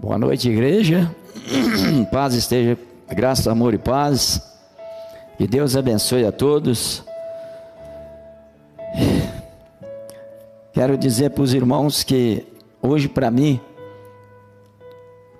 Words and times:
Boa 0.00 0.16
noite, 0.16 0.48
igreja. 0.48 1.12
Paz 2.12 2.32
esteja, 2.32 2.78
graça, 3.10 3.50
amor 3.50 3.74
e 3.74 3.78
paz. 3.78 4.40
Que 5.36 5.44
Deus 5.44 5.74
abençoe 5.74 6.24
a 6.24 6.30
todos. 6.30 7.02
Quero 10.72 10.96
dizer 10.96 11.30
para 11.30 11.42
os 11.42 11.52
irmãos 11.52 12.04
que 12.04 12.46
hoje 12.80 13.08
para 13.08 13.28
mim 13.28 13.60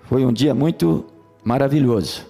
foi 0.02 0.26
um 0.26 0.32
dia 0.32 0.52
muito 0.56 1.04
maravilhoso. 1.44 2.26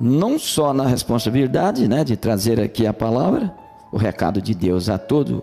Não 0.00 0.38
só 0.38 0.72
na 0.72 0.86
responsabilidade, 0.86 1.86
né, 1.86 2.04
de 2.04 2.16
trazer 2.16 2.58
aqui 2.58 2.86
a 2.86 2.92
palavra, 2.94 3.54
o 3.92 3.98
recado 3.98 4.40
de 4.40 4.54
Deus 4.54 4.88
a 4.88 4.96
todos 4.96 5.42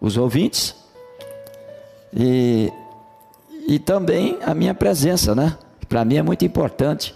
os 0.00 0.16
ouvintes, 0.16 0.74
e 2.14 2.72
e 3.66 3.78
também 3.78 4.38
a 4.44 4.54
minha 4.54 4.74
presença, 4.74 5.34
né? 5.34 5.56
Para 5.88 6.04
mim 6.04 6.16
é 6.16 6.22
muito 6.22 6.44
importante. 6.44 7.14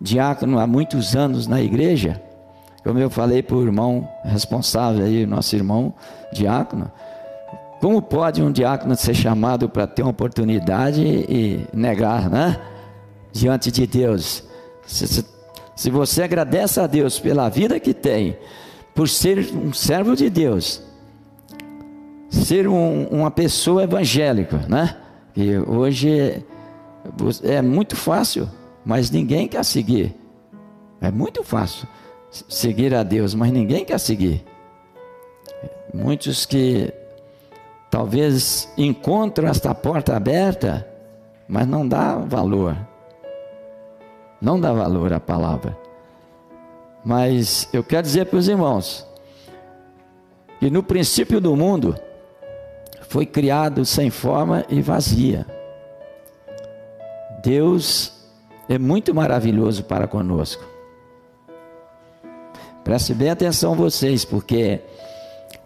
Diácono 0.00 0.58
há 0.58 0.66
muitos 0.66 1.16
anos 1.16 1.46
na 1.46 1.60
igreja, 1.60 2.22
como 2.84 2.98
eu 2.98 3.08
falei 3.08 3.42
para 3.42 3.56
o 3.56 3.62
irmão 3.62 4.08
responsável 4.24 5.04
aí, 5.04 5.24
nosso 5.24 5.56
irmão 5.56 5.94
diácono, 6.32 6.90
como 7.80 8.02
pode 8.02 8.42
um 8.42 8.52
diácono 8.52 8.94
ser 8.94 9.14
chamado 9.14 9.68
para 9.68 9.86
ter 9.86 10.02
uma 10.02 10.10
oportunidade 10.10 11.02
e 11.02 11.66
negar, 11.72 12.28
né? 12.28 12.60
Diante 13.32 13.70
de 13.70 13.86
Deus. 13.86 14.44
Se, 14.86 15.06
se, 15.06 15.24
se 15.74 15.90
você 15.90 16.22
agradece 16.22 16.78
a 16.78 16.86
Deus 16.86 17.18
pela 17.18 17.48
vida 17.48 17.80
que 17.80 17.92
tem, 17.92 18.36
por 18.94 19.08
ser 19.08 19.50
um 19.54 19.72
servo 19.72 20.14
de 20.14 20.30
Deus, 20.30 20.82
ser 22.30 22.68
um, 22.68 23.06
uma 23.08 23.30
pessoa 23.30 23.82
evangélica, 23.82 24.58
né? 24.68 24.96
E 25.36 25.56
hoje 25.58 26.42
é 27.42 27.60
muito 27.60 27.94
fácil, 27.94 28.48
mas 28.84 29.10
ninguém 29.10 29.46
quer 29.46 29.64
seguir. 29.64 30.14
É 31.00 31.10
muito 31.10 31.44
fácil 31.44 31.86
seguir 32.48 32.94
a 32.94 33.02
Deus, 33.02 33.34
mas 33.34 33.52
ninguém 33.52 33.84
quer 33.84 33.98
seguir. 33.98 34.44
Muitos 35.92 36.46
que 36.46 36.92
talvez 37.90 38.72
encontram 38.76 39.48
esta 39.48 39.74
porta 39.74 40.16
aberta, 40.16 40.88
mas 41.46 41.66
não 41.66 41.86
dá 41.86 42.16
valor. 42.16 42.76
Não 44.40 44.58
dá 44.58 44.72
valor 44.72 45.12
à 45.12 45.20
palavra. 45.20 45.76
Mas 47.04 47.68
eu 47.72 47.84
quero 47.84 48.02
dizer 48.02 48.26
para 48.26 48.38
os 48.38 48.48
irmãos 48.48 49.06
que 50.58 50.70
no 50.70 50.82
princípio 50.82 51.40
do 51.40 51.54
mundo 51.54 51.94
foi 53.08 53.26
criado 53.26 53.84
sem 53.84 54.10
forma 54.10 54.64
e 54.68 54.80
vazia. 54.80 55.46
Deus 57.42 58.12
é 58.68 58.78
muito 58.78 59.14
maravilhoso 59.14 59.84
para 59.84 60.06
conosco. 60.06 60.64
Preste 62.82 63.14
bem 63.14 63.30
atenção 63.30 63.74
vocês, 63.74 64.24
porque 64.24 64.80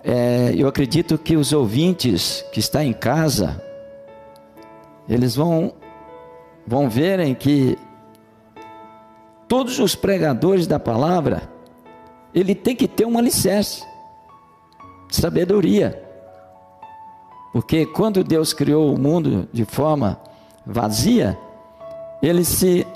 é, 0.03 0.55
eu 0.57 0.67
acredito 0.67 1.19
que 1.19 1.37
os 1.37 1.53
ouvintes 1.53 2.45
que 2.53 2.61
estão 2.61 2.83
em 2.83 2.93
casa, 2.93 3.63
eles 5.09 5.37
vão, 5.37 5.75
vão 6.67 6.89
verem 6.89 7.35
que 7.35 7.79
todos 9.47 9.79
os 9.79 9.95
pregadores 9.95 10.67
da 10.67 10.79
palavra, 10.79 11.43
ele 12.35 12.55
tem 12.55 12.75
que 12.75 12.87
ter 12.87 13.05
um 13.05 13.19
alicerce, 13.19 13.85
sabedoria. 15.11 16.10
Porque 17.53 17.85
quando 17.85 18.23
Deus 18.23 18.53
criou 18.53 18.95
o 18.95 18.99
mundo 18.99 19.49
de 19.53 19.65
forma 19.65 20.21
vazia, 20.65 21.39
ele 22.23 22.45
se 22.45 22.87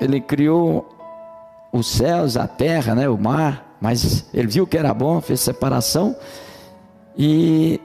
ele 0.00 0.20
criou 0.20 0.88
os 1.72 1.86
céus, 1.86 2.36
a 2.36 2.48
terra, 2.48 2.94
né, 2.94 3.08
o 3.08 3.18
mar, 3.18 3.76
mas 3.80 4.26
ele 4.32 4.48
viu 4.48 4.66
que 4.66 4.78
era 4.78 4.94
bom, 4.94 5.20
fez 5.20 5.40
separação 5.40 6.16
e, 7.16 7.80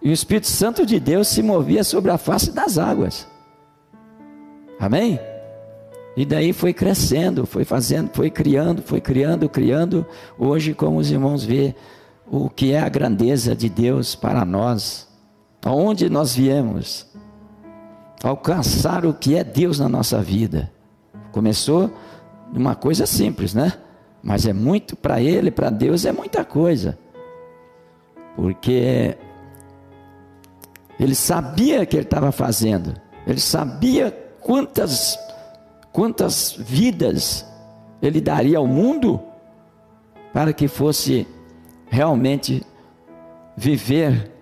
e 0.00 0.10
o 0.10 0.12
Espírito 0.12 0.46
Santo 0.46 0.86
de 0.86 1.00
Deus 1.00 1.28
se 1.28 1.42
movia 1.42 1.82
sobre 1.82 2.10
a 2.10 2.18
face 2.18 2.52
das 2.52 2.78
águas. 2.78 3.26
Amém? 4.78 5.18
E 6.16 6.26
daí 6.26 6.52
foi 6.52 6.72
crescendo, 6.72 7.46
foi 7.46 7.64
fazendo, 7.64 8.10
foi 8.12 8.30
criando, 8.30 8.82
foi 8.82 9.00
criando, 9.00 9.48
criando. 9.48 10.06
Hoje, 10.38 10.74
como 10.74 10.98
os 10.98 11.10
irmãos 11.10 11.44
vê, 11.44 11.74
o 12.32 12.48
que 12.48 12.72
é 12.72 12.80
a 12.80 12.88
grandeza 12.88 13.54
de 13.54 13.68
Deus 13.68 14.14
para 14.14 14.42
nós, 14.42 15.06
aonde 15.62 16.08
nós 16.08 16.34
viemos, 16.34 17.06
alcançar 18.24 19.04
o 19.04 19.12
que 19.12 19.36
é 19.36 19.44
Deus 19.44 19.78
na 19.78 19.86
nossa 19.86 20.22
vida. 20.22 20.72
Começou 21.30 21.90
de 22.50 22.58
uma 22.58 22.74
coisa 22.74 23.04
simples, 23.04 23.52
né? 23.52 23.74
Mas 24.22 24.46
é 24.46 24.52
muito 24.54 24.96
para 24.96 25.20
Ele, 25.20 25.50
para 25.50 25.68
Deus 25.68 26.06
é 26.06 26.12
muita 26.12 26.42
coisa, 26.42 26.98
porque 28.34 29.14
Ele 30.98 31.14
sabia 31.14 31.82
o 31.82 31.86
que 31.86 31.96
Ele 31.96 32.04
estava 32.04 32.32
fazendo, 32.32 32.94
Ele 33.26 33.40
sabia 33.40 34.10
quantas 34.40 35.18
quantas 35.92 36.52
vidas 36.58 37.44
Ele 38.00 38.22
daria 38.22 38.56
ao 38.56 38.66
mundo 38.66 39.20
para 40.32 40.54
que 40.54 40.66
fosse 40.66 41.26
realmente 41.92 42.66
viver 43.54 44.32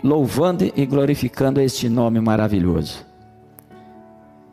louvando 0.00 0.72
e 0.76 0.86
glorificando 0.86 1.60
este 1.60 1.88
nome 1.88 2.20
maravilhoso. 2.20 3.04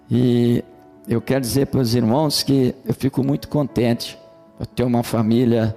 E 0.10 0.64
eu 1.08 1.22
quero 1.22 1.42
dizer 1.42 1.68
para 1.68 1.82
os 1.82 1.94
irmãos 1.94 2.42
que 2.42 2.74
eu 2.84 2.96
fico 2.96 3.24
muito 3.24 3.48
contente. 3.48 4.18
Eu 4.60 4.66
tenho 4.66 4.90
uma 4.90 5.04
família 5.04 5.76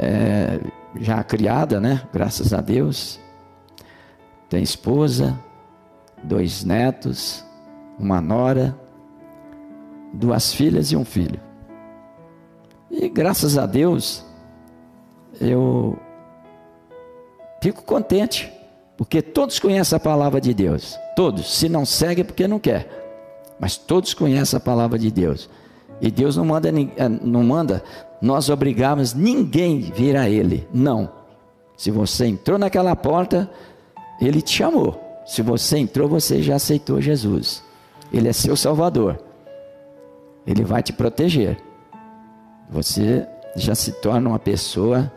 é, 0.00 0.58
já 0.98 1.22
criada, 1.22 1.78
né? 1.78 2.00
Graças 2.10 2.54
a 2.54 2.62
Deus. 2.62 3.20
Tem 4.48 4.62
esposa, 4.62 5.38
dois 6.24 6.64
netos, 6.64 7.44
uma 7.98 8.22
nora, 8.22 8.74
duas 10.14 10.54
filhas 10.54 10.92
e 10.92 10.96
um 10.96 11.04
filho. 11.04 11.45
E 12.90 13.08
graças 13.08 13.58
a 13.58 13.66
Deus, 13.66 14.24
eu 15.40 15.98
fico 17.60 17.82
contente, 17.82 18.52
porque 18.96 19.20
todos 19.20 19.58
conhecem 19.58 19.96
a 19.96 20.00
palavra 20.00 20.40
de 20.40 20.54
Deus. 20.54 20.98
Todos. 21.14 21.58
Se 21.58 21.68
não 21.68 21.84
segue, 21.84 22.20
é 22.20 22.24
porque 22.24 22.48
não 22.48 22.58
quer. 22.58 22.88
Mas 23.58 23.76
todos 23.76 24.14
conhecem 24.14 24.56
a 24.56 24.60
palavra 24.60 24.98
de 24.98 25.10
Deus. 25.10 25.48
E 26.00 26.10
Deus 26.10 26.36
não 26.36 26.44
manda, 26.44 26.68
eh, 26.68 27.08
não 27.08 27.42
manda 27.42 27.82
nós 28.20 28.48
obrigarmos 28.48 29.14
ninguém 29.14 29.80
vir 29.80 30.16
a 30.16 30.28
Ele. 30.28 30.66
Não. 30.72 31.10
Se 31.76 31.90
você 31.90 32.26
entrou 32.26 32.58
naquela 32.58 32.94
porta, 32.94 33.50
Ele 34.20 34.40
te 34.40 34.52
chamou. 34.52 35.02
Se 35.26 35.42
você 35.42 35.78
entrou, 35.78 36.08
você 36.08 36.42
já 36.42 36.56
aceitou 36.56 37.00
Jesus. 37.00 37.62
Ele 38.12 38.28
é 38.28 38.32
seu 38.32 38.56
Salvador. 38.56 39.18
Ele 40.46 40.62
vai 40.64 40.82
te 40.82 40.92
proteger 40.92 41.60
você 42.68 43.26
já 43.54 43.74
se 43.74 43.92
torna 43.92 44.28
uma 44.28 44.38
pessoa 44.38 45.10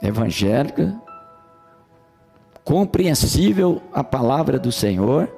evangélica, 0.00 0.94
compreensível 2.62 3.82
a 3.92 4.02
palavra 4.02 4.58
do 4.58 4.72
Senhor, 4.72 5.28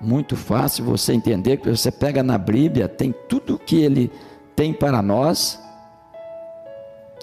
muito 0.00 0.36
fácil 0.36 0.84
você 0.84 1.12
entender, 1.12 1.58
que 1.58 1.70
você 1.70 1.90
pega 1.90 2.22
na 2.22 2.36
Bíblia, 2.36 2.88
tem 2.88 3.14
tudo 3.28 3.58
que 3.58 3.76
ele 3.76 4.10
tem 4.56 4.72
para 4.72 5.00
nós, 5.00 5.60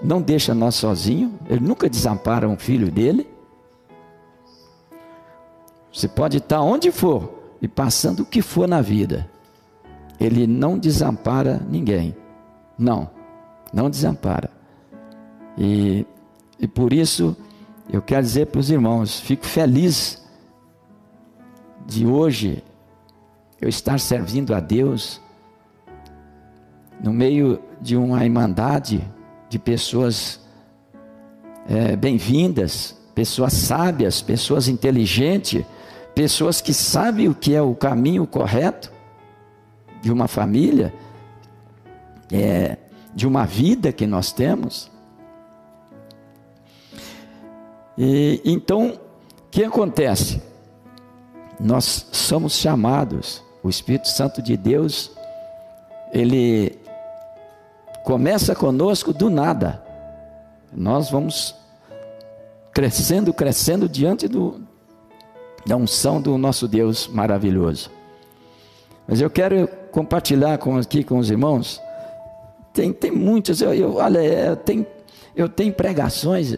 não 0.02 0.22
deixa 0.22 0.56
nós 0.56 0.76
sozinhos, 0.76 1.32
ele 1.50 1.60
nunca 1.60 1.90
desampara 1.90 2.48
um 2.48 2.58
filho 2.58 2.92
dele. 2.92 3.30
Você 5.94 6.08
pode 6.08 6.38
estar 6.38 6.62
onde 6.62 6.92
for 6.92 7.40
e 7.62 7.68
passando 7.68 8.22
o 8.22 8.26
que 8.26 8.42
for 8.42 8.68
na 8.68 8.82
vida, 8.82 9.30
ele 10.20 10.48
não 10.48 10.78
desampara 10.78 11.62
ninguém. 11.70 12.16
Não, 12.82 13.08
não 13.72 13.92
desampara. 13.92 14.50
E, 15.56 16.04
e 16.60 16.68
por 16.68 16.92
isso 16.92 17.38
eu 17.94 18.02
quero 18.02 18.24
dizer 18.24 18.48
para 18.48 18.60
os 18.60 18.72
irmãos, 18.72 19.20
fico 19.20 19.46
feliz 19.46 20.20
de 21.86 22.08
hoje 22.08 22.64
eu 23.62 23.70
estar 23.70 24.00
servindo 24.00 24.56
a 24.56 24.60
Deus 24.60 25.22
no 27.04 27.14
meio 27.14 27.62
de 27.80 27.96
uma 27.96 28.24
irmandade 28.26 29.08
de 29.48 29.60
pessoas 29.60 30.40
é, 31.70 31.96
bem-vindas, 31.96 32.98
pessoas 33.14 33.54
sábias, 33.54 34.24
pessoas 34.24 34.68
inteligentes, 34.68 35.64
pessoas 36.16 36.62
que 36.62 36.74
sabem 36.74 37.28
o 37.28 37.36
que 37.36 37.54
é 37.54 37.62
o 37.62 37.76
caminho 37.76 38.26
correto 38.26 38.92
de 40.02 40.12
uma 40.12 40.28
família 40.28 40.92
é, 42.32 42.78
de 43.14 43.28
uma 43.28 43.46
vida 43.46 43.92
que 43.92 44.08
nós 44.08 44.32
temos. 44.32 44.90
E, 47.98 48.42
então, 48.46 49.00
que 49.52 49.64
acontece? 49.64 50.42
Nós 51.60 52.08
somos 52.12 52.54
chamados, 52.54 53.44
o 53.62 53.70
Espírito 53.70 54.08
Santo 54.08 54.42
de 54.42 54.56
Deus, 54.56 55.12
ele 56.12 56.80
começa 58.04 58.56
conosco 58.56 59.14
do 59.14 59.30
nada. 59.30 59.84
Nós 60.74 61.12
vamos 61.12 61.54
crescendo, 62.74 63.34
crescendo 63.34 63.88
diante 63.88 64.28
do, 64.28 64.62
da 65.66 65.76
unção 65.76 66.22
do 66.22 66.38
nosso 66.38 66.68
Deus 66.68 67.08
maravilhoso. 67.08 67.92
Mas 69.08 69.20
eu 69.20 69.30
quero 69.30 69.68
compartilhar 69.92 70.58
com, 70.58 70.78
aqui 70.78 71.04
com 71.04 71.18
os 71.18 71.30
irmãos. 71.30 71.82
Tem, 72.74 72.94
tem 72.94 73.12
muitas, 73.12 73.62
eu, 73.62 73.74
eu, 73.74 73.96
olha, 73.96 74.20
eu 74.20 74.56
tenho, 74.56 74.86
eu 75.36 75.50
tenho 75.50 75.74
pregações. 75.74 76.56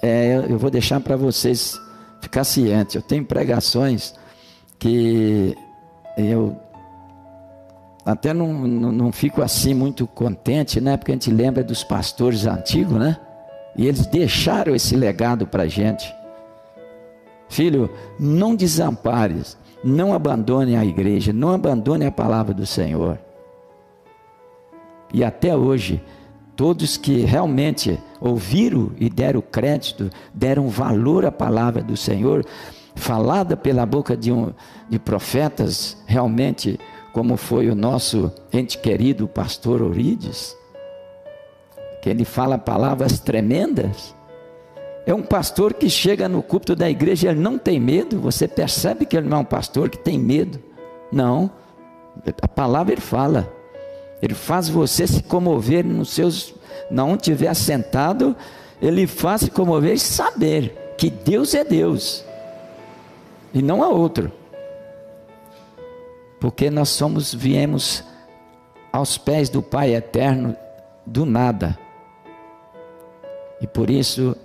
É, 0.00 0.44
eu 0.48 0.58
vou 0.58 0.70
deixar 0.70 1.00
para 1.00 1.16
vocês 1.16 1.78
ficar 2.20 2.44
cientes. 2.44 2.94
Eu 2.94 3.02
tenho 3.02 3.24
pregações 3.24 4.14
que 4.78 5.56
eu 6.16 6.56
até 8.04 8.32
não, 8.32 8.52
não, 8.54 8.92
não, 8.92 9.12
fico 9.12 9.42
assim 9.42 9.74
muito 9.74 10.06
contente, 10.06 10.80
né? 10.80 10.96
Porque 10.96 11.12
a 11.12 11.14
gente 11.14 11.30
lembra 11.30 11.62
dos 11.62 11.84
pastores 11.84 12.46
antigos, 12.46 12.98
né? 12.98 13.18
E 13.76 13.86
eles 13.86 14.06
deixaram 14.06 14.74
esse 14.74 14.96
legado 14.96 15.46
para 15.46 15.64
a 15.64 15.68
gente. 15.68 16.14
Filho, 17.48 17.90
não 18.18 18.54
desampares, 18.54 19.58
não 19.84 20.14
abandone 20.14 20.76
a 20.76 20.84
igreja, 20.84 21.32
não 21.32 21.50
abandone 21.50 22.06
a 22.06 22.12
palavra 22.12 22.54
do 22.54 22.64
Senhor. 22.64 23.18
E 25.12 25.24
até 25.24 25.56
hoje, 25.56 26.02
todos 26.54 26.96
que 26.96 27.20
realmente 27.20 27.98
ouviram 28.20 28.90
e 28.98 29.08
deram 29.08 29.40
crédito, 29.40 30.10
deram 30.34 30.68
valor 30.68 31.24
à 31.24 31.32
palavra 31.32 31.82
do 31.82 31.96
Senhor, 31.96 32.44
falada 32.94 33.56
pela 33.56 33.86
boca 33.86 34.16
de, 34.16 34.32
um, 34.32 34.52
de 34.88 34.98
profetas, 34.98 35.96
realmente, 36.06 36.78
como 37.12 37.36
foi 37.36 37.70
o 37.70 37.74
nosso 37.74 38.32
ente 38.52 38.76
querido 38.78 39.28
pastor 39.28 39.80
Orides, 39.80 40.56
que 42.02 42.10
ele 42.10 42.24
fala 42.24 42.58
palavras 42.58 43.20
tremendas. 43.20 44.14
É 45.06 45.14
um 45.14 45.22
pastor 45.22 45.72
que 45.72 45.88
chega 45.88 46.28
no 46.28 46.42
culto 46.42 46.76
da 46.76 46.90
igreja, 46.90 47.30
ele 47.30 47.40
não 47.40 47.56
tem 47.56 47.80
medo, 47.80 48.20
você 48.20 48.46
percebe 48.46 49.06
que 49.06 49.16
ele 49.16 49.28
não 49.28 49.38
é 49.38 49.40
um 49.40 49.44
pastor 49.44 49.88
que 49.88 49.98
tem 49.98 50.18
medo. 50.18 50.58
Não, 51.10 51.50
a 52.42 52.48
palavra 52.48 52.92
ele 52.92 53.00
fala. 53.00 53.57
Ele 54.20 54.34
faz 54.34 54.68
você 54.68 55.06
se 55.06 55.22
comover 55.22 55.84
nos 55.84 56.10
seus, 56.10 56.54
não 56.90 57.16
tiver 57.16 57.54
sentado, 57.54 58.36
ele 58.80 59.06
faz 59.06 59.42
se 59.42 59.50
comover 59.50 59.94
e 59.94 59.98
saber 59.98 60.94
que 60.96 61.10
Deus 61.10 61.54
é 61.54 61.64
Deus 61.64 62.24
e 63.52 63.62
não 63.62 63.82
há 63.82 63.88
outro. 63.88 64.30
Porque 66.40 66.70
nós 66.70 66.88
somos, 66.90 67.34
viemos 67.34 68.04
aos 68.92 69.18
pés 69.18 69.48
do 69.48 69.62
Pai 69.62 69.94
eterno 69.94 70.56
do 71.04 71.26
nada. 71.26 71.78
E 73.60 73.66
por 73.66 73.90
isso 73.90 74.36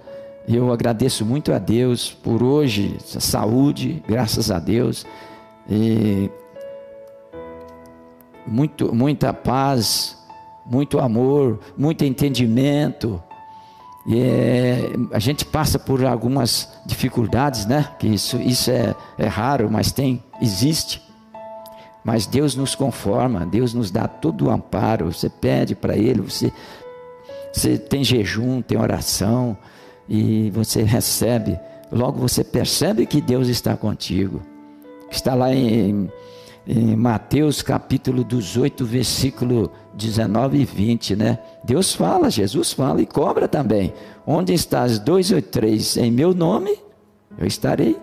eu 0.48 0.72
agradeço 0.72 1.26
muito 1.26 1.54
a 1.54 1.60
Deus 1.60 2.12
por 2.12 2.42
hoje, 2.42 2.98
saúde, 3.00 4.04
graças 4.08 4.50
a 4.50 4.60
Deus. 4.60 5.06
E 5.70 6.30
muito, 8.46 8.94
muita 8.94 9.34
paz, 9.34 10.18
muito 10.66 11.00
amor, 11.00 11.60
muito 11.78 12.04
entendimento. 12.06 13.22
E 14.06 14.20
é, 14.20 14.92
a 15.12 15.20
gente 15.20 15.46
passa 15.46 15.80
por 15.80 16.04
algumas 16.06 16.70
dificuldades, 16.86 17.66
né? 17.66 17.90
Que 17.98 18.08
isso, 18.08 18.38
isso 18.38 18.70
é, 18.70 18.96
é 19.18 19.28
raro, 19.28 19.70
mas 19.72 19.92
tem, 19.92 20.22
existe. 20.42 21.02
Mas 22.04 22.26
Deus 22.26 22.56
nos 22.56 22.76
conforma, 22.76 23.46
Deus 23.46 23.74
nos 23.74 23.90
dá 23.90 24.08
todo 24.08 24.48
o 24.48 24.50
amparo. 24.50 25.12
Você 25.12 25.30
pede 25.30 25.74
para 25.74 25.96
Ele, 25.96 26.22
você, 26.22 26.52
você 27.52 27.78
tem 27.78 28.04
jejum, 28.04 28.62
tem 28.62 28.78
oração, 28.78 29.58
e 30.08 30.50
você 30.52 30.84
recebe. 30.84 31.58
Logo 31.92 32.20
você 32.20 32.44
percebe 32.44 33.06
que 33.06 33.22
Deus 33.22 33.48
está 33.48 33.78
contigo. 33.78 34.42
Está 35.10 35.34
lá 35.34 35.54
em, 35.54 36.10
em 36.66 36.96
Mateus 36.96 37.62
capítulo 37.62 38.24
18, 38.24 38.86
versículo 38.86 39.72
19 39.94 40.60
e 40.60 40.66
20, 40.66 41.16
né? 41.16 41.40
Deus 41.64 41.94
fala, 41.94 42.30
Jesus 42.30 42.72
fala 42.72 43.02
e 43.02 43.06
cobra 43.06 43.48
também. 43.48 43.94
Onde 44.26 44.54
estás 44.54 44.98
dois 44.98 45.32
ou 45.32 45.42
três 45.42 45.98
em 45.98 46.10
meu 46.10 46.34
nome, 46.34 46.78
eu 47.38 47.46
estarei. 47.46 47.98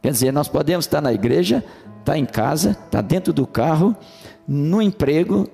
Quer 0.00 0.12
dizer, 0.12 0.32
nós 0.32 0.48
podemos 0.48 0.84
estar 0.84 1.00
na 1.00 1.12
igreja, 1.12 1.64
estar 1.98 2.16
em 2.16 2.24
casa, 2.24 2.70
estar 2.70 3.02
dentro 3.02 3.32
do 3.32 3.46
carro, 3.46 3.96
no 4.46 4.80
emprego, 4.80 5.48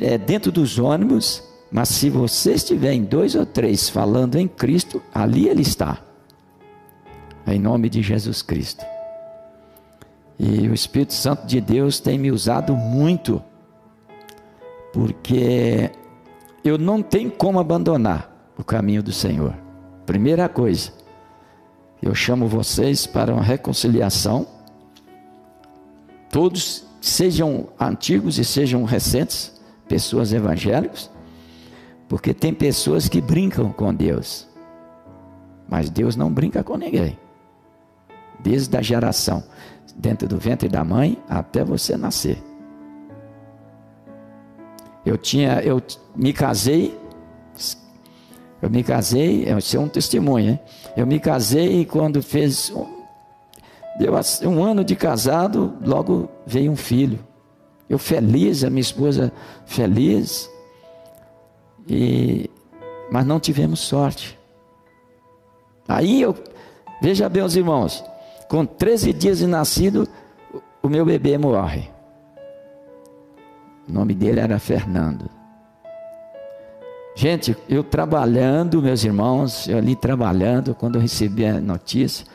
é, 0.00 0.16
dentro 0.16 0.50
dos 0.50 0.78
ônibus, 0.78 1.42
mas 1.70 1.90
se 1.90 2.08
você 2.08 2.54
estiver 2.54 2.92
em 2.92 3.04
dois 3.04 3.34
ou 3.34 3.44
três 3.44 3.90
falando 3.90 4.36
em 4.36 4.48
Cristo, 4.48 5.02
ali 5.14 5.48
Ele 5.48 5.62
está. 5.62 5.98
Em 7.46 7.58
nome 7.58 7.90
de 7.90 8.00
Jesus 8.00 8.42
Cristo. 8.42 8.84
E 10.42 10.66
o 10.66 10.72
Espírito 10.72 11.12
Santo 11.12 11.46
de 11.46 11.60
Deus 11.60 12.00
tem 12.00 12.18
me 12.18 12.32
usado 12.32 12.74
muito 12.74 13.42
porque 14.90 15.90
eu 16.64 16.78
não 16.78 17.02
tenho 17.02 17.30
como 17.30 17.60
abandonar 17.60 18.50
o 18.56 18.64
caminho 18.64 19.02
do 19.02 19.12
Senhor. 19.12 19.54
Primeira 20.06 20.48
coisa, 20.48 20.92
eu 22.02 22.14
chamo 22.14 22.48
vocês 22.48 23.06
para 23.06 23.34
uma 23.34 23.42
reconciliação. 23.42 24.46
Todos, 26.30 26.86
sejam 27.02 27.68
antigos 27.78 28.38
e 28.38 28.44
sejam 28.44 28.84
recentes, 28.84 29.60
pessoas 29.86 30.32
evangélicas, 30.32 31.10
porque 32.08 32.32
tem 32.32 32.54
pessoas 32.54 33.10
que 33.10 33.20
brincam 33.20 33.70
com 33.72 33.92
Deus, 33.94 34.48
mas 35.68 35.90
Deus 35.90 36.16
não 36.16 36.32
brinca 36.32 36.64
com 36.64 36.78
ninguém. 36.78 37.18
Desde 38.42 38.74
a 38.74 38.80
geração, 38.80 39.44
dentro 39.96 40.28
do 40.28 40.38
ventre 40.38 40.68
da 40.68 40.84
mãe 40.84 41.18
até 41.28 41.64
você 41.64 41.96
nascer. 41.96 42.42
Eu 45.04 45.16
tinha, 45.16 45.60
eu 45.62 45.82
me 46.14 46.32
casei, 46.32 46.98
eu 48.60 48.68
me 48.68 48.82
casei, 48.82 49.44
isso 49.56 49.76
é 49.76 49.80
um 49.80 49.88
testemunho, 49.88 50.50
hein? 50.50 50.60
Eu 50.96 51.06
me 51.06 51.18
casei 51.18 51.80
e 51.80 51.86
quando 51.86 52.22
fez 52.22 52.72
deu 53.98 54.14
um 54.48 54.62
ano 54.62 54.84
de 54.84 54.94
casado, 54.94 55.74
logo 55.84 56.28
veio 56.46 56.70
um 56.70 56.76
filho. 56.76 57.18
Eu 57.88 57.98
feliz, 57.98 58.62
a 58.62 58.70
minha 58.70 58.80
esposa 58.80 59.32
feliz, 59.66 60.50
e 61.88 62.48
mas 63.10 63.26
não 63.26 63.40
tivemos 63.40 63.80
sorte. 63.80 64.38
Aí 65.88 66.22
eu, 66.22 66.36
veja 67.02 67.28
bem 67.28 67.42
os 67.42 67.56
irmãos, 67.56 68.04
com 68.50 68.66
13 68.66 69.12
dias 69.12 69.38
de 69.38 69.46
nascido, 69.46 70.08
o 70.82 70.88
meu 70.88 71.04
bebê 71.04 71.38
morre. 71.38 71.88
O 73.88 73.92
nome 73.92 74.12
dele 74.12 74.40
era 74.40 74.58
Fernando. 74.58 75.30
Gente, 77.14 77.56
eu 77.68 77.84
trabalhando, 77.84 78.82
meus 78.82 79.04
irmãos, 79.04 79.68
eu 79.68 79.78
ali 79.78 79.94
trabalhando, 79.94 80.74
quando 80.74 80.96
eu 80.96 81.00
recebi 81.00 81.46
a 81.46 81.60
notícia, 81.60 82.26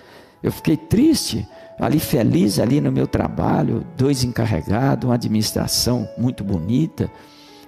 eu 0.41 0.53
fiquei 0.53 0.77
triste, 0.77 1.45
ali 1.77 1.99
feliz, 1.99 2.59
ali 2.59 2.79
no 2.79 2.93
meu 2.93 3.07
trabalho, 3.07 3.85
dois 3.97 4.23
encarregados, 4.23 5.09
uma 5.09 5.15
administração 5.15 6.07
muito 6.17 6.45
bonita, 6.45 7.11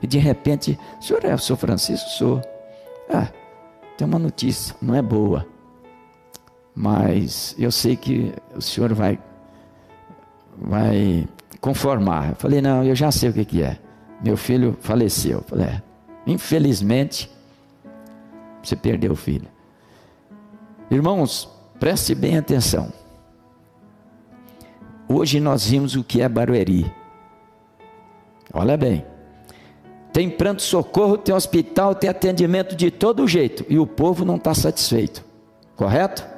e 0.02 0.08
de 0.08 0.20
repente, 0.20 0.80
senhor 1.02 1.26
é 1.26 1.34
o 1.34 1.38
senhor 1.38 1.58
Francisco? 1.58 2.10
Sou. 2.12 2.42
Ah, 3.10 3.28
tem 3.98 4.08
uma 4.08 4.20
notícia, 4.20 4.74
não 4.82 4.96
é 4.96 5.02
boa, 5.02 5.46
mas 6.80 7.56
eu 7.58 7.72
sei 7.72 7.96
que 7.96 8.32
o 8.56 8.62
senhor 8.62 8.94
vai, 8.94 9.18
vai 10.56 11.28
conformar. 11.60 12.30
Eu 12.30 12.36
falei, 12.36 12.62
não, 12.62 12.84
eu 12.84 12.94
já 12.94 13.12
sei 13.12 13.30
o 13.30 13.34
que, 13.34 13.44
que 13.44 13.64
é. 13.64 13.80
Meu 14.24 14.38
filho 14.38 14.78
faleceu. 14.80 15.40
Eu 15.40 15.44
falei, 15.44 15.66
é, 15.66 15.82
infelizmente, 16.28 17.32
você 18.62 18.76
perdeu 18.76 19.14
o 19.14 19.16
filho. 19.16 19.48
Irmãos, 20.92 21.50
preste 21.80 22.14
bem 22.14 22.38
atenção. 22.38 22.94
Hoje 25.10 25.40
nós 25.40 25.68
vimos 25.68 25.96
o 25.96 26.04
que 26.04 26.22
é 26.22 26.30
Barueri. 26.30 26.94
Olha 28.54 28.78
bem. 28.78 29.04
Tem 30.14 30.30
pranto-socorro, 30.30 31.18
tem 31.18 31.34
hospital, 31.34 31.96
tem 31.96 32.08
atendimento 32.08 32.76
de 32.76 32.92
todo 32.92 33.28
jeito. 33.28 33.66
E 33.68 33.80
o 33.80 33.88
povo 33.88 34.24
não 34.24 34.36
está 34.36 34.54
satisfeito. 34.54 35.26
Correto? 35.76 36.37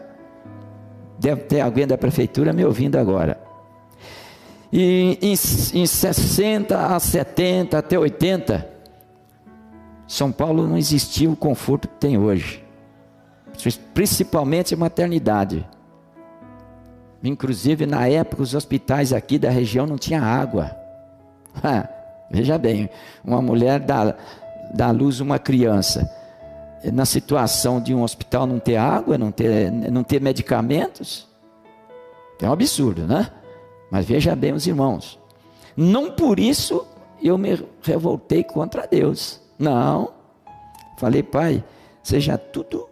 Deve 1.19 1.41
ter 1.41 1.59
alguém 1.59 1.85
da 1.85 1.97
prefeitura 1.97 2.53
me 2.53 2.63
ouvindo 2.63 2.97
agora. 2.97 3.38
E 4.71 5.17
em, 5.21 5.31
em 5.31 5.85
60 5.85 6.95
a 6.95 6.99
70, 6.99 7.77
até 7.77 7.99
80, 7.99 8.67
São 10.07 10.31
Paulo 10.31 10.65
não 10.65 10.77
existia 10.77 11.29
o 11.29 11.35
conforto 11.35 11.88
que 11.88 11.95
tem 11.95 12.17
hoje. 12.17 12.63
principalmente 13.93 14.75
maternidade. 14.75 15.67
Inclusive, 17.21 17.85
na 17.85 18.07
época, 18.07 18.41
os 18.41 18.55
hospitais 18.55 19.11
aqui 19.11 19.38
da 19.38 19.49
região 19.49 19.85
não 19.85 19.97
tinham 19.97 20.23
água. 20.23 20.71
veja 22.31 22.57
bem, 22.57 22.89
uma 23.25 23.41
mulher 23.41 23.81
dá, 23.81 24.15
dá 24.73 24.88
à 24.88 24.91
luz 24.91 25.19
uma 25.19 25.38
criança. 25.38 26.09
Na 26.83 27.05
situação 27.05 27.81
de 27.81 27.93
um 27.93 28.03
hospital 28.03 28.48
não 28.48 28.59
ter 28.59 28.77
água, 28.77 29.17
não 29.17 29.31
ter, 29.31 29.71
não 29.71 30.03
ter 30.03 30.21
medicamentos, 30.21 31.27
é 32.41 32.48
um 32.48 32.53
absurdo, 32.53 33.05
né? 33.05 33.29
Mas 33.91 34.05
veja 34.05 34.36
bem, 34.36 34.53
os 34.53 34.65
irmãos, 34.65 35.19
não 35.75 36.12
por 36.12 36.39
isso 36.39 36.86
eu 37.21 37.38
me 37.38 37.62
revoltei 37.81 38.43
contra 38.43 38.88
Deus. 38.88 39.41
Não. 39.57 40.12
Falei, 40.98 41.21
pai, 41.21 41.63
seja 42.01 42.38
tudo 42.38 42.88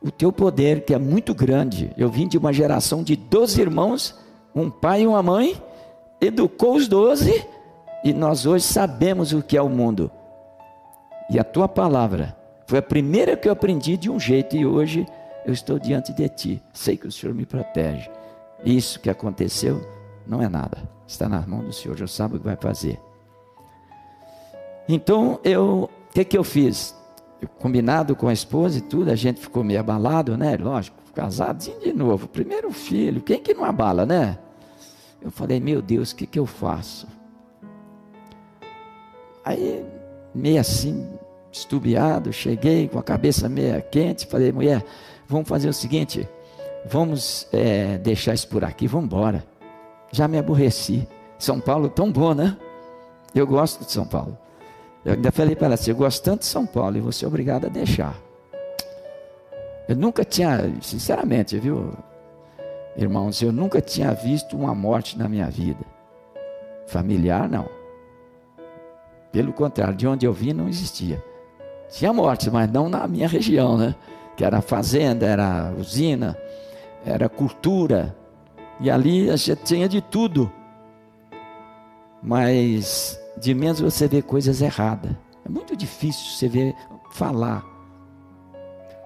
o 0.00 0.10
teu 0.10 0.30
poder, 0.30 0.84
que 0.84 0.92
é 0.92 0.98
muito 0.98 1.34
grande. 1.34 1.90
Eu 1.96 2.10
vim 2.10 2.28
de 2.28 2.36
uma 2.36 2.52
geração 2.52 3.02
de 3.02 3.16
12 3.16 3.60
irmãos, 3.60 4.14
um 4.54 4.70
pai 4.70 5.02
e 5.02 5.06
uma 5.06 5.22
mãe, 5.22 5.60
educou 6.20 6.76
os 6.76 6.86
12 6.86 7.44
e 8.04 8.12
nós 8.12 8.44
hoje 8.44 8.64
sabemos 8.64 9.32
o 9.32 9.42
que 9.42 9.56
é 9.56 9.62
o 9.62 9.68
mundo. 9.68 10.10
E 11.30 11.38
a 11.38 11.44
tua 11.44 11.66
palavra 11.66 12.36
foi 12.66 12.78
a 12.78 12.82
primeira 12.82 13.36
que 13.36 13.48
eu 13.48 13.52
aprendi 13.52 13.96
de 13.96 14.10
um 14.10 14.18
jeito 14.18 14.56
e 14.56 14.64
hoje 14.64 15.06
eu 15.44 15.52
estou 15.52 15.78
diante 15.78 16.12
de 16.12 16.28
ti. 16.28 16.62
Sei 16.72 16.96
que 16.96 17.06
o 17.06 17.12
Senhor 17.12 17.34
me 17.34 17.44
protege. 17.44 18.10
Isso 18.64 18.98
que 19.00 19.10
aconteceu 19.10 19.80
não 20.26 20.42
é 20.42 20.48
nada. 20.48 20.78
Está 21.06 21.28
na 21.28 21.40
mão 21.42 21.62
do 21.62 21.72
Senhor, 21.72 21.96
já 21.96 22.06
sabe 22.06 22.36
o 22.36 22.38
que 22.38 22.44
vai 22.44 22.56
fazer. 22.56 22.98
Então, 24.88 25.38
eu, 25.44 25.90
o 26.10 26.12
que 26.12 26.24
que 26.24 26.36
eu 26.36 26.44
fiz? 26.44 26.94
combinado 27.58 28.16
com 28.16 28.28
a 28.28 28.32
esposa 28.32 28.78
e 28.78 28.80
tudo, 28.80 29.10
a 29.10 29.16
gente 29.16 29.40
ficou 29.40 29.62
meio 29.62 29.80
abalado, 29.80 30.36
né? 30.36 30.56
Lógico, 30.56 30.96
casadinho 31.14 31.80
de 31.80 31.92
novo, 31.92 32.28
primeiro 32.28 32.70
filho, 32.70 33.20
quem 33.20 33.40
que 33.40 33.54
não 33.54 33.64
abala, 33.64 34.06
né? 34.06 34.38
Eu 35.20 35.30
falei, 35.30 35.60
meu 35.60 35.80
Deus, 35.80 36.10
o 36.10 36.16
que 36.16 36.26
que 36.26 36.38
eu 36.38 36.46
faço? 36.46 37.06
Aí, 39.44 39.84
meio 40.34 40.60
assim, 40.60 41.06
estubiado, 41.58 42.32
cheguei 42.32 42.88
com 42.88 42.98
a 42.98 43.02
cabeça 43.02 43.48
meio 43.48 43.80
quente, 43.90 44.26
falei, 44.26 44.52
mulher, 44.52 44.84
vamos 45.28 45.48
fazer 45.48 45.68
o 45.68 45.72
seguinte, 45.72 46.28
vamos 46.84 47.46
é, 47.52 47.98
deixar 47.98 48.34
isso 48.34 48.48
por 48.48 48.64
aqui, 48.64 48.86
vamos 48.86 49.06
embora. 49.06 49.44
Já 50.10 50.28
me 50.28 50.38
aborreci. 50.38 51.08
São 51.38 51.60
Paulo 51.60 51.88
tão 51.88 52.10
bom, 52.10 52.34
né? 52.34 52.56
Eu 53.34 53.46
gosto 53.46 53.84
de 53.84 53.90
São 53.90 54.06
Paulo. 54.06 54.36
Eu 55.04 55.14
ainda 55.14 55.32
falei 55.32 55.56
para 55.56 55.66
ela 55.66 55.74
assim: 55.74 55.90
eu 55.90 55.96
gosto 55.96 56.22
tanto 56.22 56.40
de 56.40 56.46
São 56.46 56.64
Paulo 56.64 56.96
e 56.96 57.00
vou 57.00 57.12
ser 57.12 57.26
obrigado 57.26 57.66
a 57.66 57.68
deixar. 57.68 58.16
Eu 59.88 59.96
nunca 59.96 60.24
tinha, 60.24 60.72
sinceramente, 60.80 61.58
viu, 61.58 61.92
irmãos, 62.96 63.42
eu 63.42 63.52
nunca 63.52 63.80
tinha 63.80 64.12
visto 64.12 64.56
uma 64.56 64.74
morte 64.74 65.18
na 65.18 65.28
minha 65.28 65.50
vida. 65.50 65.84
Familiar, 66.86 67.48
não. 67.48 67.68
Pelo 69.30 69.52
contrário, 69.52 69.94
de 69.94 70.06
onde 70.06 70.24
eu 70.24 70.32
vim 70.32 70.52
não 70.52 70.68
existia. 70.68 71.22
Tinha 71.94 72.12
morte, 72.12 72.50
mas 72.50 72.68
não 72.72 72.88
na 72.88 73.06
minha 73.06 73.28
região, 73.28 73.78
né? 73.78 73.94
Que 74.36 74.44
era 74.44 74.60
fazenda, 74.60 75.26
era 75.26 75.72
usina, 75.78 76.36
era 77.06 77.28
cultura. 77.28 78.16
E 78.80 78.90
ali 78.90 79.30
a 79.30 79.36
gente 79.36 79.62
tinha 79.62 79.88
de 79.88 80.00
tudo. 80.00 80.50
Mas 82.20 83.16
de 83.40 83.54
menos 83.54 83.78
você 83.78 84.08
vê 84.08 84.20
coisas 84.20 84.60
erradas. 84.60 85.12
É 85.46 85.48
muito 85.48 85.76
difícil 85.76 86.32
você 86.32 86.48
ver 86.48 86.74
falar 87.12 87.64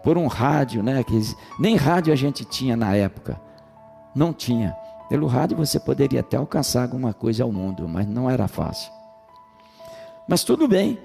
por 0.03 0.17
um 0.17 0.27
rádio, 0.27 0.83
né? 0.83 1.05
Que 1.05 1.21
nem 1.61 1.77
rádio 1.77 2.11
a 2.11 2.17
gente 2.17 2.43
tinha 2.43 2.75
na 2.75 2.97
época, 2.97 3.39
não 4.15 4.33
tinha. 4.33 4.75
Pelo 5.11 5.27
rádio 5.27 5.59
você 5.59 5.79
poderia 5.79 6.21
até 6.21 6.39
alcançar 6.39 6.85
alguma 6.85 7.13
coisa 7.13 7.45
ao 7.45 7.53
mundo, 7.53 7.87
mas 7.87 8.07
não 8.07 8.31
era 8.31 8.49
fácil. 8.49 8.91
Mas 10.27 10.43
tudo 10.43 10.67
bem, 10.67 10.99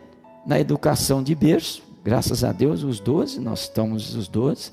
na 0.46 0.60
educação 0.60 1.24
de 1.24 1.34
berço, 1.34 1.84
graças 2.04 2.44
a 2.44 2.52
Deus, 2.52 2.84
os 2.84 3.00
doze, 3.00 3.40
nós 3.40 3.62
estamos 3.62 4.16
os 4.16 4.28
doze. 4.28 4.72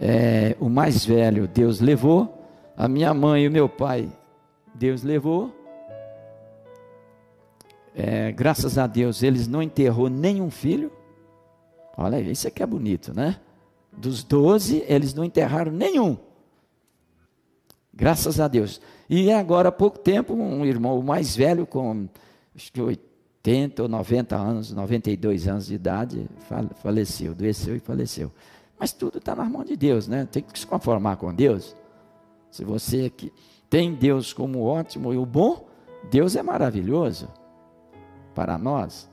É, 0.00 0.56
o 0.60 0.68
mais 0.68 1.04
velho, 1.04 1.46
Deus 1.46 1.80
levou. 1.80 2.42
A 2.76 2.88
minha 2.88 3.14
mãe 3.14 3.44
e 3.44 3.48
o 3.48 3.50
meu 3.50 3.68
pai, 3.68 4.10
Deus 4.74 5.02
levou 5.02 5.52
é, 7.94 8.32
graças 8.32 8.76
a 8.76 8.88
Deus, 8.88 9.22
eles 9.22 9.46
não 9.46 9.62
enterrou 9.62 10.08
nenhum 10.08 10.50
filho. 10.50 10.90
Olha, 11.96 12.20
isso 12.20 12.48
aqui 12.48 12.60
é 12.62 12.66
bonito, 12.66 13.14
né? 13.14 13.38
Dos 13.92 14.24
doze, 14.24 14.84
eles 14.88 15.14
não 15.14 15.24
enterraram 15.24 15.70
nenhum. 15.70 16.18
Graças 17.92 18.40
a 18.40 18.48
Deus. 18.48 18.80
E 19.08 19.30
agora, 19.30 19.68
há 19.68 19.72
pouco 19.72 20.00
tempo, 20.00 20.34
um 20.34 20.66
irmão 20.66 21.00
mais 21.02 21.36
velho, 21.36 21.64
com 21.64 22.08
acho 22.56 22.72
que 22.72 22.80
80 23.46 23.82
ou 23.82 23.88
90 23.88 24.36
anos, 24.36 24.72
92 24.72 25.46
anos 25.46 25.66
de 25.66 25.74
idade, 25.74 26.26
faleceu, 26.76 27.32
adoeceu 27.32 27.76
e 27.76 27.78
faleceu. 27.78 28.32
Mas 28.78 28.90
tudo 28.92 29.18
está 29.18 29.36
nas 29.36 29.50
mãos 29.50 29.66
de 29.66 29.76
Deus, 29.76 30.08
né? 30.08 30.26
Tem 30.30 30.42
que 30.42 30.58
se 30.58 30.66
conformar 30.66 31.16
com 31.16 31.32
Deus. 31.32 31.76
Se 32.50 32.64
você 32.64 33.12
tem 33.68 33.94
Deus 33.94 34.32
como 34.32 34.62
ótimo 34.62 35.12
e 35.12 35.18
o 35.18 35.26
bom, 35.26 35.68
Deus 36.10 36.36
é 36.36 36.42
maravilhoso 36.42 37.28
para 38.34 38.56
nós, 38.56 39.10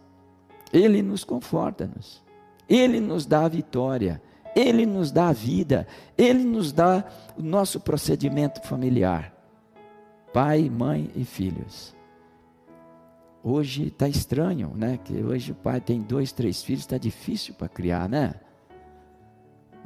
Ele 0.71 1.01
nos 1.01 1.25
conforta-nos, 1.25 2.23
Ele 2.69 3.01
nos 3.01 3.25
dá 3.25 3.45
a 3.45 3.49
vitória, 3.49 4.21
Ele 4.55 4.85
nos 4.85 5.11
dá 5.11 5.27
a 5.27 5.33
vida, 5.33 5.85
Ele 6.17 6.43
nos 6.43 6.71
dá 6.71 7.03
o 7.37 7.41
nosso 7.41 7.81
procedimento 7.81 8.65
familiar, 8.65 9.33
pai, 10.31 10.69
mãe 10.69 11.11
e 11.15 11.25
filhos. 11.25 12.00
Hoje 13.43 13.87
está 13.87 14.07
estranho, 14.07 14.71
né? 14.75 14.97
Que 15.03 15.23
hoje 15.23 15.51
o 15.51 15.55
pai 15.55 15.81
tem 15.81 16.01
dois, 16.01 16.31
três 16.31 16.61
filhos, 16.61 16.83
está 16.83 16.97
difícil 16.97 17.53
para 17.55 17.67
criar, 17.67 18.07
né? 18.07 18.35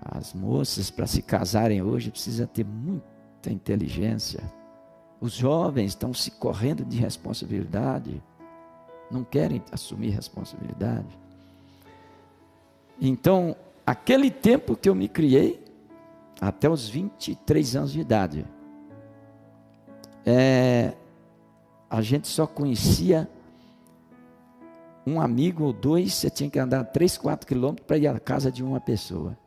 As 0.02 0.34
moças 0.34 0.92
para 0.92 1.08
se 1.08 1.22
casarem 1.22 1.82
hoje 1.82 2.12
precisa 2.12 2.46
ter 2.46 2.66
muita 2.66 3.50
inteligência. 3.50 4.44
Os 5.22 5.34
jovens 5.34 5.88
estão 5.88 6.14
se 6.14 6.32
correndo 6.32 6.84
de 6.84 6.98
responsabilidade 6.98 8.22
não 9.10 9.24
querem 9.24 9.62
assumir 9.72 10.10
responsabilidade. 10.10 11.18
Então, 13.00 13.56
aquele 13.86 14.32
tempo 14.32 14.76
que 14.76 14.90
eu 14.90 14.96
me 14.96 15.08
criei, 15.08 15.64
até 16.40 16.70
os 16.70 16.88
23 16.88 17.76
anos 17.76 17.92
de 17.92 18.00
idade, 18.00 18.46
é, 20.26 20.94
a 21.90 22.02
gente 22.02 22.28
só 22.28 22.48
conhecia 22.48 23.30
um 25.06 25.22
amigo 25.22 25.64
ou 25.64 25.74
dois, 25.74 26.14
você 26.14 26.30
tinha 26.30 26.50
que 26.50 26.58
andar 26.58 26.84
3, 26.86 27.18
4 27.18 27.46
quilômetros 27.46 27.86
para 27.86 27.98
ir 27.98 28.08
à 28.08 28.20
casa 28.20 28.52
de 28.52 28.64
uma 28.64 28.80
pessoa. 28.80 29.38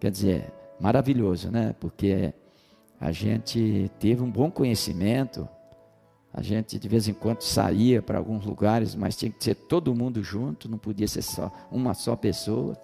Quer 0.00 0.10
dizer, 0.10 0.52
maravilhoso, 0.80 1.50
né? 1.50 1.74
Porque 1.78 2.34
a 3.00 3.12
gente 3.12 3.90
teve 4.00 4.22
um 4.22 4.30
bom 4.30 4.50
conhecimento, 4.50 5.48
a 6.32 6.42
gente 6.42 6.78
de 6.78 6.88
vez 6.88 7.06
em 7.06 7.12
quando 7.12 7.42
saía 7.42 8.02
para 8.02 8.18
alguns 8.18 8.44
lugares, 8.44 8.94
mas 8.94 9.16
tinha 9.16 9.30
que 9.30 9.42
ser 9.42 9.54
todo 9.54 9.94
mundo 9.94 10.22
junto, 10.22 10.68
não 10.68 10.78
podia 10.78 11.06
ser 11.06 11.22
só 11.22 11.52
uma 11.70 11.94
só 11.94 12.16
pessoa. 12.16 12.76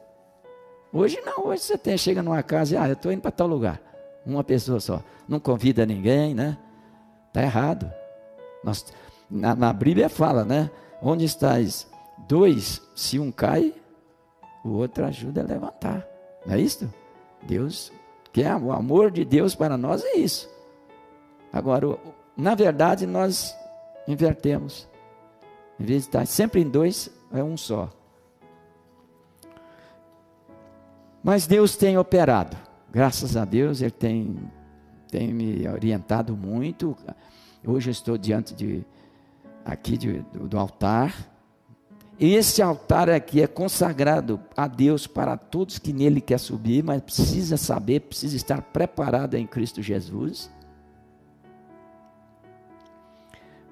Hoje 0.93 1.21
não, 1.25 1.47
hoje 1.47 1.63
você 1.63 1.77
tem, 1.77 1.99
chega 1.99 2.23
numa 2.23 2.43
casa 2.43 2.75
e 2.75 2.79
ah, 2.79 2.89
eu 2.89 2.93
estou 2.93 3.11
indo 3.11 3.21
para 3.21 3.31
tal 3.31 3.47
lugar. 3.47 3.81
Uma 4.25 4.45
pessoa 4.45 4.79
só. 4.79 5.03
Não 5.27 5.41
convida 5.41 5.85
ninguém, 5.87 6.35
né? 6.35 6.59
Está 7.29 7.43
errado. 7.43 7.91
Nós, 8.63 8.85
na, 9.31 9.55
na 9.55 9.73
Bíblia 9.73 10.09
fala, 10.09 10.45
né? 10.45 10.71
Onde 11.03 11.25
estás 11.25 11.89
dois, 12.27 12.83
se 12.95 13.19
um 13.19 13.31
cai, 13.31 13.75
o 14.65 14.71
outro 14.71 15.05
ajuda 15.05 15.43
a 15.43 15.45
levantar. 15.45 16.07
Não 16.45 16.55
é 16.55 16.61
isso? 16.61 16.93
Deus, 17.43 17.93
que 18.33 18.43
é 18.43 18.55
o 18.57 18.73
amor 18.73 19.11
de 19.11 19.25
Deus 19.25 19.55
para 19.55 19.77
nós 19.77 20.05
é 20.05 20.17
isso. 20.17 20.49
Agora, 21.53 21.99
na 22.37 22.55
verdade, 22.55 23.07
nós 23.07 23.57
invertemos. 24.07 24.89
Em 25.79 25.85
vez 25.85 26.03
de 26.03 26.09
estar 26.09 26.27
sempre 26.27 26.61
em 26.61 26.69
dois, 26.69 27.11
é 27.33 27.43
um 27.43 27.57
só. 27.57 27.91
Mas 31.23 31.47
Deus 31.47 31.77
tem 31.77 31.99
operado. 31.99 32.57
Graças 32.91 33.37
a 33.37 33.45
Deus, 33.45 33.81
Ele 33.81 33.91
tem, 33.91 34.39
tem 35.11 35.33
me 35.33 35.69
orientado 35.69 36.37
muito. 36.37 36.97
Hoje 37.67 37.91
eu 37.91 37.93
estou 37.93 38.19
diante 38.19 38.55
de 38.55 38.85
aqui 39.69 39.99
de, 39.99 40.21
do, 40.33 40.49
do 40.49 40.59
altar. 40.59 41.31
E 42.19 42.35
esse 42.35 42.61
altar 42.61 43.09
aqui 43.09 43.43
é 43.43 43.47
consagrado 43.47 44.41
a 44.57 44.67
Deus 44.67 45.07
para 45.07 45.37
todos 45.37 45.79
que 45.79 45.93
nele 45.93 46.21
quer 46.21 46.39
subir, 46.39 46.83
mas 46.83 47.01
precisa 47.01 47.57
saber, 47.57 48.01
precisa 48.01 48.35
estar 48.35 48.61
preparado 48.61 49.35
em 49.35 49.47
Cristo 49.47 49.81
Jesus. 49.81 50.51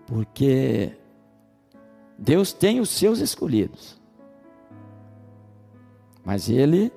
Porque 0.06 0.92
Deus 2.16 2.52
tem 2.52 2.78
os 2.78 2.90
seus 2.90 3.18
escolhidos. 3.18 4.00
Mas 6.24 6.48
ele 6.48 6.92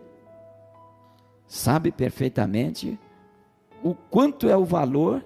sabe 1.48 1.92
perfeitamente 1.92 3.00
o 3.84 3.96
quanto 3.96 4.48
é 4.48 4.56
o 4.56 4.66
valor 4.66 5.26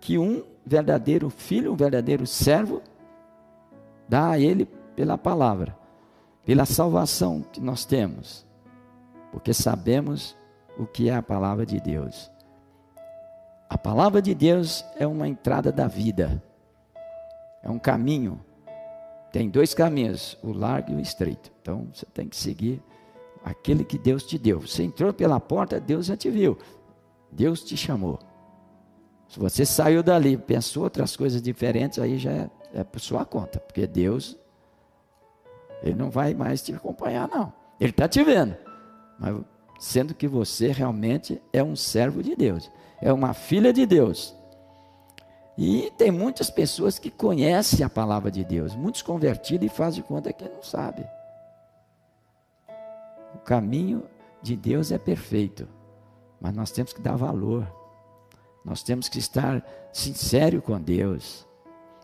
que 0.00 0.18
um 0.18 0.42
verdadeiro 0.66 1.30
filho, 1.30 1.72
um 1.72 1.76
verdadeiro 1.76 2.26
servo, 2.26 2.82
dá 4.08 4.30
a 4.30 4.38
ele 4.38 4.66
pela 4.96 5.16
palavra, 5.16 5.76
pela 6.44 6.64
salvação 6.64 7.42
que 7.52 7.60
nós 7.60 7.84
temos, 7.84 8.44
porque 9.30 9.54
sabemos 9.54 10.36
o 10.76 10.84
que 10.84 11.08
é 11.08 11.14
a 11.14 11.22
palavra 11.22 11.64
de 11.64 11.80
Deus. 11.80 12.30
A 13.68 13.78
palavra 13.78 14.20
de 14.20 14.34
Deus 14.34 14.84
é 14.98 15.06
uma 15.06 15.28
entrada 15.28 15.70
da 15.70 15.86
vida, 15.86 16.42
é 17.62 17.70
um 17.70 17.78
caminho. 17.78 18.40
Tem 19.32 19.50
dois 19.50 19.74
caminhos, 19.74 20.38
o 20.42 20.52
largo 20.52 20.92
e 20.92 20.94
o 20.94 21.00
estreito. 21.00 21.52
Então 21.60 21.88
você 21.92 22.06
tem 22.06 22.28
que 22.28 22.36
seguir 22.36 22.82
aquele 23.44 23.84
que 23.84 23.98
Deus 23.98 24.24
te 24.24 24.38
deu. 24.38 24.60
Você 24.60 24.82
entrou 24.82 25.12
pela 25.12 25.38
porta, 25.38 25.78
Deus 25.78 26.06
já 26.06 26.16
te 26.16 26.30
viu. 26.30 26.56
Deus 27.30 27.62
te 27.62 27.76
chamou. 27.76 28.18
Se 29.28 29.38
você 29.38 29.64
saiu 29.64 30.02
dali 30.02 30.36
pensou 30.36 30.84
outras 30.84 31.16
coisas 31.16 31.42
diferentes, 31.42 31.98
aí 31.98 32.18
já 32.18 32.30
é, 32.30 32.50
é 32.74 32.84
por 32.84 33.00
sua 33.00 33.24
conta, 33.24 33.58
porque 33.58 33.86
Deus, 33.86 34.36
Ele 35.82 35.94
não 35.94 36.10
vai 36.10 36.34
mais 36.34 36.62
te 36.62 36.72
acompanhar, 36.74 37.28
não. 37.28 37.52
Ele 37.80 37.90
está 37.90 38.08
te 38.08 38.22
vendo, 38.22 38.56
mas 39.18 39.36
sendo 39.78 40.14
que 40.14 40.26
você 40.26 40.72
realmente 40.72 41.40
é 41.52 41.62
um 41.62 41.76
servo 41.76 42.22
de 42.22 42.34
Deus, 42.34 42.70
é 43.00 43.12
uma 43.12 43.34
filha 43.34 43.72
de 43.72 43.84
Deus. 43.84 44.34
E 45.58 45.90
tem 45.96 46.10
muitas 46.10 46.50
pessoas 46.50 46.98
que 46.98 47.10
conhecem 47.10 47.84
a 47.84 47.88
palavra 47.88 48.30
de 48.30 48.44
Deus, 48.44 48.74
muitos 48.74 49.00
convertidos 49.00 49.66
e 49.66 49.74
fazem 49.74 50.02
de 50.02 50.08
conta 50.08 50.32
que 50.32 50.46
não 50.46 50.62
sabe. 50.62 51.06
O 53.34 53.38
caminho 53.38 54.04
de 54.42 54.54
Deus 54.54 54.92
é 54.92 54.98
perfeito, 54.98 55.66
mas 56.40 56.54
nós 56.54 56.70
temos 56.70 56.92
que 56.92 57.00
dar 57.00 57.16
valor. 57.16 57.66
Nós 58.66 58.82
temos 58.82 59.08
que 59.08 59.20
estar 59.20 59.64
sincero 59.92 60.60
com 60.60 60.80
Deus. 60.80 61.46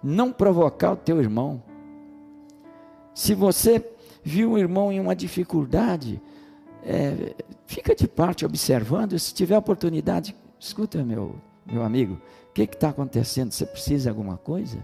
Não 0.01 0.33
provocar 0.33 0.93
o 0.93 0.97
teu 0.97 1.21
irmão. 1.21 1.61
Se 3.13 3.35
você 3.35 3.85
viu 4.23 4.53
um 4.53 4.59
irmão 4.59 4.93
em 4.93 5.01
uma 5.01 5.17
dificuldade, 5.17 6.23
é, 6.85 7.35
fica 7.67 7.97
de 7.97 8.07
parte 8.07 8.47
observando. 8.47 9.19
Se 9.19 9.35
tiver 9.35 9.59
oportunidade, 9.59 10.37
escuta, 10.57 11.03
meu, 11.03 11.35
meu 11.67 11.83
amigo, 11.83 12.15
o 12.49 12.53
que 12.53 12.63
está 12.63 12.91
acontecendo? 12.91 13.51
Você 13.51 13.67
precisa 13.67 14.05
de 14.05 14.09
alguma 14.11 14.37
coisa? 14.37 14.79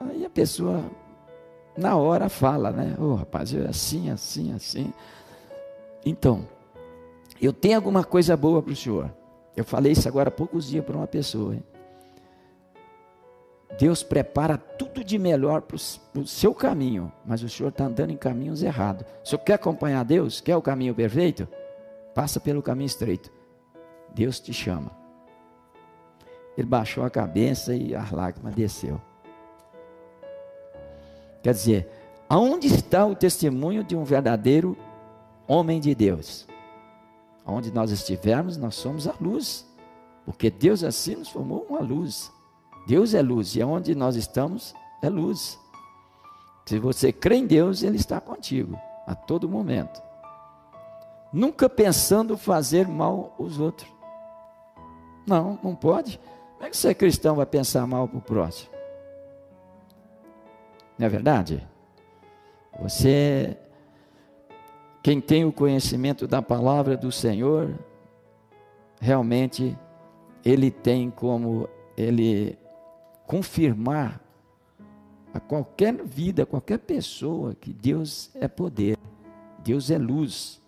Aí 0.00 0.24
a 0.24 0.30
pessoa, 0.30 0.82
na 1.76 1.94
hora, 1.96 2.30
fala, 2.30 2.72
né? 2.72 2.96
Ô 2.98 3.02
oh, 3.02 3.14
rapaz, 3.16 3.52
é 3.52 3.68
assim, 3.68 4.08
assim, 4.08 4.54
assim. 4.54 4.94
Então, 6.06 6.48
eu 7.46 7.52
tenho 7.52 7.76
alguma 7.76 8.04
coisa 8.04 8.36
boa 8.36 8.62
para 8.62 8.72
o 8.72 8.76
senhor. 8.76 9.12
Eu 9.56 9.64
falei 9.64 9.92
isso 9.92 10.08
agora 10.08 10.28
há 10.28 10.32
poucos 10.32 10.66
dias 10.68 10.84
para 10.84 10.96
uma 10.96 11.06
pessoa. 11.06 11.54
Hein? 11.54 11.64
Deus 13.78 14.02
prepara 14.02 14.56
tudo 14.56 15.02
de 15.02 15.18
melhor 15.18 15.62
para 15.62 15.76
o 15.76 16.26
seu 16.26 16.54
caminho, 16.54 17.10
mas 17.24 17.42
o 17.42 17.48
senhor 17.48 17.70
está 17.70 17.84
andando 17.84 18.10
em 18.10 18.16
caminhos 18.16 18.62
errados. 18.62 19.04
O 19.24 19.28
senhor 19.28 19.42
quer 19.42 19.54
acompanhar 19.54 20.04
Deus? 20.04 20.40
Quer 20.40 20.56
o 20.56 20.62
caminho 20.62 20.94
perfeito? 20.94 21.48
Passa 22.14 22.38
pelo 22.38 22.62
caminho 22.62 22.86
estreito. 22.86 23.30
Deus 24.14 24.38
te 24.38 24.52
chama. 24.52 24.90
Ele 26.56 26.66
baixou 26.66 27.02
a 27.02 27.10
cabeça 27.10 27.74
e 27.74 27.94
a 27.94 28.06
lágrima 28.12 28.50
desceu. 28.50 29.00
Quer 31.42 31.54
dizer, 31.54 31.88
aonde 32.28 32.68
está 32.68 33.04
o 33.04 33.16
testemunho 33.16 33.82
de 33.82 33.96
um 33.96 34.04
verdadeiro 34.04 34.76
homem 35.48 35.80
de 35.80 35.94
Deus? 35.94 36.46
Onde 37.46 37.72
nós 37.72 37.90
estivermos, 37.90 38.56
nós 38.56 38.74
somos 38.74 39.08
a 39.08 39.14
luz. 39.20 39.66
Porque 40.24 40.50
Deus 40.50 40.84
assim 40.84 41.16
nos 41.16 41.28
formou 41.28 41.66
uma 41.68 41.80
luz. 41.80 42.32
Deus 42.86 43.14
é 43.14 43.22
luz 43.22 43.54
e 43.54 43.62
onde 43.62 43.94
nós 43.94 44.16
estamos 44.16 44.74
é 45.02 45.08
luz. 45.08 45.58
Se 46.66 46.78
você 46.78 47.12
crê 47.12 47.36
em 47.36 47.46
Deus, 47.46 47.82
Ele 47.82 47.96
está 47.96 48.20
contigo 48.20 48.78
a 49.06 49.14
todo 49.14 49.48
momento. 49.48 50.00
Nunca 51.32 51.68
pensando 51.68 52.36
fazer 52.36 52.86
mal 52.86 53.34
aos 53.38 53.58
outros. 53.58 53.90
Não, 55.26 55.58
não 55.62 55.74
pode. 55.74 56.20
Como 56.54 56.66
é 56.66 56.70
que 56.70 56.76
você 56.76 56.88
é 56.88 56.94
cristão 56.94 57.36
vai 57.36 57.46
pensar 57.46 57.86
mal 57.86 58.06
para 58.06 58.18
o 58.18 58.22
próximo? 58.22 58.70
Não 60.98 61.06
é 61.06 61.08
verdade? 61.08 61.66
Você 62.80 63.56
quem 65.02 65.20
tem 65.20 65.44
o 65.44 65.52
conhecimento 65.52 66.28
da 66.28 66.40
palavra 66.40 66.96
do 66.96 67.10
Senhor, 67.10 67.76
realmente 69.00 69.76
ele 70.44 70.70
tem 70.70 71.10
como 71.10 71.68
ele 71.96 72.56
confirmar 73.26 74.20
a 75.34 75.40
qualquer 75.40 76.04
vida, 76.04 76.44
a 76.44 76.46
qualquer 76.46 76.78
pessoa 76.78 77.54
que 77.54 77.72
Deus 77.72 78.30
é 78.34 78.46
poder, 78.46 78.96
Deus 79.58 79.90
é 79.90 79.98
luz. 79.98 80.62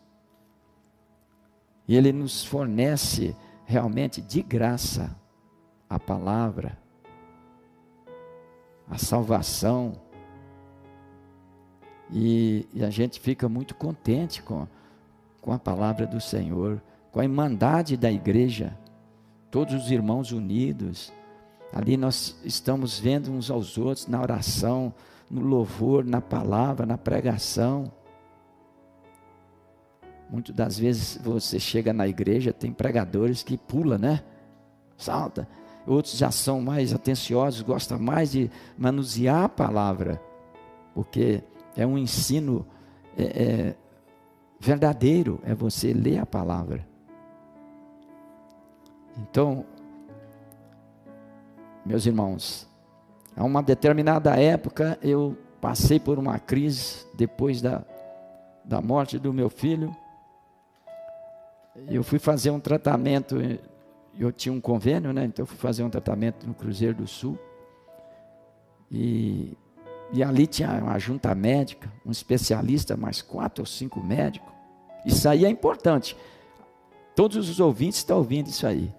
E 1.87 1.97
ele 1.97 2.12
nos 2.12 2.44
fornece 2.44 3.37
realmente 3.64 4.20
de 4.20 4.42
graça 4.42 5.16
a 5.88 5.99
palavra, 5.99 6.77
a 8.88 8.99
salvação, 8.99 9.92
e, 12.11 12.67
e 12.73 12.85
a 12.85 12.90
gente 12.90 13.21
fica 13.21 13.49
muito 13.49 13.75
contente 13.75 14.43
com, 14.43 14.67
com 15.40 15.53
a 15.53 15.59
palavra 15.59 16.07
do 16.07 16.21
Senhor, 16.21 16.81
com 17.11 17.21
a 17.21 17.25
irmandade 17.25 17.97
da 17.97 18.11
igreja, 18.11 18.77
todos 19.51 19.75
os 19.75 19.90
irmãos 19.90 20.33
unidos. 20.33 21.12
Ali 21.73 21.97
nós 21.97 22.37
estamos 22.45 22.99
vendo 22.99 23.31
uns 23.31 23.51
aos 23.51 23.79
outros 23.79 24.07
na 24.07 24.21
oração, 24.21 24.93
no 25.31 25.40
louvor, 25.40 26.05
na 26.05 26.21
palavra, 26.21 26.87
na 26.87 26.99
pregação. 26.99 27.90
Muitas 30.31 30.55
das 30.55 30.79
vezes 30.79 31.19
você 31.23 31.59
chega 31.59 31.93
na 31.93 32.07
igreja, 32.07 32.53
tem 32.53 32.73
pregadores 32.73 33.43
que 33.43 33.57
pula, 33.57 33.99
né? 33.99 34.23
Salta. 34.97 35.49
Outros 35.87 36.17
já 36.17 36.31
são 36.31 36.61
mais 36.61 36.95
atenciosos, 36.95 37.61
gostam 37.61 37.99
mais 37.99 38.33
de 38.33 38.51
manusear 38.79 39.45
a 39.45 39.49
palavra, 39.49 40.21
porque 40.95 41.43
é 41.77 41.87
um 41.87 41.99
ensino 41.99 42.67
é, 43.17 43.25
é, 43.25 43.77
verdadeiro, 44.59 45.41
é 45.45 45.55
você 45.55 45.93
ler 45.93 46.19
a 46.19 46.27
palavra. 46.27 46.87
Então, 49.19 49.65
meus 51.85 52.07
irmãos, 52.07 52.69
a 53.37 53.45
uma 53.45 53.63
determinada 53.63 54.37
época 54.37 54.99
eu 55.03 55.37
passei 55.61 55.99
por 56.01 56.19
uma 56.19 56.39
crise 56.39 57.07
depois 57.15 57.61
da, 57.61 57.85
da 58.65 58.81
morte 58.81 59.19
do 59.19 59.33
meu 59.33 59.49
filho. 59.49 59.95
Eu 61.89 62.03
fui 62.03 62.19
fazer 62.19 62.51
um 62.51 62.61
tratamento, 62.61 63.37
eu 64.19 64.31
tinha 64.31 64.53
um 64.53 64.61
convênio, 64.61 65.13
né? 65.13 65.25
Então 65.25 65.43
eu 65.43 65.47
fui 65.47 65.59
fazer 65.59 65.83
um 65.83 65.91
tratamento 65.91 66.47
no 66.47 66.55
Cruzeiro 66.55 66.97
do 66.97 67.07
Sul. 67.07 67.39
E 68.91 69.57
e 70.12 70.23
ali 70.23 70.47
tinha 70.47 70.71
uma 70.71 70.99
junta 70.99 71.35
médica, 71.35 71.90
um 72.05 72.11
especialista, 72.11 72.97
mais 72.97 73.23
quatro 73.23 73.62
ou 73.62 73.67
cinco 73.67 74.01
médicos. 74.01 74.53
Isso 75.05 75.29
aí 75.29 75.45
é 75.45 75.49
importante. 75.49 76.17
Todos 77.14 77.49
os 77.49 77.61
ouvintes 77.61 77.99
estão 77.99 78.19
ouvindo 78.19 78.49
isso 78.49 78.67
aí. 78.67 78.93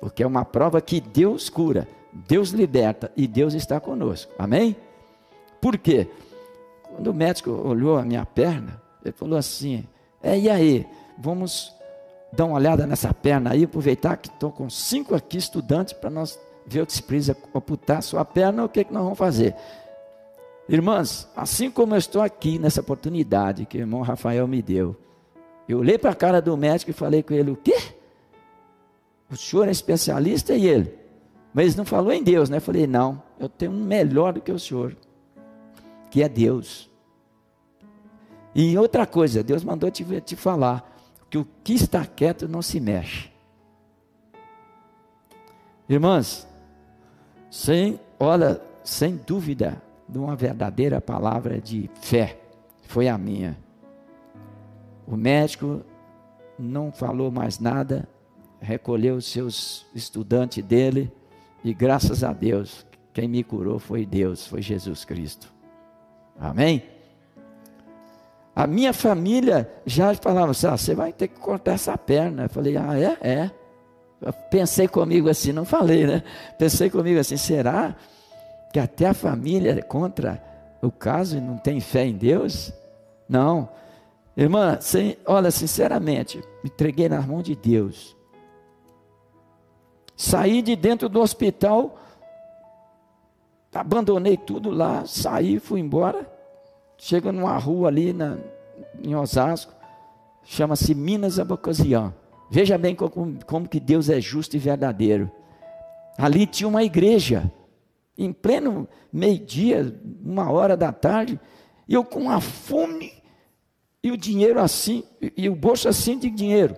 Porque 0.00 0.22
é 0.22 0.26
uma 0.26 0.44
prova 0.44 0.80
que 0.80 1.00
Deus 1.00 1.48
cura, 1.48 1.88
Deus 2.12 2.50
liberta 2.50 3.10
e 3.16 3.26
Deus 3.26 3.54
está 3.54 3.80
conosco. 3.80 4.32
Amém? 4.38 4.76
Por 5.60 5.76
quê? 5.76 6.08
Quando 6.82 7.08
o 7.08 7.14
médico 7.14 7.50
olhou 7.50 7.98
a 7.98 8.02
minha 8.02 8.24
perna, 8.24 8.80
ele 9.04 9.12
falou 9.12 9.38
assim: 9.38 9.84
É, 10.22 10.38
e 10.38 10.48
aí? 10.48 10.86
Vamos 11.18 11.74
dar 12.32 12.44
uma 12.44 12.56
olhada 12.56 12.86
nessa 12.86 13.12
perna 13.12 13.52
aí, 13.52 13.64
aproveitar 13.64 14.16
que 14.16 14.28
estou 14.28 14.52
com 14.52 14.70
cinco 14.70 15.14
aqui 15.14 15.36
estudantes 15.36 15.92
para 15.92 16.10
nós 16.10 16.38
ver 16.66 16.82
o 16.82 16.86
que 16.86 16.92
se 16.92 17.02
precisa 17.02 17.36
amputar 17.54 18.02
sua 18.02 18.24
perna, 18.24 18.64
o 18.64 18.68
que, 18.68 18.84
que 18.84 18.92
nós 18.92 19.02
vamos 19.02 19.18
fazer? 19.18 19.54
Irmãs, 20.68 21.26
assim 21.34 21.70
como 21.70 21.94
eu 21.94 21.98
estou 21.98 22.20
aqui 22.20 22.58
nessa 22.58 22.82
oportunidade 22.82 23.64
que 23.64 23.78
o 23.78 23.80
irmão 23.80 24.02
Rafael 24.02 24.46
me 24.46 24.60
deu, 24.60 24.94
eu 25.66 25.78
olhei 25.78 25.96
para 25.96 26.10
a 26.10 26.14
cara 26.14 26.42
do 26.42 26.56
médico 26.56 26.90
e 26.90 26.94
falei 26.94 27.22
com 27.22 27.32
ele: 27.32 27.50
o 27.50 27.56
quê? 27.56 27.76
O 29.30 29.36
senhor 29.36 29.66
é 29.68 29.70
especialista 29.70 30.54
e 30.54 30.66
ele? 30.66 30.94
Mas 31.54 31.74
não 31.74 31.84
falou 31.84 32.12
em 32.12 32.22
Deus, 32.22 32.50
né? 32.50 32.58
Eu 32.58 32.62
falei: 32.62 32.86
não, 32.86 33.22
eu 33.40 33.48
tenho 33.48 33.72
um 33.72 33.82
melhor 33.82 34.34
do 34.34 34.40
que 34.40 34.52
o 34.52 34.58
senhor, 34.58 34.94
que 36.10 36.22
é 36.22 36.28
Deus. 36.28 36.90
E 38.54 38.76
outra 38.76 39.06
coisa, 39.06 39.42
Deus 39.42 39.64
mandou 39.64 39.90
te, 39.90 40.04
te 40.20 40.36
falar 40.36 40.98
que 41.30 41.38
o 41.38 41.46
que 41.64 41.74
está 41.74 42.04
quieto 42.04 42.48
não 42.48 42.60
se 42.60 42.80
mexe. 42.80 43.30
Irmãs, 45.88 46.46
sem, 47.50 47.98
olha, 48.18 48.60
sem 48.84 49.16
dúvida, 49.16 49.80
de 50.08 50.18
uma 50.18 50.34
verdadeira 50.34 51.00
palavra 51.00 51.60
de 51.60 51.90
fé. 52.00 52.38
foi 52.82 53.08
a 53.08 53.18
minha. 53.18 53.58
O 55.06 55.16
médico 55.16 55.82
não 56.58 56.90
falou 56.90 57.30
mais 57.30 57.58
nada, 57.58 58.08
recolheu 58.60 59.16
os 59.16 59.26
seus 59.26 59.86
estudantes 59.94 60.64
dele 60.64 61.12
e 61.62 61.74
graças 61.74 62.24
a 62.24 62.32
Deus, 62.32 62.86
quem 63.12 63.28
me 63.28 63.42
curou 63.42 63.78
foi 63.78 64.06
Deus, 64.06 64.46
foi 64.46 64.62
Jesus 64.62 65.04
Cristo. 65.04 65.52
Amém? 66.38 66.82
A 68.54 68.66
minha 68.66 68.92
família 68.92 69.70
já 69.86 70.14
falava 70.14 70.50
assim: 70.50 70.66
ah, 70.66 70.76
você 70.76 70.94
vai 70.94 71.12
ter 71.12 71.28
que 71.28 71.38
cortar 71.38 71.72
essa 71.72 71.96
perna. 71.96 72.44
Eu 72.44 72.48
falei: 72.48 72.76
ah, 72.76 72.98
é? 72.98 73.16
É. 73.20 73.50
Eu 74.20 74.32
pensei 74.32 74.88
comigo 74.88 75.28
assim, 75.28 75.52
não 75.52 75.64
falei, 75.64 76.06
né? 76.06 76.22
Pensei 76.58 76.90
comigo 76.90 77.20
assim: 77.20 77.36
será 77.36 77.96
que 78.72 78.78
até 78.78 79.06
a 79.06 79.14
família 79.14 79.72
é 79.72 79.82
contra 79.82 80.42
o 80.82 80.90
caso 80.90 81.36
e 81.36 81.40
não 81.40 81.56
tem 81.56 81.80
fé 81.80 82.06
em 82.06 82.16
Deus? 82.16 82.72
Não. 83.28 83.68
Irmã, 84.36 84.78
olha, 85.26 85.50
sinceramente, 85.50 86.38
me 86.62 86.70
entreguei 86.70 87.08
nas 87.08 87.26
mãos 87.26 87.42
de 87.42 87.56
Deus. 87.56 88.16
Saí 90.16 90.62
de 90.62 90.74
dentro 90.74 91.08
do 91.08 91.20
hospital, 91.20 91.96
abandonei 93.72 94.36
tudo 94.36 94.70
lá, 94.70 95.04
saí, 95.06 95.58
fui 95.58 95.80
embora. 95.80 96.26
Chega 96.96 97.30
numa 97.30 97.56
rua 97.56 97.88
ali 97.88 98.12
na, 98.12 98.36
em 99.02 99.14
Osasco, 99.14 99.72
chama-se 100.44 100.94
Minas 100.94 101.38
Abocasian. 101.38 102.12
Veja 102.50 102.78
bem 102.78 102.94
como, 102.94 103.38
como 103.44 103.68
que 103.68 103.78
Deus 103.78 104.08
é 104.08 104.20
justo 104.20 104.56
e 104.56 104.58
verdadeiro. 104.58 105.30
Ali 106.16 106.46
tinha 106.46 106.68
uma 106.68 106.82
igreja, 106.82 107.50
em 108.18 108.32
pleno 108.32 108.88
meio-dia, 109.12 109.94
uma 110.22 110.50
hora 110.50 110.76
da 110.76 110.92
tarde, 110.92 111.40
e 111.86 111.94
eu 111.94 112.04
com 112.04 112.28
a 112.28 112.40
fome 112.40 113.12
e 114.02 114.10
o 114.10 114.16
dinheiro 114.16 114.60
assim, 114.60 115.04
e 115.36 115.48
o 115.48 115.54
bolso 115.54 115.88
assim 115.88 116.18
de 116.18 116.28
dinheiro 116.28 116.76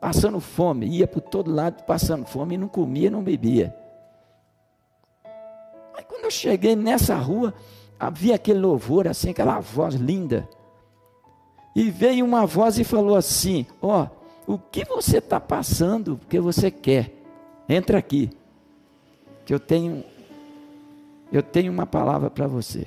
passando 0.00 0.40
fome, 0.40 0.86
ia 0.86 1.06
por 1.06 1.20
todo 1.20 1.52
lado 1.52 1.82
passando 1.84 2.26
fome 2.26 2.54
e 2.54 2.58
não 2.58 2.68
comia, 2.68 3.10
não 3.10 3.22
bebia. 3.22 3.74
Aí 5.94 6.04
quando 6.04 6.24
eu 6.24 6.30
cheguei 6.30 6.76
nessa 6.76 7.16
rua, 7.16 7.54
havia 7.98 8.34
aquele 8.34 8.58
louvor, 8.58 9.08
assim, 9.08 9.30
aquela 9.30 9.58
voz 9.60 9.94
linda. 9.94 10.48
E 11.74 11.90
veio 11.90 12.24
uma 12.24 12.46
voz 12.46 12.78
e 12.78 12.84
falou 12.84 13.16
assim: 13.16 13.66
Ó, 13.82 14.06
oh, 14.46 14.54
o 14.54 14.58
que 14.58 14.84
você 14.84 15.18
está 15.18 15.40
passando, 15.40 16.16
porque 16.16 16.38
você 16.38 16.70
quer? 16.70 17.12
Entra 17.68 17.98
aqui, 17.98 18.30
que 19.44 19.52
eu 19.52 19.58
tenho, 19.58 20.04
eu 21.32 21.42
tenho 21.42 21.72
uma 21.72 21.86
palavra 21.86 22.30
para 22.30 22.46
você. 22.46 22.86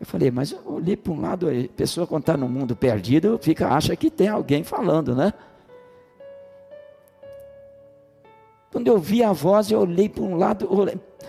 Eu 0.00 0.06
falei, 0.06 0.30
mas 0.30 0.50
eu 0.50 0.60
olhei 0.66 0.96
para 0.96 1.12
um 1.12 1.20
lado, 1.20 1.48
a 1.48 1.68
pessoa 1.76 2.06
quando 2.06 2.22
está 2.22 2.36
no 2.36 2.48
mundo 2.48 2.74
perdido, 2.74 3.38
fica, 3.40 3.68
acha 3.68 3.94
que 3.94 4.10
tem 4.10 4.28
alguém 4.28 4.64
falando, 4.64 5.14
né? 5.14 5.32
Quando 8.72 8.88
eu 8.88 8.98
vi 8.98 9.22
a 9.22 9.32
voz, 9.32 9.70
eu 9.70 9.80
olhei 9.80 10.08
para 10.08 10.24
um 10.24 10.34
lado, 10.34 10.68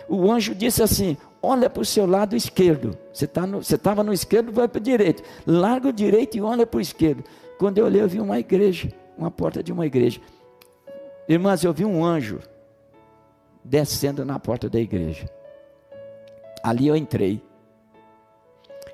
o 0.07 0.31
anjo 0.31 0.55
disse 0.55 0.81
assim: 0.81 1.17
olha 1.41 1.69
para 1.69 1.81
o 1.81 1.85
seu 1.85 2.05
lado 2.05 2.35
esquerdo. 2.35 2.97
Você 3.13 3.27
tá 3.27 3.43
estava 3.59 4.01
no, 4.01 4.07
no 4.07 4.13
esquerdo, 4.13 4.51
vai 4.51 4.67
para 4.67 4.79
o 4.79 4.81
direito. 4.81 5.21
Larga 5.45 5.89
o 5.89 5.93
direito 5.93 6.37
e 6.37 6.41
olha 6.41 6.65
para 6.65 6.77
o 6.77 6.81
esquerdo. 6.81 7.23
Quando 7.59 7.77
eu 7.77 7.85
olhei, 7.85 8.01
eu 8.01 8.07
vi 8.07 8.19
uma 8.21 8.39
igreja, 8.39 8.89
uma 9.17 9.29
porta 9.29 9.61
de 9.61 9.73
uma 9.73 9.85
igreja. 9.85 10.21
Irmãs, 11.27 11.63
eu 11.63 11.73
vi 11.73 11.83
um 11.85 12.03
anjo 12.03 12.39
descendo 13.63 14.25
na 14.25 14.39
porta 14.39 14.69
da 14.69 14.79
igreja. 14.79 15.29
Ali 16.63 16.87
eu 16.87 16.95
entrei. 16.95 17.43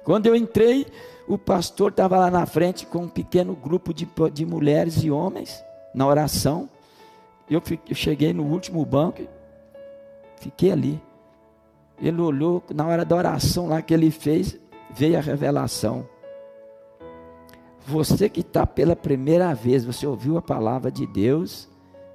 Quando 0.03 0.25
eu 0.25 0.35
entrei, 0.35 0.87
o 1.27 1.37
pastor 1.37 1.91
estava 1.91 2.17
lá 2.17 2.31
na 2.31 2.45
frente 2.47 2.87
com 2.87 3.03
um 3.03 3.07
pequeno 3.07 3.55
grupo 3.55 3.93
de, 3.93 4.07
de 4.33 4.45
mulheres 4.45 5.03
e 5.03 5.11
homens 5.11 5.63
na 5.93 6.07
oração. 6.07 6.67
Eu, 7.47 7.61
fiquei, 7.61 7.91
eu 7.91 7.95
cheguei 7.95 8.33
no 8.33 8.43
último 8.43 8.83
banco, 8.83 9.21
fiquei 10.37 10.71
ali. 10.71 10.99
Ele 12.01 12.19
olhou, 12.19 12.63
na 12.73 12.87
hora 12.87 13.05
da 13.05 13.15
oração 13.15 13.67
lá 13.67 13.81
que 13.81 13.93
ele 13.93 14.09
fez, 14.09 14.57
veio 14.89 15.17
a 15.17 15.21
revelação. 15.21 16.07
Você 17.85 18.29
que 18.29 18.41
está 18.41 18.65
pela 18.65 18.95
primeira 18.95 19.53
vez, 19.53 19.85
você 19.85 20.07
ouviu 20.07 20.37
a 20.37 20.41
palavra 20.41 20.91
de 20.91 21.05
Deus, 21.05 21.67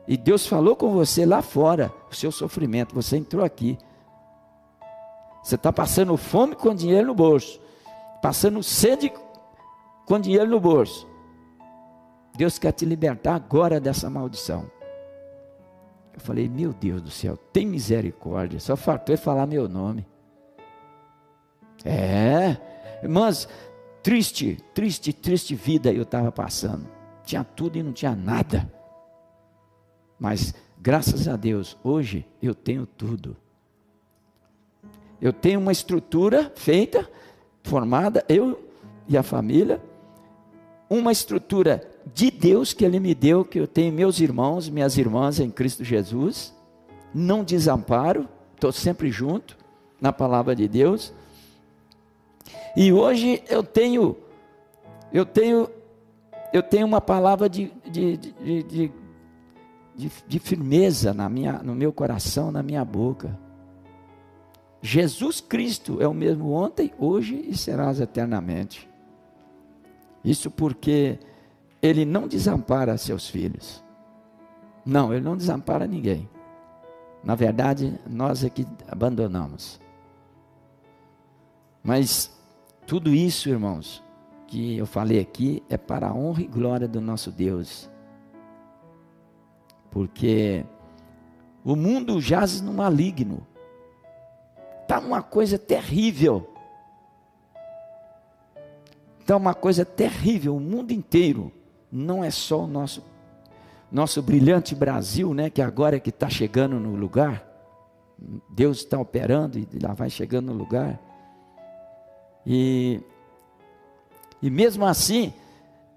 e 0.06 0.16
Deus 0.16 0.46
falou 0.46 0.76
com 0.76 0.92
você 0.92 1.24
lá 1.24 1.42
fora, 1.42 1.92
o 2.10 2.14
seu 2.14 2.30
sofrimento, 2.30 2.94
você 2.94 3.16
entrou 3.16 3.44
aqui. 3.44 3.78
Você 5.44 5.57
está 5.57 5.70
passando 5.70 6.16
fome 6.16 6.57
com 6.57 6.74
dinheiro 6.74 7.09
no 7.09 7.14
bolso, 7.14 7.61
passando 8.22 8.62
sede 8.62 9.12
com 10.07 10.18
dinheiro 10.18 10.48
no 10.48 10.59
bolso. 10.59 11.07
Deus 12.35 12.59
quer 12.59 12.72
te 12.72 12.87
libertar 12.87 13.35
agora 13.35 13.78
dessa 13.78 14.09
maldição. 14.09 14.70
Eu 16.14 16.20
falei, 16.20 16.48
meu 16.48 16.72
Deus 16.72 17.02
do 17.02 17.11
céu, 17.11 17.37
tem 17.37 17.66
misericórdia. 17.66 18.59
Só 18.59 18.74
faltou 18.74 19.18
falar 19.18 19.46
meu 19.46 19.68
nome. 19.68 20.07
É, 21.85 22.57
irmãs, 23.02 23.46
triste, 24.02 24.57
triste, 24.72 25.12
triste 25.12 25.54
vida 25.54 25.92
eu 25.92 26.04
estava 26.04 26.33
passando. 26.33 26.88
Tinha 27.22 27.44
tudo 27.44 27.76
e 27.76 27.83
não 27.83 27.92
tinha 27.92 28.16
nada. 28.16 28.72
Mas, 30.18 30.54
graças 30.78 31.28
a 31.28 31.37
Deus, 31.37 31.76
hoje 31.85 32.26
eu 32.40 32.54
tenho 32.54 32.87
tudo. 32.87 33.37
Eu 35.24 35.32
tenho 35.32 35.58
uma 35.58 35.72
estrutura 35.72 36.52
feita, 36.54 37.08
formada, 37.62 38.22
eu 38.28 38.62
e 39.08 39.16
a 39.16 39.22
família, 39.22 39.80
uma 40.90 41.10
estrutura 41.10 41.82
de 42.12 42.30
Deus 42.30 42.74
que 42.74 42.84
Ele 42.84 43.00
me 43.00 43.14
deu, 43.14 43.42
que 43.42 43.58
eu 43.58 43.66
tenho 43.66 43.90
meus 43.90 44.20
irmãos, 44.20 44.68
minhas 44.68 44.98
irmãs 44.98 45.40
em 45.40 45.50
Cristo 45.50 45.82
Jesus, 45.82 46.54
não 47.14 47.42
desamparo, 47.42 48.28
estou 48.54 48.70
sempre 48.70 49.10
junto 49.10 49.56
na 49.98 50.12
palavra 50.12 50.54
de 50.54 50.68
Deus. 50.68 51.10
E 52.76 52.92
hoje 52.92 53.42
eu 53.48 53.62
tenho, 53.62 54.18
eu 55.10 55.24
tenho, 55.24 55.70
eu 56.52 56.62
tenho 56.62 56.87
uma 56.87 57.00
palavra 57.00 57.48
de, 57.48 57.72
de, 57.90 58.18
de, 58.18 58.92
de, 59.96 60.12
de, 60.28 60.38
firmeza 60.38 61.14
na 61.14 61.30
minha, 61.30 61.62
no 61.62 61.74
meu 61.74 61.94
coração, 61.94 62.52
na 62.52 62.62
minha 62.62 62.84
boca. 62.84 63.42
Jesus 64.87 65.40
Cristo 65.40 66.03
é 66.03 66.07
o 66.07 66.12
mesmo 66.12 66.53
ontem, 66.53 66.92
hoje 66.99 67.42
e 67.49 67.57
serás 67.57 68.03
eternamente. 68.03 68.87
Isso 70.23 70.51
porque 70.51 71.18
ele 71.81 72.05
não 72.05 72.29
desampara 72.29 72.99
seus 72.99 73.27
filhos. 73.27 73.83
Não, 74.85 75.11
ele 75.11 75.25
não 75.25 75.38
desampara 75.38 75.87
ninguém. 75.87 76.29
Na 77.25 77.35
verdade, 77.35 77.99
nós 78.07 78.44
é 78.44 78.51
que 78.51 78.66
abandonamos. 78.87 79.81
Mas 81.83 82.31
tudo 82.87 83.14
isso, 83.14 83.49
irmãos, 83.49 84.05
que 84.47 84.77
eu 84.77 84.85
falei 84.85 85.18
aqui 85.18 85.62
é 85.70 85.79
para 85.79 86.09
a 86.09 86.14
honra 86.14 86.42
e 86.42 86.47
glória 86.47 86.87
do 86.87 87.01
nosso 87.01 87.33
Deus. 87.33 87.88
Porque 89.90 90.62
o 91.64 91.75
mundo 91.75 92.20
jaz 92.20 92.61
no 92.61 92.75
maligno. 92.75 93.47
Está 94.94 95.04
uma 95.04 95.22
coisa 95.22 95.59
terrível. 95.59 96.48
Está 99.18 99.37
uma 99.37 99.52
coisa 99.52 99.85
terrível, 99.85 100.54
o 100.54 100.61
mundo 100.61 100.92
inteiro 100.92 101.50
não 101.90 102.22
é 102.22 102.30
só 102.30 102.62
o 102.62 102.66
nosso 102.68 103.02
nosso 103.90 104.22
brilhante 104.22 104.72
Brasil, 104.72 105.35
né, 105.35 105.50
que 105.50 105.61
agora 105.61 105.96
é 105.96 106.00
que 106.00 106.11
está 106.11 106.30
chegando 106.30 106.78
no 106.78 106.94
lugar. 106.94 107.44
Deus 108.48 108.78
está 108.78 108.96
operando 108.96 109.59
e 109.59 109.66
lá 109.83 109.94
vai 109.94 110.09
chegando 110.09 110.52
no 110.52 110.52
lugar. 110.52 111.00
E, 112.46 113.00
e 114.40 114.48
mesmo 114.48 114.87
assim, 114.87 115.33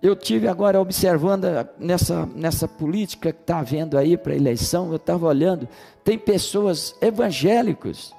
eu 0.01 0.15
tive 0.15 0.47
agora 0.47 0.81
observando 0.81 1.45
nessa, 1.77 2.25
nessa 2.25 2.67
política 2.67 3.31
que 3.31 3.41
está 3.41 3.59
havendo 3.59 3.95
aí 3.95 4.17
para 4.17 4.33
a 4.33 4.37
eleição, 4.37 4.89
eu 4.89 4.95
estava 4.95 5.27
olhando, 5.27 5.67
tem 6.03 6.17
pessoas 6.17 6.95
evangélicos 6.99 8.17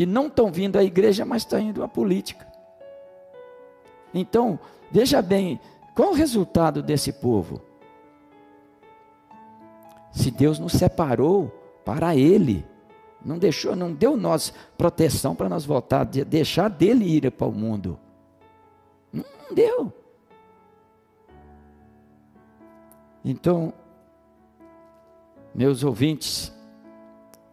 que 0.00 0.06
não 0.06 0.28
estão 0.28 0.50
vindo 0.50 0.78
à 0.78 0.82
igreja, 0.82 1.26
mas 1.26 1.42
estão 1.42 1.60
indo 1.60 1.84
à 1.84 1.86
política. 1.86 2.50
Então, 4.14 4.58
veja 4.90 5.20
bem, 5.20 5.60
qual 5.94 6.12
o 6.12 6.14
resultado 6.14 6.82
desse 6.82 7.12
povo? 7.12 7.60
Se 10.10 10.30
Deus 10.30 10.58
nos 10.58 10.72
separou 10.72 11.48
para 11.84 12.16
Ele, 12.16 12.64
não 13.22 13.36
deixou, 13.36 13.76
não 13.76 13.92
deu 13.92 14.16
nós 14.16 14.54
proteção 14.78 15.36
para 15.36 15.50
nós 15.50 15.66
voltar, 15.66 16.04
de 16.04 16.24
deixar 16.24 16.70
dele 16.70 17.04
ir 17.04 17.30
para 17.30 17.46
o 17.46 17.52
mundo. 17.52 17.98
Não 19.12 19.54
deu. 19.54 19.92
Então, 23.22 23.70
meus 25.54 25.84
ouvintes 25.84 26.50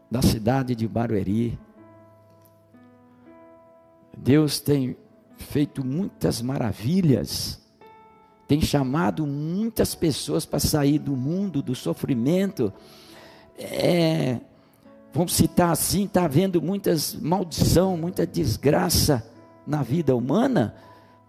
da 0.09 0.21
cidade 0.21 0.73
de 0.73 0.87
Barueri, 0.87 1.59
Deus 4.17 4.59
tem 4.59 4.95
feito 5.37 5.85
muitas 5.85 6.41
maravilhas, 6.41 7.61
tem 8.47 8.61
chamado 8.61 9.27
muitas 9.27 9.93
pessoas 9.93 10.45
para 10.45 10.59
sair 10.59 10.99
do 10.99 11.15
mundo, 11.15 11.61
do 11.61 11.75
sofrimento. 11.75 12.73
É, 13.57 14.39
vamos 15.13 15.35
citar 15.35 15.71
assim, 15.71 16.05
está 16.05 16.25
havendo 16.25 16.61
muitas 16.61 17.13
maldição, 17.13 17.97
muita 17.97 18.25
desgraça 18.25 19.25
na 19.65 19.83
vida 19.83 20.15
humana, 20.15 20.75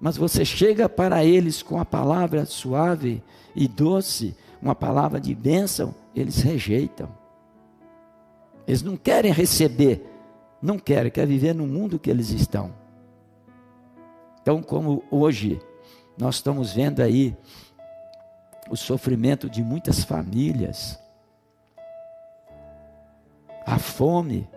mas 0.00 0.16
você 0.16 0.44
chega 0.44 0.88
para 0.88 1.24
eles 1.24 1.62
com 1.62 1.80
a 1.80 1.84
palavra 1.84 2.46
suave 2.46 3.22
e 3.54 3.66
doce, 3.66 4.36
uma 4.62 4.74
palavra 4.74 5.20
de 5.20 5.34
bênção, 5.34 5.94
eles 6.14 6.40
rejeitam. 6.40 7.08
Eles 8.66 8.82
não 8.82 8.96
querem 8.96 9.32
receber, 9.32 10.04
não 10.62 10.78
querem, 10.78 11.10
querem 11.10 11.30
viver 11.30 11.54
no 11.54 11.66
mundo 11.66 11.98
que 11.98 12.10
eles 12.10 12.30
estão. 12.30 12.77
Então, 14.42 14.62
como 14.62 15.04
hoje 15.10 15.60
nós 16.16 16.36
estamos 16.36 16.72
vendo 16.72 17.00
aí 17.00 17.36
o 18.70 18.76
sofrimento 18.76 19.48
de 19.48 19.62
muitas 19.62 20.04
famílias, 20.04 20.98
a 23.64 23.78
fome, 23.78 24.48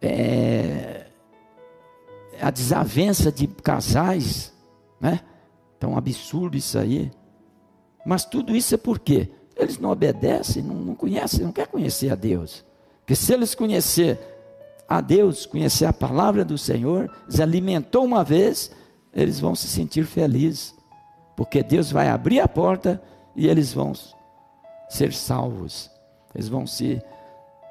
é, 0.00 1.06
a 2.40 2.50
desavença 2.50 3.30
de 3.30 3.46
casais, 3.46 4.52
né? 5.00 5.20
Então, 5.76 5.92
um 5.92 5.96
absurdo 5.96 6.56
isso 6.56 6.78
aí. 6.78 7.10
Mas 8.04 8.24
tudo 8.24 8.56
isso 8.56 8.74
é 8.74 8.78
por 8.78 8.98
quê? 8.98 9.30
Eles 9.56 9.78
não 9.78 9.90
obedecem, 9.90 10.62
não, 10.62 10.74
não 10.74 10.94
conhecem, 10.94 11.44
não 11.44 11.52
querem 11.52 11.70
conhecer 11.70 12.10
a 12.10 12.14
Deus. 12.14 12.64
Porque 13.00 13.14
se 13.14 13.32
eles 13.32 13.54
conhecer 13.54 14.18
a 14.88 15.02
Deus, 15.02 15.44
conhecer 15.44 15.84
a 15.84 15.92
palavra 15.92 16.44
do 16.44 16.56
Senhor, 16.56 17.10
eles 17.24 17.40
alimentou 17.40 18.04
uma 18.04 18.24
vez, 18.24 18.70
eles 19.12 19.38
vão 19.38 19.54
se 19.54 19.68
sentir 19.68 20.06
felizes. 20.06 20.74
Porque 21.36 21.62
Deus 21.62 21.92
vai 21.92 22.08
abrir 22.08 22.40
a 22.40 22.48
porta 22.48 23.00
e 23.36 23.46
eles 23.46 23.72
vão 23.72 23.92
ser 24.88 25.12
salvos. 25.12 25.90
Eles 26.34 26.48
vão 26.48 26.66
se 26.66 27.02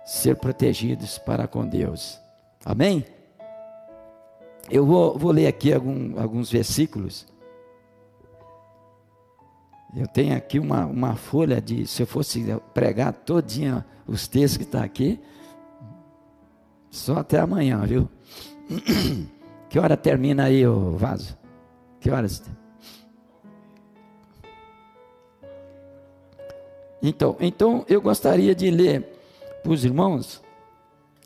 ser 0.06 0.38
protegidos 0.38 1.18
para 1.18 1.48
com 1.48 1.68
Deus. 1.68 2.20
Amém? 2.64 3.04
Eu 4.70 4.86
vou, 4.86 5.18
vou 5.18 5.32
ler 5.32 5.48
aqui 5.48 5.74
algum, 5.74 6.20
alguns 6.20 6.52
versículos. 6.52 7.26
Eu 9.96 10.08
tenho 10.08 10.36
aqui 10.36 10.60
uma, 10.60 10.86
uma 10.86 11.16
folha 11.16 11.60
de, 11.60 11.88
se 11.88 12.04
eu 12.04 12.08
fosse 12.08 12.46
pregar 12.74 13.12
todinha 13.12 13.86
os 14.06 14.28
textos 14.28 14.58
que 14.58 14.64
está 14.64 14.84
aqui, 14.84 15.20
só 16.98 17.18
até 17.18 17.40
amanhã, 17.40 17.86
viu? 17.86 18.10
Que 19.70 19.80
hora 19.80 19.98
termina 19.98 20.46
aí 20.46 20.66
o 20.66 20.92
vaso? 20.92 21.38
Que 22.00 22.10
horas? 22.10 22.42
Então, 27.04 27.36
então 27.40 27.86
eu 27.90 28.02
gostaria 28.02 28.56
de 28.56 28.72
ler 28.72 29.06
para 29.62 29.72
os 29.72 29.84
irmãos, 29.84 30.42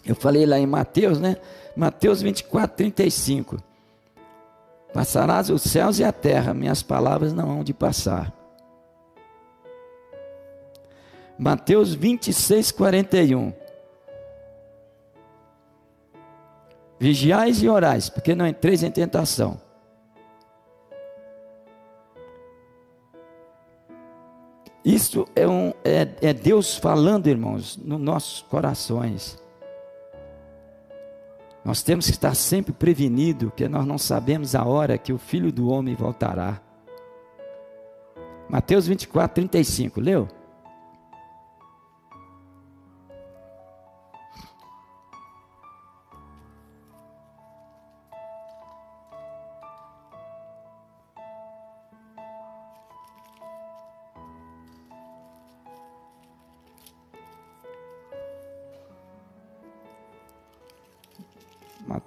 eu 0.04 0.16
falei 0.16 0.46
lá 0.46 0.58
em 0.58 0.66
Mateus, 0.66 1.20
né? 1.20 1.38
Mateus 1.76 2.22
24, 2.22 2.76
35. 2.76 3.58
Passarás 4.94 5.50
os 5.50 5.62
céus 5.62 6.00
e 6.00 6.04
a 6.04 6.12
terra, 6.12 6.54
minhas 6.54 6.84
palavras 6.84 7.32
não 7.32 7.50
hão 7.50 7.64
de 7.64 7.74
passar. 7.74 8.34
Mateus 11.38 11.94
26, 11.94 12.72
41. 12.72 13.54
Vigiais 17.02 17.64
e 17.64 17.68
orais, 17.68 18.10
porque 18.10 18.36
não 18.36 18.46
entreis 18.46 18.84
em 18.84 18.92
tentação. 18.92 19.60
Isso 24.86 25.26
é, 25.36 25.48
um, 25.48 25.74
é, 25.84 26.08
é 26.22 26.32
Deus 26.32 26.78
falando, 26.78 27.26
irmãos, 27.26 27.76
nos 27.76 28.00
nossos 28.00 28.42
corações. 28.44 29.42
Nós 31.66 31.82
temos 31.82 32.06
que 32.06 32.12
estar 32.12 32.36
sempre 32.36 32.72
prevenido, 32.72 33.48
porque 33.48 33.68
nós 33.68 33.88
não 33.88 33.98
sabemos 33.98 34.54
a 34.54 34.64
hora 34.64 34.96
que 34.96 35.12
o 35.12 35.18
Filho 35.18 35.52
do 35.52 35.70
Homem 35.70 35.96
voltará. 35.96 36.62
Mateus 38.48 38.86
24, 38.86 39.34
35, 39.34 40.00
leu? 40.00 40.28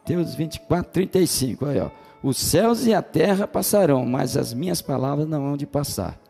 Mateus 0.04 0.34
24, 0.34 0.92
35. 0.92 1.64
Olha, 1.64 1.86
ó. 1.86 2.04
Os 2.22 2.36
céus 2.36 2.86
e 2.86 2.92
a 2.92 3.00
terra 3.00 3.48
passarão, 3.48 4.04
mas 4.04 4.36
as 4.36 4.52
minhas 4.52 4.82
palavras 4.82 5.26
não 5.26 5.46
hão 5.46 5.56
de 5.56 5.66
passar. 5.66 6.20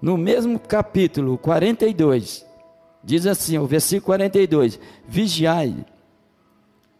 No 0.00 0.16
mesmo 0.16 0.58
capítulo 0.58 1.36
42, 1.36 2.46
diz 3.04 3.26
assim, 3.26 3.58
o 3.58 3.66
versículo 3.66 4.06
42: 4.06 4.80
Vigiai, 5.06 5.84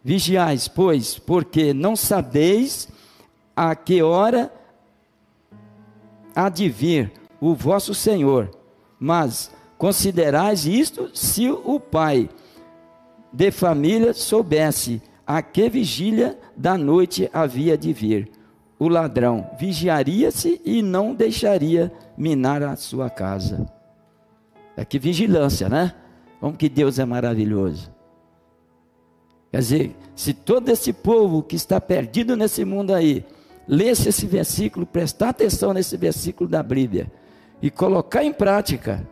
vigiais, 0.03 0.67
pois, 0.67 1.17
porque 1.17 1.73
não 1.73 1.95
sabeis 1.95 2.87
a 3.55 3.75
que 3.75 4.03
hora 4.03 4.53
há 6.35 6.47
de 6.47 6.69
vir 6.69 7.11
o 7.41 7.55
vosso 7.55 7.95
Senhor, 7.95 8.51
mas 8.99 9.51
considerais 9.79 10.67
isto 10.67 11.09
se 11.15 11.49
o 11.49 11.79
pai 11.79 12.29
de 13.33 13.49
família 13.49 14.13
soubesse 14.13 15.01
a 15.29 15.43
que 15.43 15.69
vigília 15.69 16.39
da 16.57 16.75
noite 16.75 17.29
havia 17.31 17.77
de 17.77 17.93
vir. 17.93 18.31
O 18.79 18.87
ladrão 18.87 19.47
vigiaria-se 19.59 20.59
e 20.65 20.81
não 20.81 21.13
deixaria 21.13 21.93
minar 22.17 22.63
a 22.63 22.75
sua 22.75 23.11
casa. 23.11 23.71
É 24.75 24.83
que 24.83 24.97
vigilância, 24.97 25.69
né? 25.69 25.93
Como 26.39 26.57
que 26.57 26.67
Deus 26.67 26.97
é 26.97 27.05
maravilhoso. 27.05 27.91
Quer 29.51 29.59
dizer, 29.59 29.95
se 30.15 30.33
todo 30.33 30.69
esse 30.69 30.91
povo 30.91 31.43
que 31.43 31.55
está 31.55 31.79
perdido 31.79 32.35
nesse 32.35 32.65
mundo 32.65 32.91
aí, 32.91 33.23
lesse 33.67 34.09
esse 34.09 34.25
versículo, 34.25 34.83
prestar 34.83 35.29
atenção 35.29 35.75
nesse 35.75 35.95
versículo 35.95 36.49
da 36.49 36.63
Bíblia 36.63 37.11
e 37.61 37.69
colocar 37.69 38.23
em 38.23 38.33
prática, 38.33 39.07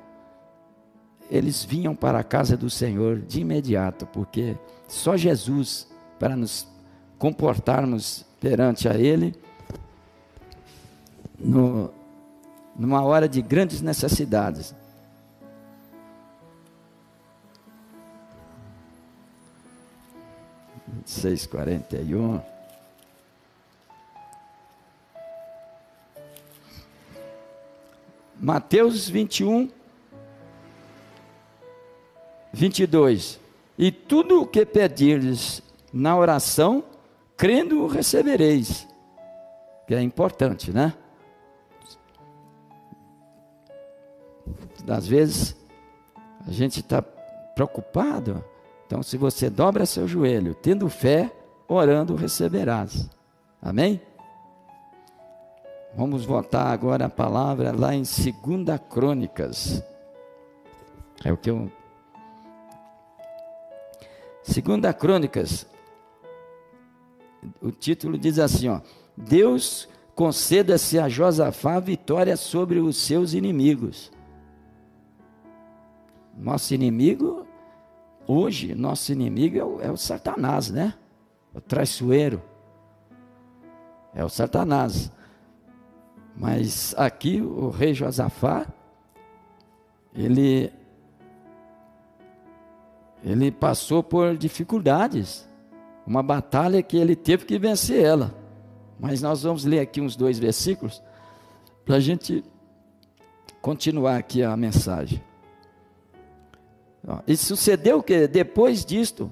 eles 1.30 1.64
vinham 1.64 1.96
para 1.96 2.18
a 2.18 2.24
casa 2.24 2.58
do 2.58 2.72
Senhor 2.72 3.20
de 3.20 3.42
imediato, 3.42 4.08
porque 4.08 4.58
só 4.88 5.16
Jesus 5.16 5.96
para 6.20 6.36
nos 6.36 6.68
comportarmos 7.18 8.26
perante 8.40 8.88
a 8.88 8.96
Ele 8.96 9.36
no, 11.38 11.92
numa 12.76 13.04
hora 13.04 13.28
de 13.28 13.42
grandes 13.42 13.82
necessidades. 13.82 14.74
Seis 21.06 21.46
quarenta 21.46 21.98
e 21.98 22.16
um. 22.16 22.42
Mateus 28.40 29.10
21, 29.10 29.70
22. 32.54 33.40
E 33.78 33.92
tudo 33.92 34.42
o 34.42 34.48
que 34.48 34.66
pedirdes 34.66 35.62
na 35.93 36.17
oração, 36.17 36.84
crendo 37.36 37.86
recebereis. 37.88 38.88
Que 39.88 39.95
é 39.95 40.02
importante, 40.02 40.71
né? 40.71 40.93
Às 44.88 45.08
vezes 45.08 45.56
a 46.47 46.52
gente 46.52 46.80
está 46.80 47.02
preocupado. 47.02 48.43
Então, 48.86 49.04
se 49.04 49.17
você 49.17 49.50
dobra 49.50 49.86
seu 49.86 50.08
joelho, 50.08 50.56
tendo 50.56 50.89
fé, 50.89 51.32
orando, 51.67 52.15
receberás. 52.15 53.10
Amém? 53.62 54.02
Vamos 55.95 56.26
voltar 56.26 56.67
agora 56.67 57.06
a 57.06 57.10
palavra 57.10 57.73
lá 57.76 57.93
em 57.93 58.04
2 58.04 58.80
Crônicas. 58.89 59.84
É 61.23 61.34
o 61.34 61.38
que 61.38 61.50
eu. 61.50 61.71
Segunda 64.43 64.93
Crônicas, 64.93 65.65
o 67.62 67.71
título 67.71 68.17
diz 68.17 68.39
assim, 68.39 68.67
ó: 68.67 68.82
Deus 69.15 69.88
conceda-se 70.15 70.97
a 70.97 71.08
Josafá 71.08 71.80
vitória 71.80 72.36
sobre 72.36 72.80
os 72.80 72.97
seus 72.97 73.34
inimigos. 73.34 74.12
Nosso 76.36 76.73
inimigo, 76.73 77.45
hoje, 78.28 78.76
nosso 78.76 79.12
inimigo 79.12 79.58
é 79.58 79.63
o, 79.63 79.82
é 79.82 79.91
o 79.91 79.97
Satanás, 79.97 80.69
né? 80.69 80.93
O 81.54 81.62
traiçoeiro, 81.62 82.41
é 84.13 84.23
o 84.23 84.30
Satanás. 84.30 85.12
Mas 86.36 86.93
aqui 86.97 87.41
o 87.41 87.69
rei 87.69 87.93
Josafá, 87.93 88.67
ele, 90.13 90.71
ele 93.23 93.52
passou 93.52 94.04
por 94.04 94.38
dificuldades, 94.38 95.47
uma 96.08 96.24
batalha 96.24 96.82
que 96.82 96.96
ele 96.96 97.17
teve 97.17 97.46
que 97.46 97.60
vencer 97.60 98.02
ela. 98.02 98.34
Mas 98.98 99.22
nós 99.22 99.43
vamos 99.43 99.65
ler 99.65 99.82
aqui 99.82 100.00
uns 100.00 100.15
dois 100.15 100.39
versículos 100.39 101.04
para 101.86 101.98
a 101.98 102.00
gente 102.00 102.43
continuar 103.62 104.15
aqui 104.15 104.41
a 104.41 104.56
mensagem. 104.56 105.22
E 107.28 107.36
sucedeu 107.36 108.02
que 108.02 108.28
depois 108.28 108.86
disto, 108.86 109.32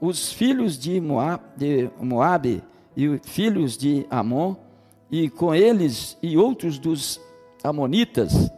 os 0.00 0.32
filhos 0.32 0.78
de 0.78 1.00
Moab, 1.00 1.42
de 1.56 1.90
Moab 2.00 2.62
e 2.96 3.18
filhos 3.24 3.76
de 3.76 4.06
Amon, 4.08 4.54
e 5.10 5.28
com 5.28 5.54
eles 5.54 6.16
e 6.22 6.36
outros 6.36 6.78
dos 6.78 7.20
amonitas, 7.62 8.50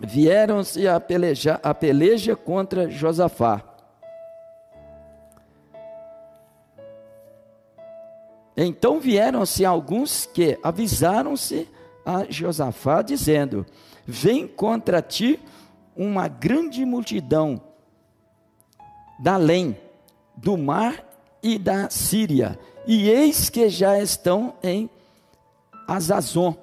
vieram-se 0.00 0.86
a 0.86 1.00
peleja, 1.00 1.60
a 1.62 1.72
peleja 1.72 2.36
contra 2.36 2.90
Josafá. 2.90 3.75
Então 8.56 8.98
vieram-se 8.98 9.64
alguns 9.64 10.24
que 10.26 10.58
avisaram-se 10.62 11.68
a 12.04 12.24
Josafá, 12.30 13.02
dizendo: 13.02 13.66
Vem 14.06 14.46
contra 14.46 15.02
ti 15.02 15.38
uma 15.94 16.28
grande 16.28 16.84
multidão 16.84 17.60
da 19.18 19.34
além, 19.34 19.76
do 20.36 20.56
mar 20.56 21.04
e 21.42 21.58
da 21.58 21.90
Síria, 21.90 22.58
e 22.86 23.10
eis 23.10 23.50
que 23.50 23.68
já 23.68 24.00
estão 24.00 24.54
em 24.62 24.88
Azazon, 25.86 26.54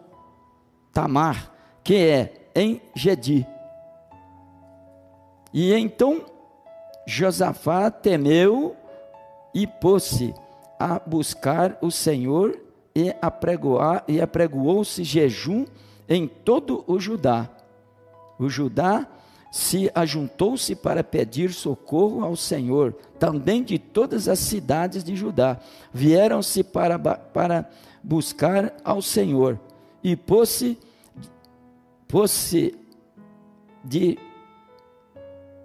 Tamar, 0.92 1.52
que 1.84 1.96
é 1.96 2.50
em 2.56 2.82
Gedi. 2.96 3.46
E 5.54 5.74
então 5.74 6.26
Josafá 7.06 7.92
temeu 7.92 8.76
e 9.54 9.68
pôs-se 9.68 10.34
a 10.84 11.00
buscar 11.00 11.78
o 11.82 11.90
Senhor 11.90 12.60
e 12.94 13.16
apregoar 13.22 14.04
e 14.06 14.20
apregoou-se 14.20 15.02
jejum 15.02 15.64
em 16.10 16.28
todo 16.28 16.84
o 16.86 17.00
Judá. 17.00 17.50
O 18.38 18.50
Judá 18.50 19.08
se 19.50 19.90
ajuntou-se 19.96 20.76
para 20.76 21.02
pedir 21.02 21.54
socorro 21.54 22.22
ao 22.22 22.36
Senhor, 22.36 22.94
também 23.18 23.64
de 23.64 23.80
todas 23.80 24.28
as 24.28 24.40
cidades 24.40 25.06
de 25.06 25.16
Judá. 25.16 25.58
Vieram-se 25.94 26.66
para, 26.66 27.00
para 27.00 27.70
buscar 28.04 28.74
ao 28.84 29.02
Senhor, 29.02 29.58
e 30.04 30.18
pôs-se 30.18 30.78
pôs 32.10 32.54
de 33.86 34.20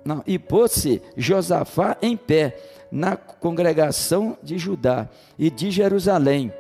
não, 0.05 0.23
e 0.27 0.39
pôs-se 0.39 1.03
Josafá 1.17 1.97
em 2.01 2.17
pé 2.17 2.57
na 2.91 3.17
congregação 3.17 4.37
de 4.43 4.59
Judá 4.59 5.09
e 5.39 5.51
de 5.51 5.71
Jerusalém, 5.71 6.53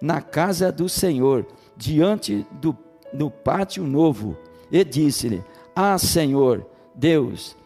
na 0.00 0.20
casa 0.20 0.72
do 0.72 0.88
Senhor, 0.88 1.46
diante 1.76 2.46
do, 2.60 2.76
do 3.12 3.30
pátio 3.30 3.84
novo, 3.84 4.36
e 4.70 4.84
disse-lhe: 4.84 5.44
ah, 5.74 5.98
Senhor, 5.98 6.66
Deus 6.94 7.56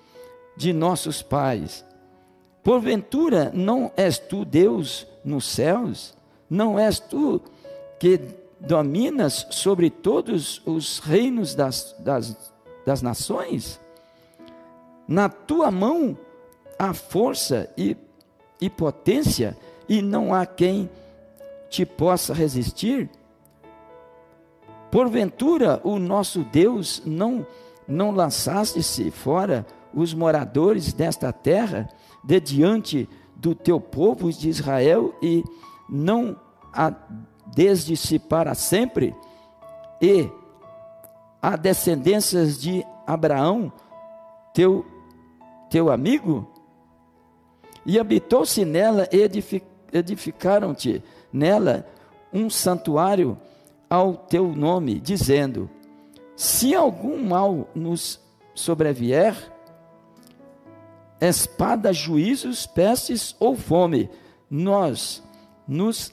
de 0.57 0.73
nossos 0.73 1.23
pais, 1.23 1.85
porventura 2.63 3.51
não 3.53 3.91
és 3.97 4.19
tu 4.19 4.45
Deus 4.45 5.07
nos 5.25 5.47
céus? 5.47 6.15
Não 6.49 6.79
és 6.79 7.01
tu 7.01 7.41
que 7.99 8.21
dominas 8.61 9.47
sobre 9.51 9.91
todos 9.91 10.63
os 10.65 10.99
reinos 10.99 11.55
das, 11.55 11.97
das, 11.99 12.53
das 12.87 13.03
nações? 13.03 13.81
Na 15.09 15.29
tua 15.29 15.71
mão 15.71 16.17
há 16.79 16.93
força 16.93 17.69
e, 17.77 17.97
e 18.61 18.69
potência, 18.69 19.57
e 19.89 20.01
não 20.01 20.35
há 20.35 20.47
quem 20.47 20.89
te 21.69 21.85
possa 21.85 22.33
resistir? 22.33 23.11
Porventura 24.91 25.81
o 25.83 25.99
nosso 25.99 26.45
Deus 26.45 27.03
não 27.05 27.47
não 27.87 28.11
lançaste-se 28.11 29.11
fora 29.11 29.67
os 29.93 30.15
moradores 30.15 30.93
desta 30.93 31.33
terra 31.33 31.89
de 32.25 32.41
diante 32.41 33.09
do 33.37 33.55
teu 33.55 33.79
povo 33.79 34.33
de 34.33 34.49
Israel 34.49 35.15
e 35.23 35.45
não 35.89 36.37
a 36.73 36.93
desde-se 37.55 38.19
para 38.19 38.55
sempre 38.55 39.15
e 40.01 40.29
a 41.41 41.57
descendências 41.57 42.59
de 42.59 42.85
Abraão, 43.07 43.71
teu 44.55 44.85
teu 45.69 45.91
amigo? 45.91 46.54
E 47.87 47.99
habitou-se 47.99 48.65
nela 48.65 49.09
e 49.13 49.29
edificaram-te 49.93 51.03
nela 51.33 51.87
um 52.33 52.49
santuário 52.49 53.39
ao 53.89 54.15
teu 54.15 54.49
nome, 54.49 54.99
dizendo: 54.99 55.71
se 56.37 56.75
algum 56.75 57.23
mal 57.23 57.69
nos 57.75 58.21
sobrevier, 58.55 59.37
espada, 61.21 61.93
juízos, 61.93 62.67
pestes 62.67 63.37
ou 63.39 63.55
fome, 63.55 64.09
nós 64.51 65.23
nos 65.67 66.13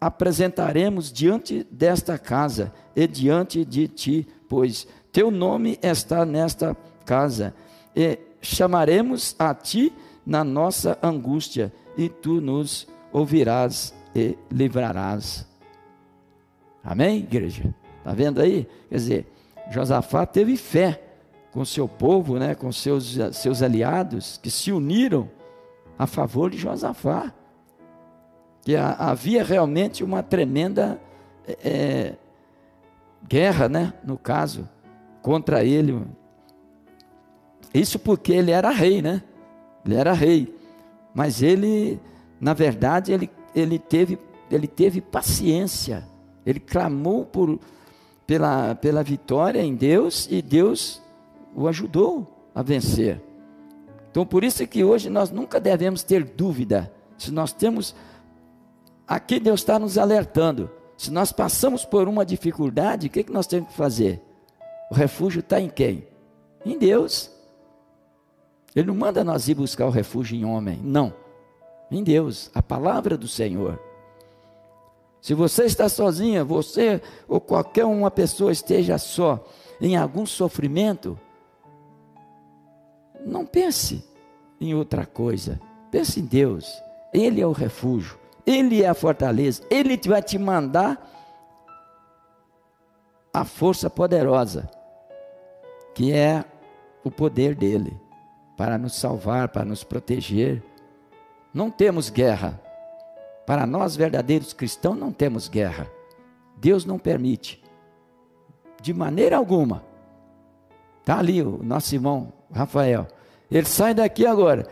apresentaremos 0.00 1.12
diante 1.12 1.66
desta 1.70 2.18
casa 2.18 2.72
e 2.94 3.06
diante 3.06 3.64
de 3.64 3.88
ti, 3.88 4.28
pois 4.48 4.86
teu 5.10 5.30
nome 5.30 5.78
está 5.82 6.24
nesta 6.26 6.76
casa, 7.04 7.54
e 7.94 8.18
chamaremos 8.42 9.34
a 9.38 9.54
ti 9.54 9.92
na 10.26 10.42
nossa 10.42 10.98
angústia, 11.02 11.72
e 11.96 12.08
tu 12.08 12.40
nos 12.40 12.88
ouvirás 13.12 13.94
e 14.14 14.36
livrarás. 14.50 15.46
Amém, 16.82 17.18
igreja? 17.18 17.74
Está 17.98 18.12
vendo 18.12 18.40
aí? 18.40 18.68
Quer 18.88 18.94
dizer, 18.94 19.26
Josafá 19.70 20.26
teve 20.26 20.56
fé 20.56 21.02
com 21.52 21.64
seu 21.64 21.88
povo, 21.88 22.38
né, 22.38 22.54
com 22.54 22.70
seus, 22.70 23.16
seus 23.32 23.62
aliados, 23.62 24.38
que 24.42 24.50
se 24.50 24.70
uniram 24.72 25.30
a 25.98 26.06
favor 26.06 26.50
de 26.50 26.58
Josafá. 26.58 27.32
Que 28.62 28.76
havia 28.76 29.44
realmente 29.44 30.02
uma 30.04 30.22
tremenda 30.22 31.00
é, 31.64 32.14
guerra, 33.28 33.68
né, 33.68 33.92
no 34.04 34.18
caso, 34.18 34.68
contra 35.22 35.64
ele. 35.64 36.04
Isso 37.72 37.98
porque 37.98 38.32
ele 38.32 38.50
era 38.50 38.70
rei, 38.70 39.00
né? 39.00 39.22
Ele 39.86 39.94
era 39.94 40.12
rei. 40.12 40.54
Mas 41.14 41.42
ele, 41.42 42.00
na 42.40 42.52
verdade, 42.52 43.12
ele, 43.12 43.30
ele, 43.54 43.78
teve, 43.78 44.18
ele 44.50 44.66
teve 44.66 45.00
paciência. 45.00 46.06
Ele 46.44 46.60
clamou 46.60 47.24
por, 47.24 47.58
pela, 48.26 48.74
pela 48.74 49.02
vitória 49.02 49.62
em 49.62 49.74
Deus 49.74 50.28
e 50.30 50.42
Deus 50.42 51.00
o 51.54 51.66
ajudou 51.68 52.50
a 52.54 52.62
vencer. 52.62 53.20
Então, 54.10 54.26
por 54.26 54.44
isso 54.44 54.66
que 54.66 54.84
hoje 54.84 55.08
nós 55.08 55.30
nunca 55.30 55.60
devemos 55.60 56.02
ter 56.02 56.24
dúvida. 56.24 56.92
Se 57.16 57.30
nós 57.30 57.52
temos. 57.52 57.94
Aqui 59.06 59.38
Deus 59.38 59.60
está 59.60 59.78
nos 59.78 59.96
alertando. 59.96 60.70
Se 60.96 61.10
nós 61.10 61.32
passamos 61.32 61.84
por 61.84 62.08
uma 62.08 62.24
dificuldade, 62.24 63.06
o 63.06 63.10
que, 63.10 63.22
que 63.22 63.32
nós 63.32 63.46
temos 63.46 63.68
que 63.68 63.74
fazer? 63.74 64.20
O 64.90 64.94
refúgio 64.94 65.40
está 65.40 65.60
em 65.60 65.68
quem? 65.68 66.06
Em 66.64 66.78
Deus. 66.78 67.30
Ele 68.76 68.88
não 68.88 68.94
manda 68.94 69.24
nós 69.24 69.48
ir 69.48 69.54
buscar 69.54 69.86
o 69.86 69.90
refúgio 69.90 70.36
em 70.36 70.44
homem, 70.44 70.78
não. 70.84 71.14
Em 71.90 72.04
Deus, 72.04 72.50
a 72.54 72.62
palavra 72.62 73.16
do 73.16 73.26
Senhor. 73.26 73.80
Se 75.18 75.32
você 75.32 75.64
está 75.64 75.88
sozinha, 75.88 76.44
você 76.44 77.00
ou 77.26 77.40
qualquer 77.40 77.86
uma 77.86 78.10
pessoa 78.10 78.52
esteja 78.52 78.98
só 78.98 79.42
em 79.80 79.96
algum 79.96 80.26
sofrimento, 80.26 81.18
não 83.24 83.46
pense 83.46 84.04
em 84.60 84.74
outra 84.74 85.06
coisa. 85.06 85.58
Pense 85.90 86.20
em 86.20 86.26
Deus. 86.26 86.70
Ele 87.14 87.40
é 87.40 87.46
o 87.46 87.52
refúgio, 87.52 88.18
ele 88.44 88.82
é 88.82 88.88
a 88.88 88.94
fortaleza, 88.94 89.62
ele 89.70 89.98
vai 90.06 90.22
te 90.22 90.36
mandar 90.36 91.10
a 93.32 93.42
força 93.42 93.88
poderosa, 93.88 94.68
que 95.94 96.12
é 96.12 96.44
o 97.02 97.10
poder 97.10 97.54
dele 97.54 98.05
para 98.56 98.78
nos 98.78 98.96
salvar, 98.96 99.48
para 99.48 99.64
nos 99.64 99.84
proteger. 99.84 100.62
Não 101.52 101.70
temos 101.70 102.10
guerra, 102.10 102.60
para 103.46 103.64
nós 103.64 103.94
verdadeiros 103.94 104.52
cristãos 104.52 104.98
não 104.98 105.12
temos 105.12 105.48
guerra. 105.48 105.88
Deus 106.56 106.84
não 106.84 106.98
permite. 106.98 107.62
De 108.82 108.92
maneira 108.92 109.36
alguma. 109.36 109.84
Está 111.00 111.20
ali 111.20 111.40
o 111.40 111.62
nosso 111.62 111.94
irmão 111.94 112.32
Rafael. 112.52 113.06
Ele 113.48 113.66
sai 113.66 113.94
daqui 113.94 114.26
agora. 114.26 114.66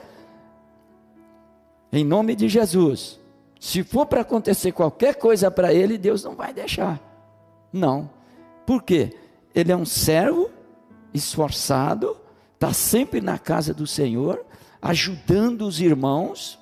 Em 1.92 2.04
nome 2.04 2.34
de 2.34 2.48
Jesus. 2.48 3.20
Se 3.60 3.84
for 3.84 4.06
para 4.06 4.22
acontecer 4.22 4.72
qualquer 4.72 5.14
coisa 5.14 5.50
para 5.50 5.72
ele, 5.72 5.96
Deus 5.96 6.24
não 6.24 6.34
vai 6.34 6.52
deixar. 6.52 7.00
Não. 7.72 8.10
Por 8.66 8.82
quê? 8.82 9.16
Ele 9.54 9.70
é 9.70 9.76
um 9.76 9.86
servo 9.86 10.50
esforçado, 11.14 12.16
está 12.64 12.72
sempre 12.72 13.20
na 13.20 13.38
casa 13.38 13.74
do 13.74 13.86
Senhor, 13.86 14.42
ajudando 14.80 15.66
os 15.66 15.80
irmãos. 15.80 16.58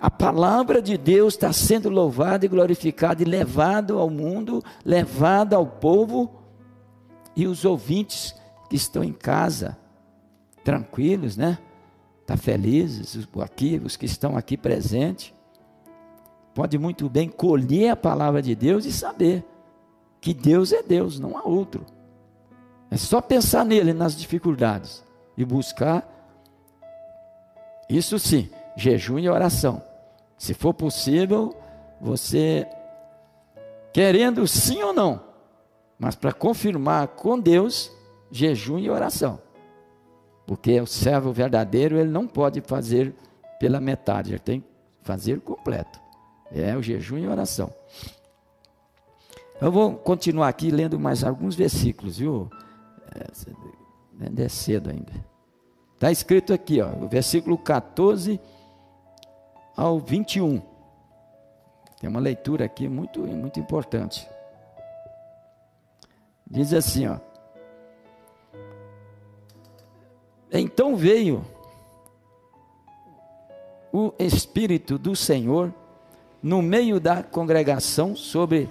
A 0.00 0.10
palavra 0.10 0.80
de 0.80 0.96
Deus 0.96 1.34
está 1.34 1.52
sendo 1.52 1.90
louvada 1.90 2.46
e 2.46 2.48
glorificada 2.48 3.22
e 3.22 3.26
levada 3.26 3.92
ao 3.92 4.08
mundo, 4.08 4.64
levada 4.82 5.54
ao 5.56 5.66
povo. 5.66 6.32
E 7.36 7.46
os 7.46 7.66
ouvintes 7.66 8.34
que 8.70 8.76
estão 8.76 9.04
em 9.04 9.12
casa, 9.12 9.76
tranquilos, 10.64 11.36
né? 11.36 11.58
Tá 12.24 12.34
felizes, 12.34 13.28
aqui, 13.42 13.80
os 13.84 13.96
que 13.96 14.06
estão 14.06 14.34
aqui 14.34 14.56
presentes, 14.56 15.34
pode 16.54 16.78
muito 16.78 17.08
bem 17.08 17.28
colher 17.28 17.90
a 17.90 17.96
palavra 17.96 18.40
de 18.40 18.54
Deus 18.54 18.86
e 18.86 18.92
saber 18.92 19.44
que 20.22 20.32
Deus 20.32 20.72
é 20.72 20.82
Deus, 20.82 21.20
não 21.20 21.36
há 21.36 21.42
outro. 21.42 21.84
É 22.90 22.96
só 22.96 23.20
pensar 23.20 23.64
nele 23.64 23.92
nas 23.92 24.16
dificuldades 24.16 25.06
e 25.38 25.44
buscar. 25.44 26.04
Isso 27.88 28.18
sim, 28.18 28.50
jejum 28.76 29.20
e 29.20 29.28
oração. 29.28 29.80
Se 30.36 30.52
for 30.52 30.74
possível, 30.74 31.56
você 32.00 32.66
querendo 33.92 34.46
sim 34.48 34.82
ou 34.82 34.92
não, 34.92 35.22
mas 35.96 36.16
para 36.16 36.32
confirmar 36.32 37.06
com 37.08 37.38
Deus, 37.38 37.90
jejum 38.30 38.78
e 38.78 38.90
oração. 38.90 39.40
Porque 40.44 40.80
o 40.80 40.86
servo 40.86 41.32
verdadeiro, 41.32 41.96
ele 41.96 42.10
não 42.10 42.26
pode 42.26 42.60
fazer 42.60 43.14
pela 43.60 43.80
metade, 43.80 44.32
ele 44.32 44.38
tem 44.40 44.60
que 44.60 44.66
fazer 45.02 45.40
completo. 45.40 46.00
É 46.50 46.76
o 46.76 46.82
jejum 46.82 47.18
e 47.18 47.28
oração. 47.28 47.72
Eu 49.60 49.70
vou 49.70 49.94
continuar 49.94 50.48
aqui 50.48 50.70
lendo 50.70 50.98
mais 50.98 51.22
alguns 51.22 51.54
versículos, 51.54 52.18
viu? 52.18 52.50
Ainda 54.20 54.42
é 54.42 54.48
cedo 54.48 54.90
ainda. 54.90 55.12
Está 55.94 56.10
escrito 56.10 56.52
aqui, 56.52 56.80
ó, 56.80 56.88
o 56.88 57.08
versículo 57.08 57.58
14 57.58 58.40
ao 59.76 59.98
21. 59.98 60.60
Tem 62.00 62.08
uma 62.08 62.20
leitura 62.20 62.64
aqui 62.64 62.88
muito, 62.88 63.20
muito 63.20 63.58
importante. 63.58 64.28
Diz 66.48 66.72
assim, 66.72 67.06
ó. 67.06 67.18
Então 70.50 70.96
veio 70.96 71.44
o 73.92 74.12
Espírito 74.18 74.98
do 74.98 75.14
Senhor 75.14 75.72
no 76.42 76.62
meio 76.62 77.00
da 77.00 77.22
congregação 77.22 78.14
sobre 78.14 78.68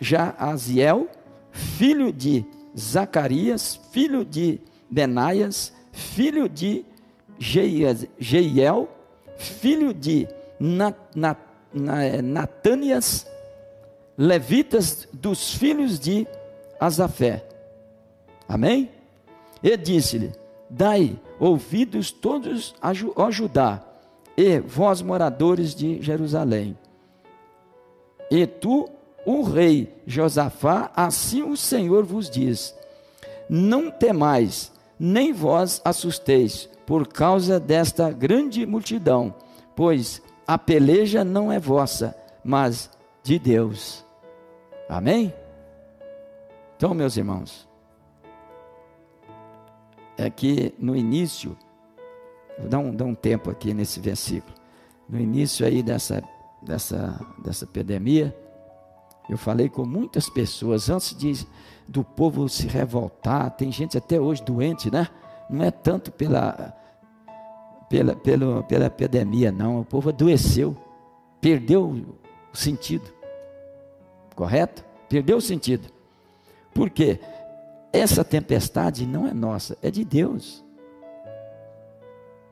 Jaaziel, 0.00 1.08
filho 1.50 2.12
de 2.12 2.44
Zacarias, 2.78 3.74
filho 3.90 4.24
de 4.24 4.60
Benaias, 4.90 5.72
filho 5.92 6.48
de 6.48 6.84
Jeiel, 7.38 8.88
filho 9.36 9.92
de 9.94 10.26
Natânias, 12.22 13.26
levitas 14.16 15.08
dos 15.12 15.54
filhos 15.54 15.98
de 15.98 16.26
Azafé. 16.80 17.44
Amém? 18.48 18.90
E 19.62 19.76
disse-lhe: 19.76 20.32
Dai 20.68 21.18
ouvidos 21.38 22.10
todos 22.10 22.74
a 22.80 22.92
Judá, 23.30 23.82
e 24.36 24.58
vós 24.60 25.02
moradores 25.02 25.74
de 25.74 26.02
Jerusalém. 26.02 26.76
E 28.30 28.46
tu, 28.46 28.88
o 29.24 29.42
rei 29.42 29.92
Josafá, 30.06 30.90
assim 30.94 31.42
o 31.42 31.56
Senhor 31.56 32.04
vos 32.04 32.28
diz: 32.28 32.74
Não 33.48 33.90
temais, 33.90 34.72
nem 34.98 35.32
vós 35.32 35.80
assusteis, 35.84 36.68
por 36.86 37.06
causa 37.06 37.60
desta 37.60 38.10
grande 38.10 38.64
multidão, 38.64 39.34
pois 39.76 40.22
a 40.46 40.56
peleja 40.56 41.22
não 41.22 41.52
é 41.52 41.60
vossa, 41.60 42.16
mas 42.42 42.90
de 43.22 43.38
Deus. 43.38 44.04
Amém? 44.88 45.34
Então, 46.76 46.94
meus 46.94 47.16
irmãos, 47.16 47.68
é 50.16 50.30
que 50.30 50.74
no 50.78 50.96
início, 50.96 51.56
vou 52.58 52.68
dar 52.68 52.78
um, 52.78 52.94
dar 52.94 53.04
um 53.04 53.14
tempo 53.14 53.50
aqui 53.50 53.74
nesse 53.74 54.00
versículo, 54.00 54.54
no 55.08 55.20
início 55.20 55.66
aí 55.66 55.82
dessa, 55.82 56.22
dessa, 56.62 57.20
dessa 57.44 57.64
epidemia, 57.64 58.34
eu 59.28 59.36
falei 59.36 59.68
com 59.68 59.84
muitas 59.84 60.30
pessoas 60.30 60.88
antes 60.88 61.14
de, 61.14 61.46
do 61.88 62.04
povo 62.04 62.48
se 62.48 62.66
revoltar. 62.68 63.50
Tem 63.52 63.72
gente 63.72 63.96
até 63.96 64.20
hoje 64.20 64.42
doente, 64.42 64.90
né? 64.90 65.08
Não 65.48 65.64
é 65.64 65.70
tanto 65.70 66.12
pela, 66.12 66.76
pela, 67.88 68.14
pela, 68.14 68.62
pela 68.62 68.86
epidemia, 68.86 69.50
não. 69.50 69.80
O 69.80 69.84
povo 69.84 70.10
adoeceu, 70.10 70.76
perdeu 71.40 72.04
o 72.52 72.56
sentido. 72.56 73.10
Correto? 74.36 74.84
Perdeu 75.08 75.38
o 75.38 75.40
sentido. 75.40 75.88
Por 76.74 76.90
quê? 76.90 77.18
Essa 77.90 78.22
tempestade 78.22 79.06
não 79.06 79.26
é 79.26 79.32
nossa, 79.32 79.78
é 79.82 79.90
de 79.90 80.04
Deus. 80.04 80.62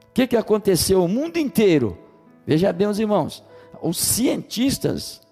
O 0.09 0.13
que, 0.15 0.27
que 0.27 0.37
aconteceu? 0.37 1.05
O 1.05 1.09
mundo 1.09 1.37
inteiro, 1.37 1.99
veja 2.47 2.73
bem, 2.73 2.87
os 2.87 2.99
irmãos, 2.99 3.45
os 3.83 3.99
cientistas 3.99 5.26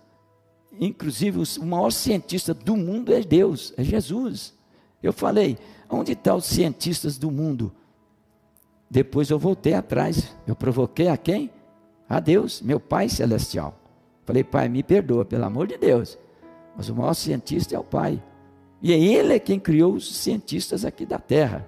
inclusive 0.81 1.39
o 1.61 1.65
maior 1.65 1.91
cientista 1.91 2.53
do 2.53 2.77
mundo 2.77 3.13
é 3.13 3.21
Deus, 3.21 3.73
é 3.77 3.85
Jesus. 3.85 4.55
Eu 5.03 5.13
falei, 5.13 5.59
onde 5.89 6.13
estão 6.13 6.37
os 6.37 6.47
cientistas 6.47 7.19
do 7.19 7.31
mundo? 7.31 7.73
Depois 8.91 9.31
eu 9.31 9.39
voltei 9.39 9.75
atrás, 9.75 10.35
eu 10.47 10.55
provoquei 10.55 11.09
a 11.09 11.17
quem? 11.17 11.51
A 12.09 12.21
Deus, 12.21 12.63
meu 12.63 12.79
Pai 12.79 13.09
Celestial. 13.09 13.79
Falei, 14.25 14.45
Pai, 14.45 14.69
me 14.69 14.83
perdoa, 14.83 15.25
pelo 15.25 15.45
amor 15.45 15.67
de 15.67 15.77
Deus. 15.77 16.19
Mas 16.77 16.89
o 16.89 16.95
maior 16.95 17.15
cientista 17.15 17.75
é 17.75 17.79
o 17.79 17.85
Pai. 17.85 18.23
E 18.83 18.93
é 18.93 18.99
Ele 18.99 19.35
é 19.35 19.39
quem 19.39 19.59
criou 19.59 19.95
os 19.95 20.15
cientistas 20.17 20.85
aqui 20.85 21.05
da 21.07 21.19
Terra. 21.19 21.67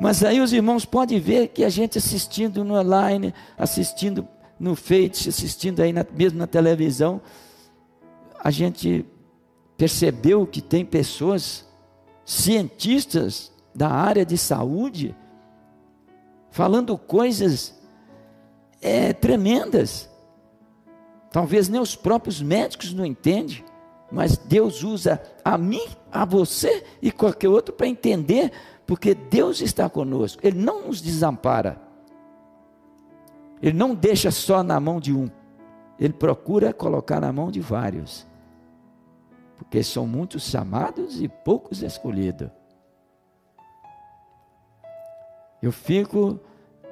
Mas 0.00 0.24
aí 0.24 0.40
os 0.40 0.52
irmãos 0.52 0.84
podem 0.84 1.20
ver 1.20 1.48
que 1.48 1.64
a 1.64 1.68
gente 1.68 1.96
assistindo 1.96 2.64
no 2.64 2.74
online, 2.74 3.32
assistindo 3.56 4.26
no 4.62 4.76
Face, 4.76 5.28
assistindo 5.28 5.80
aí 5.80 5.92
na, 5.92 6.06
mesmo 6.14 6.38
na 6.38 6.46
televisão, 6.46 7.20
a 8.38 8.48
gente 8.48 9.04
percebeu 9.76 10.46
que 10.46 10.62
tem 10.62 10.84
pessoas, 10.84 11.66
cientistas 12.24 13.50
da 13.74 13.88
área 13.88 14.24
de 14.24 14.38
saúde, 14.38 15.16
falando 16.52 16.96
coisas 16.96 17.76
é, 18.80 19.12
tremendas. 19.12 20.08
Talvez 21.32 21.68
nem 21.68 21.80
os 21.80 21.96
próprios 21.96 22.40
médicos 22.40 22.94
não 22.94 23.04
entendem, 23.04 23.64
mas 24.12 24.36
Deus 24.36 24.84
usa 24.84 25.20
a 25.44 25.58
mim, 25.58 25.88
a 26.12 26.24
você 26.24 26.84
e 27.02 27.10
qualquer 27.10 27.48
outro 27.48 27.74
para 27.74 27.88
entender, 27.88 28.52
porque 28.86 29.12
Deus 29.12 29.60
está 29.60 29.90
conosco, 29.90 30.46
Ele 30.46 30.60
não 30.60 30.86
nos 30.86 31.02
desampara. 31.02 31.90
Ele 33.62 33.78
não 33.78 33.94
deixa 33.94 34.30
só 34.30 34.62
na 34.62 34.80
mão 34.80 34.98
de 34.98 35.14
um, 35.14 35.30
ele 35.98 36.12
procura 36.12 36.72
colocar 36.72 37.20
na 37.20 37.32
mão 37.32 37.50
de 37.50 37.60
vários, 37.60 38.26
porque 39.56 39.82
são 39.84 40.06
muitos 40.06 40.42
chamados 40.42 41.22
e 41.22 41.28
poucos 41.28 41.80
escolhidos. 41.82 42.50
Eu 45.62 45.70
fico 45.70 46.40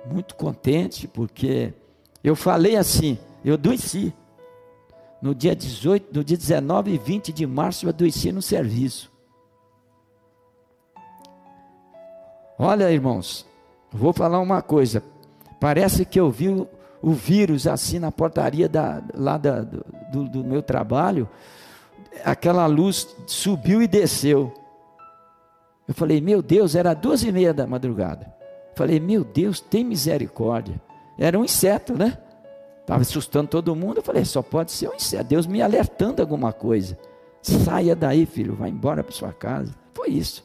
muito 0.07 0.37
contente 0.37 1.09
porque 1.09 1.75
eu 2.23 2.37
falei 2.37 2.77
assim, 2.77 3.19
eu 3.45 3.55
adoeci. 3.55 4.15
No 5.21 5.35
dia 5.35 5.55
18, 5.55 6.15
no 6.17 6.25
dia 6.25 6.37
19 6.37 6.93
e 6.93 6.99
20 6.99 7.33
de 7.33 7.47
março 7.47 7.85
eu 7.85 7.91
adoeci 7.91 8.31
no 8.33 8.41
serviço. 8.41 9.13
Olha, 12.59 12.91
irmãos, 12.91 13.47
vou 13.91 14.13
falar 14.13 14.39
uma 14.39 14.63
coisa. 14.63 15.03
Parece 15.61 16.05
que 16.07 16.19
eu 16.19 16.31
vi 16.31 16.49
o, 16.49 16.67
o 17.03 17.13
vírus 17.13 17.67
assim 17.67 17.99
na 17.99 18.11
portaria 18.11 18.69
da, 18.69 19.03
lá 19.15 19.37
da, 19.37 19.61
do, 19.61 20.25
do 20.25 20.43
meu 20.43 20.63
trabalho. 20.63 21.29
Aquela 22.25 22.67
luz 22.67 23.07
subiu 23.27 23.83
e 23.83 23.87
desceu. 23.87 24.53
Eu 25.87 25.95
falei, 25.95 26.21
meu 26.21 26.41
Deus, 26.41 26.75
era 26.75 26.95
duas 26.95 27.23
e 27.23 27.31
meia 27.31 27.53
da 27.53 27.67
madrugada. 27.67 28.33
Falei, 28.75 28.99
meu 28.99 29.23
Deus, 29.23 29.61
tem 29.61 29.85
misericórdia. 29.85 30.81
Era 31.19 31.39
um 31.39 31.45
inseto, 31.45 31.93
né? 31.95 32.17
Estava 32.81 33.03
assustando 33.03 33.49
todo 33.49 33.77
mundo. 33.77 33.99
Eu 33.99 34.03
falei, 34.03 34.25
só 34.25 34.43
pode 34.43 34.73
ser 34.73 34.89
um 34.89 34.95
inseto. 34.95 35.25
Deus 35.25 35.47
me 35.47 35.61
alertando 35.61 36.23
alguma 36.23 36.53
coisa. 36.53 36.99
Saia 37.43 37.95
daí, 37.95 38.25
filho, 38.27 38.55
vai 38.55 38.71
embora 38.71 39.03
para 39.03 39.13
sua 39.13 39.33
casa. 39.33 39.75
Foi 39.93 40.09
isso. 40.09 40.45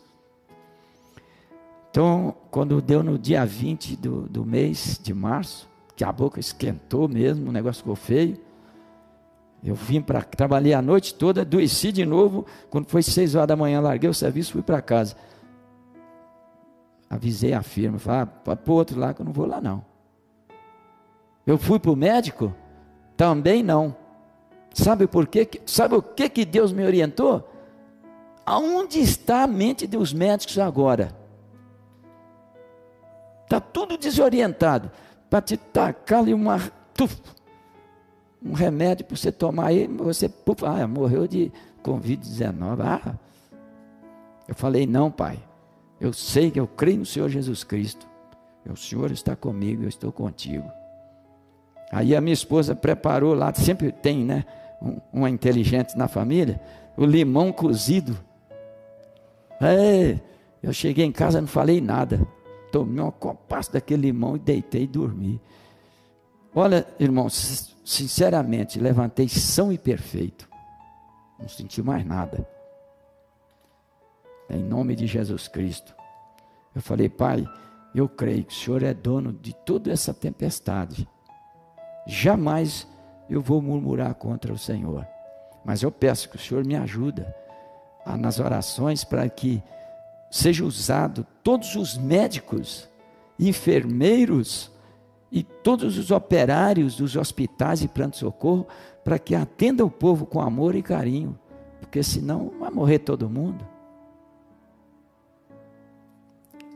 Então, 1.96 2.36
quando 2.52 2.82
deu 2.82 3.02
no 3.02 3.18
dia 3.18 3.46
20 3.46 3.96
do, 3.96 4.24
do 4.24 4.46
mês 4.46 5.00
de 5.02 5.14
março, 5.14 5.66
que 5.96 6.04
a 6.04 6.12
boca 6.12 6.42
esquentou 6.42 7.08
mesmo, 7.08 7.48
o 7.48 7.54
negócio 7.54 7.84
ficou 7.84 7.96
feio. 7.96 8.38
Eu 9.64 9.76
vim 9.76 10.02
para 10.02 10.22
trabalhei 10.22 10.74
a 10.74 10.82
noite 10.82 11.14
toda, 11.14 11.44
adoeci 11.44 11.94
de 11.94 12.06
novo. 12.06 12.46
Quando 12.70 12.90
foi 12.90 13.02
seis 13.02 13.34
horas 13.34 13.48
da 13.48 13.56
manhã, 13.56 13.80
larguei 13.80 14.10
o 14.10 14.14
serviço, 14.14 14.52
fui 14.52 14.62
para 14.62 14.82
casa. 14.82 15.16
Avisei 17.10 17.54
a 17.54 17.64
firma, 17.64 17.98
falei, 17.98 18.24
ah, 18.24 18.26
pode 18.26 18.60
pôr 18.64 18.74
outro 18.74 19.00
lá 19.00 19.14
que 19.14 19.22
eu 19.22 19.26
não 19.26 19.32
vou 19.32 19.46
lá 19.46 19.62
não. 19.62 19.82
Eu 21.48 21.58
fui 21.58 21.80
para 21.80 21.92
o 21.92 21.96
médico? 21.96 22.54
Também 23.16 23.64
não. 23.64 23.96
Sabe 24.74 25.08
por 25.08 25.28
quê? 25.28 25.50
Sabe 25.66 25.96
o 25.96 26.02
que, 26.02 26.28
que 26.28 26.44
Deus 26.44 26.74
me 26.74 26.84
orientou? 26.84 27.50
Aonde 28.46 29.00
está 29.00 29.44
a 29.44 29.48
mente 29.48 29.88
dos 29.88 30.12
médicos 30.12 30.60
agora? 30.60 31.24
Está 33.46 33.60
tudo 33.60 33.98
desorientado. 33.98 34.92
Para 35.30 35.42
te 35.42 35.56
tacar 35.58 36.20
ali 36.20 36.34
uma, 36.34 36.60
tuf, 36.94 37.18
um 38.44 38.54
remédio 38.54 39.06
para 39.06 39.16
você 39.16 39.32
tomar 39.32 39.68
aí, 39.68 39.88
você 39.88 40.28
puf, 40.28 40.66
ah, 40.66 40.88
morreu 40.88 41.28
de 41.28 41.52
Covid-19. 41.84 42.80
Ah, 42.82 43.16
eu 44.48 44.54
falei, 44.54 44.86
não, 44.86 45.10
pai. 45.10 45.40
Eu 46.00 46.12
sei 46.12 46.52
que 46.52 46.60
eu 46.60 46.68
creio 46.68 47.00
no 47.00 47.06
Senhor 47.06 47.30
Jesus 47.30 47.64
Cristo. 47.64 48.06
O 48.70 48.76
Senhor 48.76 49.12
está 49.12 49.36
comigo, 49.36 49.84
eu 49.84 49.90
estou 49.90 50.12
contigo. 50.12 50.70
Aí 51.92 52.16
a 52.16 52.22
minha 52.22 52.34
esposa 52.34 52.76
preparou 52.76 53.34
lá, 53.36 53.54
sempre 53.54 53.92
tem, 53.92 54.26
né? 54.26 54.44
uma 55.12 55.30
inteligente 55.30 55.98
na 55.98 56.08
família, 56.08 56.60
o 56.98 57.06
limão 57.06 57.52
cozido. 57.52 58.18
É, 59.62 60.20
eu 60.62 60.74
cheguei 60.74 61.06
em 61.06 61.12
casa 61.12 61.40
não 61.40 61.48
falei 61.48 61.80
nada. 61.80 62.26
Tomei 62.76 63.02
uma 63.02 63.10
copaça 63.10 63.72
daquele 63.72 64.08
limão 64.08 64.36
e 64.36 64.40
deitei 64.40 64.84
e 64.84 64.88
dormi. 64.88 65.42
Olha, 66.54 66.86
irmãos, 67.00 67.74
sinceramente, 67.86 68.82
levantei 68.82 69.30
são 69.30 69.72
e 69.72 69.78
perfeito. 69.78 70.50
Não 71.40 71.48
senti 71.48 71.82
mais 71.82 72.06
nada. 72.06 72.46
Em 74.50 74.62
nome 74.62 74.94
de 74.94 75.08
Jesus 75.08 75.48
Cristo. 75.48 75.96
Eu 76.76 76.82
falei, 76.82 77.08
Pai, 77.08 77.48
eu 77.96 78.10
creio 78.10 78.44
que 78.44 78.52
o 78.52 78.58
Senhor 78.58 78.84
é 78.84 78.94
dono 78.94 79.32
de 79.32 79.54
toda 79.54 79.90
essa 79.90 80.14
tempestade. 80.14 81.08
Jamais 82.06 82.86
eu 83.30 83.42
vou 83.42 83.62
murmurar 83.62 84.14
contra 84.16 84.52
o 84.52 84.58
Senhor. 84.58 85.08
Mas 85.64 85.82
eu 85.82 85.94
peço 85.94 86.28
que 86.28 86.36
o 86.36 86.40
Senhor 86.40 86.66
me 86.66 86.76
ajude 86.76 87.26
nas 88.20 88.38
orações 88.38 89.06
para 89.06 89.30
que 89.30 89.64
seja 90.36 90.66
usado 90.66 91.26
todos 91.42 91.76
os 91.76 91.98
médicos, 91.98 92.90
enfermeiros 93.40 94.70
e 95.32 95.44
todos 95.44 95.98
os 95.98 96.12
operários 96.12 96.98
dos 96.98 97.16
hospitais 97.16 97.82
e 97.82 97.88
pronto-socorro 97.88 98.68
para 99.04 99.18
que 99.18 99.34
atenda 99.34 99.86
o 99.86 99.90
povo 99.90 100.26
com 100.26 100.42
amor 100.42 100.76
e 100.76 100.82
carinho, 100.82 101.40
porque 101.80 102.04
senão 102.04 102.52
vai 102.60 102.70
morrer 102.70 103.00
todo 103.00 103.30
mundo. 103.30 103.66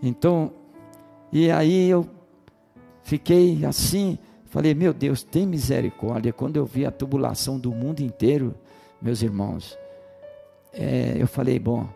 Então, 0.02 0.54
e 1.32 1.52
aí 1.52 1.90
eu 1.90 2.08
fiquei 3.04 3.66
assim, 3.66 4.18
Falei, 4.50 4.74
meu 4.74 4.92
Deus, 4.94 5.22
tem 5.22 5.46
misericórdia. 5.46 6.34
Quando 6.34 6.56
eu 6.56 6.66
vi 6.66 6.84
a 6.84 6.90
tubulação 6.92 7.60
do 7.60 7.72
mundo 7.72 8.00
inteiro, 8.00 8.56
meus 9.00 9.22
irmãos, 9.22 9.78
é, 10.74 11.18
eu 11.20 11.28
falei, 11.28 11.60
bom, 11.60 11.88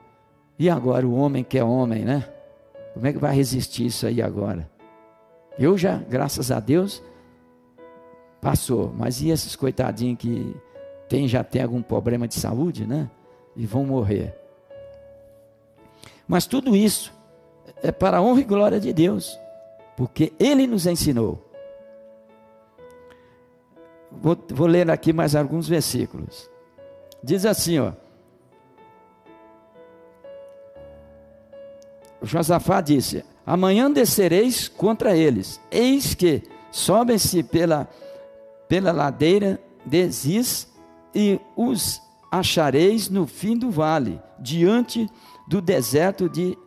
e 0.58 0.70
agora 0.70 1.08
o 1.08 1.16
homem 1.16 1.44
que 1.44 1.58
é 1.58 1.64
homem, 1.64 2.04
né? 2.04 2.28
Como 2.94 3.08
é 3.08 3.14
que 3.14 3.20
vai 3.20 3.36
resistir 3.36 3.88
isso 3.88 4.06
aí 4.06 4.22
agora? 4.22 4.70
Eu 5.58 5.78
já, 5.78 5.98
graças 5.98 6.52
a 6.52 6.60
Deus, 6.60 7.02
passou. 8.42 8.94
Mas 8.96 9.22
e 9.22 9.30
esses 9.30 9.56
coitadinhos 9.56 10.20
que 10.20 10.56
tem, 11.10 11.28
já 11.28 11.44
tem 11.44 11.62
algum 11.62 11.82
problema 11.82 12.28
de 12.28 12.36
saúde, 12.36 12.86
né? 12.86 13.10
E 13.56 13.66
vão 13.66 13.86
morrer. 13.86 14.36
Mas 16.28 16.46
tudo 16.46 16.76
isso 16.76 17.14
é 17.82 17.92
para 17.92 18.18
a 18.18 18.22
honra 18.22 18.42
e 18.42 18.44
glória 18.44 18.80
de 18.80 18.94
Deus, 18.94 19.40
porque 19.98 20.34
Ele 20.40 20.68
nos 20.68 20.86
ensinou. 20.86 21.44
Vou, 24.12 24.38
vou 24.50 24.68
ler 24.68 24.90
aqui 24.90 25.12
mais 25.12 25.36
alguns 25.36 25.68
versículos. 25.68 26.50
Diz 27.24 27.46
assim, 27.46 27.80
ó. 27.80 27.94
Josafá 32.24 32.80
disse: 32.82 33.24
Amanhã 33.46 33.92
descereis 33.92 34.68
contra 34.68 35.16
eles. 35.16 35.60
Eis 35.70 36.16
que 36.16 36.42
sobem-se 36.72 37.44
pela, 37.44 37.88
pela 38.68 38.92
ladeira 38.92 39.62
de 39.86 40.10
Ziz 40.10 40.72
e 41.14 41.40
os 41.56 42.02
achareis 42.32 43.10
no 43.10 43.28
fim 43.28 43.58
do 43.58 43.70
vale, 43.70 44.20
diante 44.40 45.10
do 45.48 45.62
deserto 45.62 46.30
de 46.30 46.58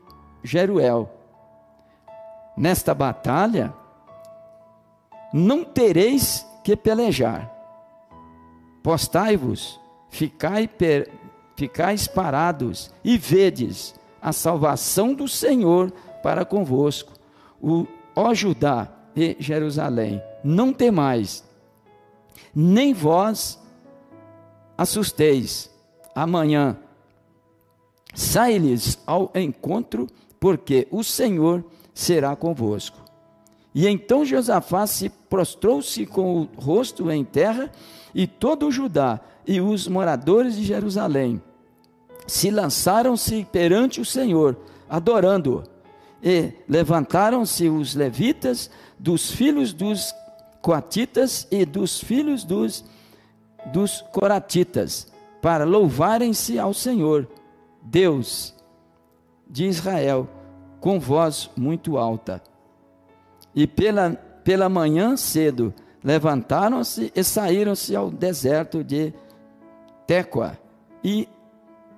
Jeruel. 0.45 1.11
Nesta 2.57 2.95
batalha, 2.95 3.75
não 5.33 5.65
tereis 5.65 6.47
que 6.63 6.77
pelejar. 6.77 7.53
Postai-vos, 8.83 9.81
ficai 10.09 10.69
per, 10.69 11.11
ficais 11.57 12.07
parados 12.07 12.93
e 13.03 13.19
vedes 13.19 13.95
a 14.27 14.33
salvação 14.33 15.15
do 15.15 15.29
Senhor 15.29 15.93
para 16.21 16.45
convosco. 16.45 17.13
O, 17.63 17.87
ó 18.17 18.35
Judá 18.35 18.89
e 19.15 19.37
Jerusalém, 19.39 20.21
não 20.43 20.73
temais, 20.73 21.45
nem 22.53 22.93
vós 22.93 23.57
assusteis. 24.77 25.71
Amanhã 26.13 26.77
sai-lhes 28.17 28.99
ao 29.07 29.31
encontro, 29.33 30.09
porque 30.41 30.89
o 30.91 31.05
Senhor 31.05 31.65
será 31.95 32.35
convosco. 32.35 32.99
E 33.73 33.87
então 33.87 34.25
Josafá 34.25 34.89
se 34.89 35.09
prostrou-se 35.09 36.05
com 36.05 36.41
o 36.41 36.49
rosto 36.57 37.13
em 37.13 37.25
terra, 37.25 37.71
e 38.13 38.27
todo 38.27 38.67
o 38.67 38.73
Judá 38.73 39.21
e 39.47 39.61
os 39.61 39.87
moradores 39.87 40.57
de 40.57 40.65
Jerusalém 40.65 41.41
se 42.27 42.51
lançaram-se 42.51 43.47
perante 43.51 44.01
o 44.01 44.05
Senhor, 44.05 44.57
adorando-o. 44.89 45.63
E 46.23 46.53
levantaram-se 46.69 47.69
os 47.69 47.95
levitas 47.95 48.71
dos 48.99 49.31
filhos 49.31 49.73
dos 49.73 50.15
coatitas 50.61 51.47
e 51.51 51.65
dos 51.65 52.01
filhos 52.01 52.43
dos, 52.43 52.85
dos 53.73 54.01
coratitas, 54.13 55.13
para 55.41 55.65
louvarem-se 55.65 56.59
ao 56.59 56.75
Senhor, 56.75 57.29
Deus 57.83 58.55
de 59.49 59.67
Israel, 59.67 60.29
com 60.81 60.99
voz 60.99 61.49
muito 61.57 61.97
alta. 61.97 62.43
E 63.55 63.67
pela, 63.67 64.11
pela 64.43 64.69
manhã 64.69 65.17
cedo 65.17 65.73
levantaram-se 66.03 67.13
e 67.15 67.23
saíram-se 67.23 67.95
ao 67.95 68.11
deserto 68.11 68.83
de 68.83 69.15
Tecoa. 70.07 70.59
E 71.03 71.29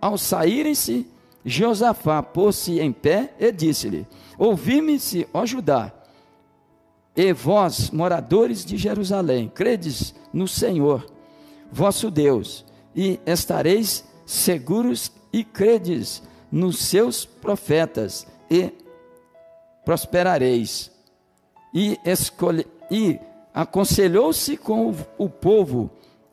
ao 0.01 0.19
saírem-se, 0.19 1.07
Josafá 1.45 2.23
pôs-se 2.23 2.81
em 2.81 2.93
pé 2.93 3.35
e 3.39 3.51
disse-lhe: 3.51 4.07
Ouvi-me-se, 4.37 5.27
ó 5.33 5.47
Judá, 5.47 5.93
e 7.17 7.33
vós, 7.33 7.91
moradores 7.91 8.65
de 8.65 8.77
Jerusalém, 8.77 9.51
credes 9.53 10.15
no 10.33 10.47
Senhor, 10.47 11.07
vosso 11.73 12.11
Deus, 12.11 12.65
e 12.95 13.19
estareis 13.27 14.05
seguros 14.25 15.11
e 15.33 15.43
credes 15.43 16.23
nos 16.51 16.79
seus 16.79 17.25
profetas, 17.25 18.27
e 18.51 18.73
prosperareis. 19.85 20.91
E, 21.75 21.99
escolhe, 22.05 22.67
e 22.91 23.19
aconselhou-se 23.53 24.57
com 24.57 24.91
o, 24.91 24.97
o 25.19 25.29
povo 25.29 25.91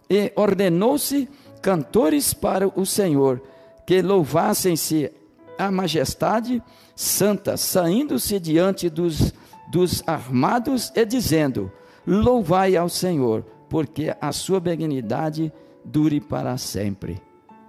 e 0.09 0.31
ordenou-se 0.35 1.27
cantores 1.61 2.33
para 2.33 2.67
o 2.67 2.85
Senhor, 2.85 3.41
que 3.85 4.01
louvassem-se 4.01 5.11
a 5.57 5.71
majestade 5.71 6.61
santa, 6.95 7.57
saindo-se 7.57 8.39
diante 8.39 8.89
dos, 8.89 9.33
dos 9.69 10.03
armados 10.07 10.91
e 10.95 11.05
dizendo: 11.05 11.71
Louvai 12.05 12.75
ao 12.75 12.89
Senhor, 12.89 13.43
porque 13.69 14.15
a 14.19 14.31
sua 14.31 14.59
benignidade 14.59 15.51
dure 15.83 16.19
para 16.19 16.57
sempre. 16.57 17.21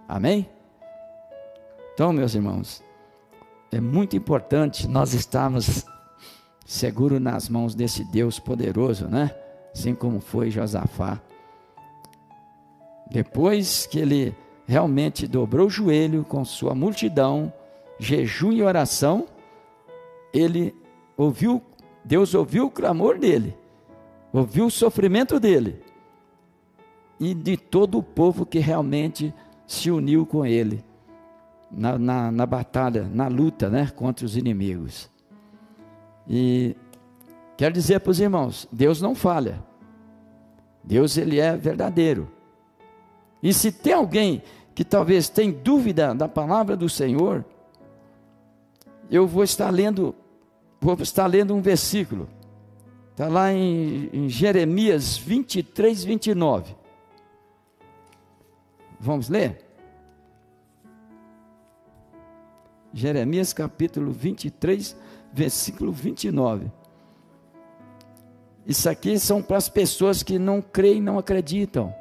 Amém? 0.09 0.49
Então, 1.93 2.13
meus 2.13 2.35
irmãos, 2.35 2.83
é 3.73 3.81
muito 3.81 4.17
importante 4.17 4.87
nós 4.87 5.15
estarmos 5.15 5.85
seguro 6.65 7.19
nas 7.19 7.49
mãos 7.49 7.75
desse 7.75 8.05
Deus 8.05 8.39
poderoso, 8.39 9.07
né? 9.09 9.31
Assim 9.73 9.95
como 9.95 10.21
foi 10.21 10.51
Josafá. 10.51 11.21
Depois 13.11 13.87
que 13.87 13.99
ele 13.99 14.35
realmente 14.67 15.27
dobrou 15.27 15.67
o 15.67 15.71
joelho 15.71 16.25
com 16.25 16.45
sua 16.45 16.75
multidão, 16.75 17.53
jejum 17.99 18.53
e 18.53 18.63
oração, 18.63 19.27
ele 20.33 20.75
ouviu, 21.17 21.63
Deus 22.05 22.35
ouviu 22.35 22.67
o 22.67 22.71
clamor 22.71 23.19
dele. 23.19 23.57
ouviu 24.33 24.67
o 24.67 24.71
sofrimento 24.71 25.41
dele 25.41 25.81
e 27.19 27.33
de 27.33 27.57
todo 27.57 27.99
o 27.99 28.03
povo 28.03 28.45
que 28.45 28.59
realmente 28.59 29.33
se 29.67 29.91
uniu 29.91 30.27
com 30.27 30.45
ele 30.45 30.85
na, 31.71 31.99
na, 31.99 32.31
na 32.31 32.47
batalha, 32.47 33.09
na 33.13 33.29
luta 33.29 33.71
né, 33.71 33.91
contra 33.95 34.27
os 34.27 34.37
inimigos. 34.37 35.11
E 36.29 36.77
quero 37.57 37.73
dizer 37.73 38.01
para 38.01 38.11
os 38.11 38.21
irmãos: 38.21 38.69
Deus 38.71 39.01
não 39.01 39.15
falha, 39.15 39.63
Deus 40.85 41.17
ele 41.17 41.39
é 41.39 41.57
verdadeiro. 41.57 42.36
E 43.47 43.55
se 43.55 43.71
tem 43.71 43.93
alguém 43.93 44.43
que 44.75 44.85
talvez 44.85 45.29
tem 45.29 45.53
dúvida 45.53 46.13
da 46.13 46.27
palavra 46.27 46.77
do 46.77 46.89
Senhor, 46.89 47.45
eu 49.09 49.25
vou 49.25 49.45
estar 49.45 49.71
lendo, 49.71 50.17
vou 50.81 50.95
estar 50.95 51.29
lendo 51.29 51.55
um 51.55 51.61
versículo. 51.61 52.29
Está 53.13 53.29
lá 53.29 53.53
em, 53.53 54.11
em 54.13 54.29
Jeremias 54.29 55.17
23, 55.17 56.03
29. 56.03 56.75
Vamos 58.99 59.29
ler? 59.29 59.65
Jeremias 62.93 63.53
capítulo 63.53 64.11
23, 64.11 64.97
versículo 65.33 65.93
29. 65.93 66.67
Isso 68.67 68.91
aqui 68.91 69.17
são 69.21 69.41
para 69.41 69.57
as 69.57 69.69
pessoas 69.69 70.25
que 70.25 70.37
não 70.37 70.61
creem, 70.61 71.01
não 71.01 71.17
acreditam. 71.17 71.95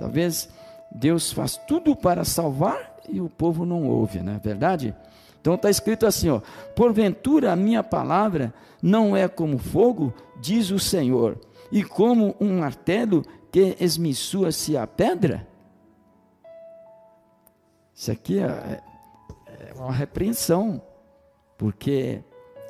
Talvez 0.00 0.48
Deus 0.90 1.30
faz 1.30 1.60
tudo 1.68 1.94
para 1.94 2.24
salvar 2.24 2.96
e 3.06 3.20
o 3.20 3.28
povo 3.28 3.66
não 3.66 3.86
ouve, 3.86 4.22
não 4.22 4.32
é 4.32 4.38
verdade? 4.38 4.94
Então 5.38 5.54
está 5.56 5.68
escrito 5.68 6.06
assim: 6.06 6.30
ó, 6.30 6.40
porventura 6.74 7.52
a 7.52 7.56
minha 7.56 7.84
palavra 7.84 8.52
não 8.82 9.14
é 9.14 9.28
como 9.28 9.58
fogo, 9.58 10.14
diz 10.40 10.70
o 10.70 10.78
Senhor, 10.78 11.38
e 11.70 11.84
como 11.84 12.34
um 12.40 12.60
martelo 12.60 13.22
que 13.52 13.76
esmiçua-se 13.78 14.74
a 14.74 14.86
pedra? 14.86 15.46
Isso 17.94 18.10
aqui 18.10 18.38
é, 18.38 18.80
é 19.46 19.74
uma 19.76 19.92
repreensão, 19.92 20.80
porque 21.58 22.24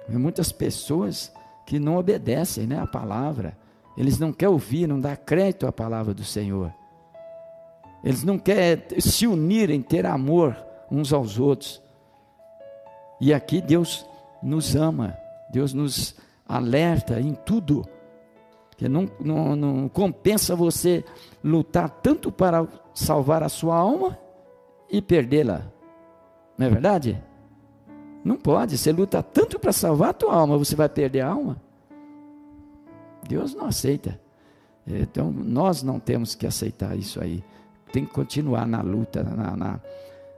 muitas 0.09 0.51
pessoas 0.51 1.33
que 1.65 1.79
não 1.79 1.97
obedecem 1.97 2.67
né, 2.67 2.81
a 2.81 2.89
palavra, 2.89 3.57
eles 3.97 4.19
não 4.19 4.33
querem 4.33 4.53
ouvir, 4.53 4.89
não 4.89 4.99
dão 4.99 5.15
crédito 5.15 5.69
à 5.69 5.73
palavra 5.73 6.13
do 6.13 6.25
Senhor. 6.25 6.75
Eles 8.03 8.25
não 8.25 8.39
querem 8.39 8.83
se 8.99 9.27
unirem, 9.27 9.83
ter 9.83 10.07
amor 10.07 10.57
uns 10.91 11.13
aos 11.13 11.39
outros. 11.39 11.83
E 13.21 13.35
aqui 13.35 13.61
Deus 13.61 14.07
nos 14.43 14.75
ama, 14.75 15.17
Deus 15.53 15.75
nos 15.75 16.15
alerta 16.49 17.21
em 17.21 17.35
tudo. 17.35 17.87
Que 18.77 18.89
não, 18.89 19.11
não, 19.21 19.55
não 19.55 19.89
compensa 19.89 20.57
você 20.57 21.05
lutar 21.45 21.91
tanto 21.91 22.33
para 22.33 22.67
salvar 22.95 23.43
a 23.43 23.49
sua 23.49 23.77
alma 23.77 24.19
e 24.91 25.03
perdê-la. 25.03 25.63
Não 26.57 26.67
é 26.67 26.71
verdade? 26.71 27.23
Não 28.25 28.37
pode. 28.37 28.77
Você 28.77 28.93
luta 28.93 29.23
tanto 29.23 29.59
para 29.59 29.73
salvar 29.73 30.11
a 30.11 30.15
tua 30.15 30.35
alma, 30.35 30.59
você 30.59 30.75
vai 30.75 30.89
perder 30.89 31.21
a 31.21 31.29
alma? 31.29 31.61
Deus 33.29 33.55
não 33.55 33.67
aceita. 33.67 34.19
Então, 34.87 35.31
nós 35.31 35.83
não 35.83 36.01
temos 36.01 36.35
que 36.35 36.47
aceitar 36.47 36.97
isso 36.99 37.21
aí. 37.21 37.45
Tem 37.93 38.05
que 38.05 38.13
continuar 38.13 38.67
na 38.67 38.81
luta, 38.81 39.23
na, 39.23 39.57
na, 39.57 39.81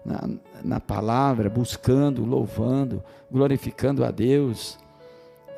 na, 0.04 0.28
na 0.62 0.80
palavra, 0.80 1.48
buscando, 1.48 2.24
louvando, 2.24 3.02
glorificando 3.30 4.04
a 4.04 4.10
Deus. 4.10 4.78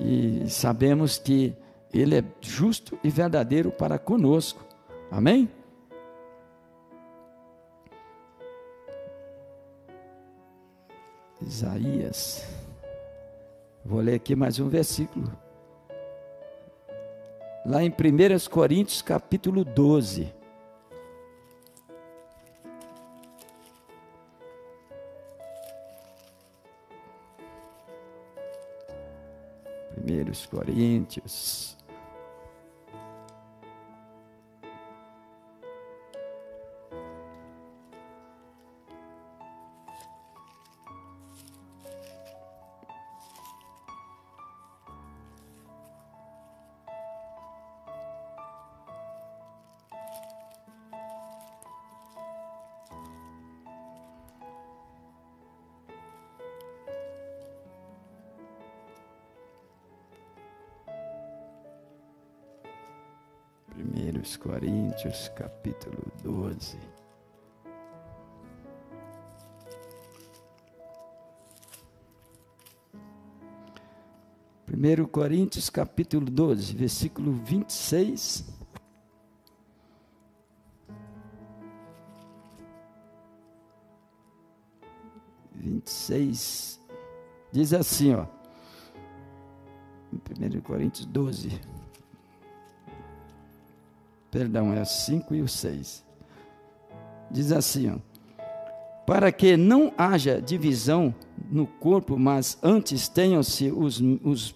E 0.01 0.45
sabemos 0.49 1.19
que 1.19 1.55
Ele 1.93 2.19
é 2.19 2.25
justo 2.41 2.99
e 3.03 3.11
verdadeiro 3.11 3.71
para 3.71 3.99
conosco. 3.99 4.65
Amém? 5.11 5.49
Isaías. 11.41 12.47
Vou 13.85 14.01
ler 14.01 14.15
aqui 14.15 14.35
mais 14.35 14.59
um 14.59 14.69
versículo. 14.69 15.31
Lá 17.67 17.83
em 17.83 17.89
1 17.89 18.51
Coríntios, 18.51 19.03
capítulo 19.03 19.65
12. 19.65 20.33
Primeiros 30.05 30.47
Coríntios. 30.47 31.77
Primeiros 63.75 64.37
Coríntios, 64.37 65.29
capítulo 65.31 65.99
12. 66.23 66.79
Primeiro 74.65 75.09
Coríntios, 75.09 75.69
capítulo 75.69 76.27
12, 76.27 76.73
versículo 76.75 77.33
26. 77.33 78.45
Vinte 85.53 85.87
e 85.87 85.91
seis, 85.91 86.81
diz 87.51 87.73
assim, 87.73 88.15
ó, 88.15 88.27
1 90.13 90.61
Coríntios 90.61 91.07
12, 91.07 91.61
perdão, 94.35 94.73
é 94.75 94.83
o 94.83 94.85
5 94.85 95.33
e 95.33 95.43
o 95.43 95.47
6. 95.47 96.05
Diz 97.31 97.53
assim, 97.53 97.89
ó, 97.89 97.99
para 99.07 99.31
que 99.31 99.57
não 99.57 99.93
haja 99.97 100.43
divisão 100.43 101.15
no 101.53 101.69
corpo, 101.69 102.19
mas 102.19 102.59
antes 102.61 103.07
tenham-se 103.07 103.71
os, 103.71 104.03
os, 104.25 104.53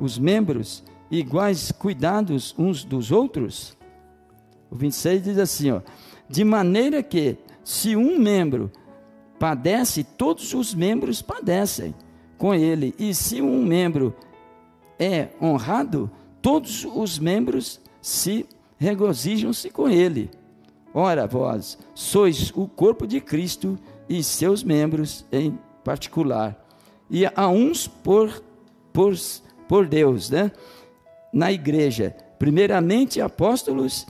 os 0.00 0.18
membros 0.18 0.82
iguais 1.08 1.70
cuidados 1.70 2.52
uns 2.58 2.82
dos 2.82 3.12
outros. 3.12 3.78
O 4.68 4.74
26 4.74 5.22
diz 5.22 5.38
assim, 5.38 5.70
ó, 5.70 5.80
de 6.28 6.42
maneira 6.42 7.00
que 7.00 7.38
se 7.62 7.94
um 7.94 8.18
membro 8.18 8.68
padece, 9.38 10.02
todos 10.02 10.52
os 10.54 10.74
membros 10.74 11.22
padecem 11.22 11.94
com 12.36 12.52
ele, 12.52 12.96
e 12.98 13.14
se 13.14 13.40
um 13.40 13.64
membro 13.64 14.12
é 14.98 15.28
honrado, 15.40 16.10
todos 16.42 16.84
os 16.84 17.16
membros 17.16 17.80
se 18.02 18.44
regozijam-se 18.80 19.70
com 19.70 19.88
ele. 19.88 20.30
Ora, 20.92 21.26
vós 21.26 21.78
sois 21.94 22.50
o 22.56 22.66
corpo 22.66 23.06
de 23.06 23.20
Cristo 23.20 23.78
e 24.08 24.24
seus 24.24 24.64
membros 24.64 25.24
em 25.30 25.56
particular. 25.84 26.66
E 27.10 27.26
a 27.26 27.48
uns 27.48 27.86
por, 27.86 28.42
por, 28.92 29.14
por 29.68 29.86
Deus, 29.86 30.30
né? 30.30 30.50
Na 31.32 31.52
igreja, 31.52 32.16
primeiramente 32.38 33.20
apóstolos, 33.20 34.06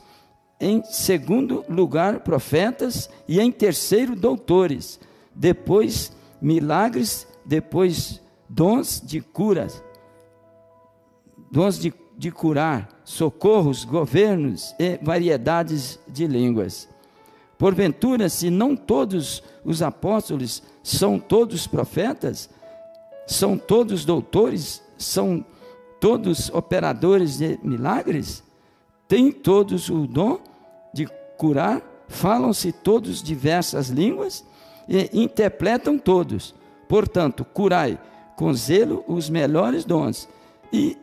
em 0.59 0.81
segundo 0.83 1.65
lugar 1.67 2.21
profetas 2.21 3.09
e 3.27 3.39
em 3.39 3.51
terceiro 3.51 4.15
doutores, 4.15 4.99
depois 5.35 6.15
milagres, 6.41 7.27
depois 7.45 8.21
dons 8.47 9.01
de 9.03 9.21
curas, 9.21 9.83
dons 11.51 11.77
de 11.77 11.91
de 12.21 12.29
curar, 12.29 12.87
socorros, 13.03 13.83
governos 13.83 14.75
e 14.77 14.99
variedades 15.01 15.99
de 16.07 16.27
línguas. 16.27 16.87
Porventura, 17.57 18.29
se 18.29 18.51
não 18.51 18.75
todos 18.75 19.41
os 19.65 19.81
apóstolos 19.81 20.61
são 20.83 21.17
todos 21.17 21.65
profetas, 21.65 22.47
são 23.25 23.57
todos 23.57 24.05
doutores, 24.05 24.83
são 24.99 25.43
todos 25.99 26.51
operadores 26.51 27.39
de 27.39 27.57
milagres, 27.63 28.43
têm 29.07 29.31
todos 29.31 29.89
o 29.89 30.05
dom 30.05 30.39
de 30.93 31.07
curar, 31.39 31.81
falam-se 32.07 32.71
todos 32.71 33.23
diversas 33.23 33.89
línguas 33.89 34.45
e 34.87 35.09
interpretam 35.11 35.97
todos. 35.97 36.53
Portanto, 36.87 37.43
curai 37.43 37.99
com 38.35 38.53
zelo 38.53 39.03
os 39.07 39.27
melhores 39.27 39.83
dons 39.83 40.29
e 40.71 41.00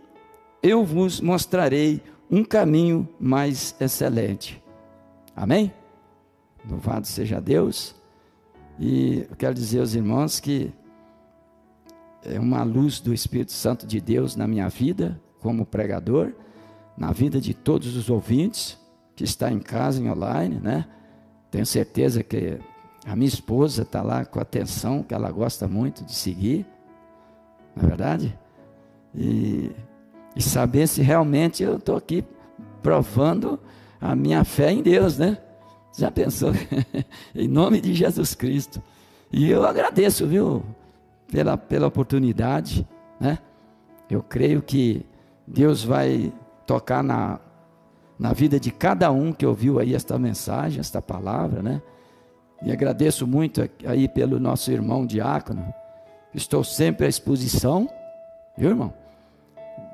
eu 0.62 0.84
vos 0.84 1.20
mostrarei 1.20 2.02
um 2.30 2.44
caminho 2.44 3.08
mais 3.18 3.74
excelente. 3.80 4.62
Amém? 5.34 5.72
Louvado 6.68 7.06
seja 7.06 7.40
Deus. 7.40 7.94
E 8.78 9.26
eu 9.30 9.36
quero 9.36 9.54
dizer 9.54 9.80
aos 9.80 9.94
irmãos 9.94 10.40
que 10.40 10.72
é 12.24 12.38
uma 12.38 12.62
luz 12.62 13.00
do 13.00 13.14
Espírito 13.14 13.52
Santo 13.52 13.86
de 13.86 14.00
Deus 14.00 14.36
na 14.36 14.46
minha 14.46 14.68
vida, 14.68 15.20
como 15.40 15.64
pregador, 15.64 16.32
na 16.96 17.12
vida 17.12 17.40
de 17.40 17.54
todos 17.54 17.96
os 17.96 18.10
ouvintes 18.10 18.78
que 19.14 19.24
está 19.24 19.50
em 19.50 19.60
casa, 19.60 20.00
em 20.00 20.10
online, 20.10 20.60
né? 20.60 20.86
Tenho 21.50 21.64
certeza 21.64 22.22
que 22.22 22.58
a 23.06 23.16
minha 23.16 23.28
esposa 23.28 23.82
está 23.82 24.02
lá 24.02 24.24
com 24.24 24.38
atenção, 24.38 25.02
que 25.02 25.14
ela 25.14 25.30
gosta 25.30 25.66
muito 25.66 26.04
de 26.04 26.14
seguir, 26.14 26.66
não 27.74 27.84
é 27.84 27.86
verdade? 27.86 28.38
E, 29.14 29.70
e 30.38 30.42
saber 30.42 30.86
se 30.86 31.02
realmente 31.02 31.64
eu 31.64 31.78
estou 31.78 31.96
aqui 31.96 32.24
provando 32.80 33.58
a 34.00 34.14
minha 34.14 34.44
fé 34.44 34.70
em 34.70 34.80
Deus, 34.80 35.18
né? 35.18 35.36
Já 35.98 36.12
pensou? 36.12 36.52
em 37.34 37.48
nome 37.48 37.80
de 37.80 37.92
Jesus 37.92 38.36
Cristo. 38.36 38.80
E 39.32 39.50
eu 39.50 39.66
agradeço, 39.66 40.28
viu, 40.28 40.62
pela, 41.30 41.58
pela 41.58 41.88
oportunidade, 41.88 42.86
né? 43.18 43.38
Eu 44.08 44.22
creio 44.22 44.62
que 44.62 45.04
Deus 45.44 45.82
vai 45.82 46.32
tocar 46.64 47.02
na, 47.02 47.40
na 48.16 48.32
vida 48.32 48.60
de 48.60 48.70
cada 48.70 49.10
um 49.10 49.32
que 49.32 49.44
ouviu 49.44 49.80
aí 49.80 49.92
esta 49.92 50.16
mensagem, 50.20 50.78
esta 50.78 51.02
palavra, 51.02 51.64
né? 51.64 51.82
E 52.62 52.70
agradeço 52.70 53.26
muito 53.26 53.68
aí 53.84 54.08
pelo 54.08 54.38
nosso 54.38 54.70
irmão 54.70 55.04
diácono. 55.04 55.66
Estou 56.32 56.62
sempre 56.62 57.06
à 57.06 57.08
exposição, 57.08 57.88
viu, 58.56 58.70
irmão? 58.70 58.94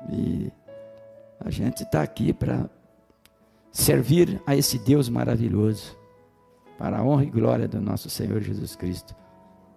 E 0.09 0.51
a 1.39 1.49
gente 1.49 1.83
está 1.83 2.01
aqui 2.01 2.33
para 2.33 2.69
servir 3.71 4.41
a 4.45 4.55
esse 4.55 4.79
Deus 4.79 5.09
maravilhoso, 5.09 5.97
para 6.77 6.99
a 6.99 7.03
honra 7.03 7.23
e 7.25 7.29
glória 7.29 7.67
do 7.67 7.81
nosso 7.81 8.09
Senhor 8.09 8.41
Jesus 8.41 8.75
Cristo. 8.75 9.15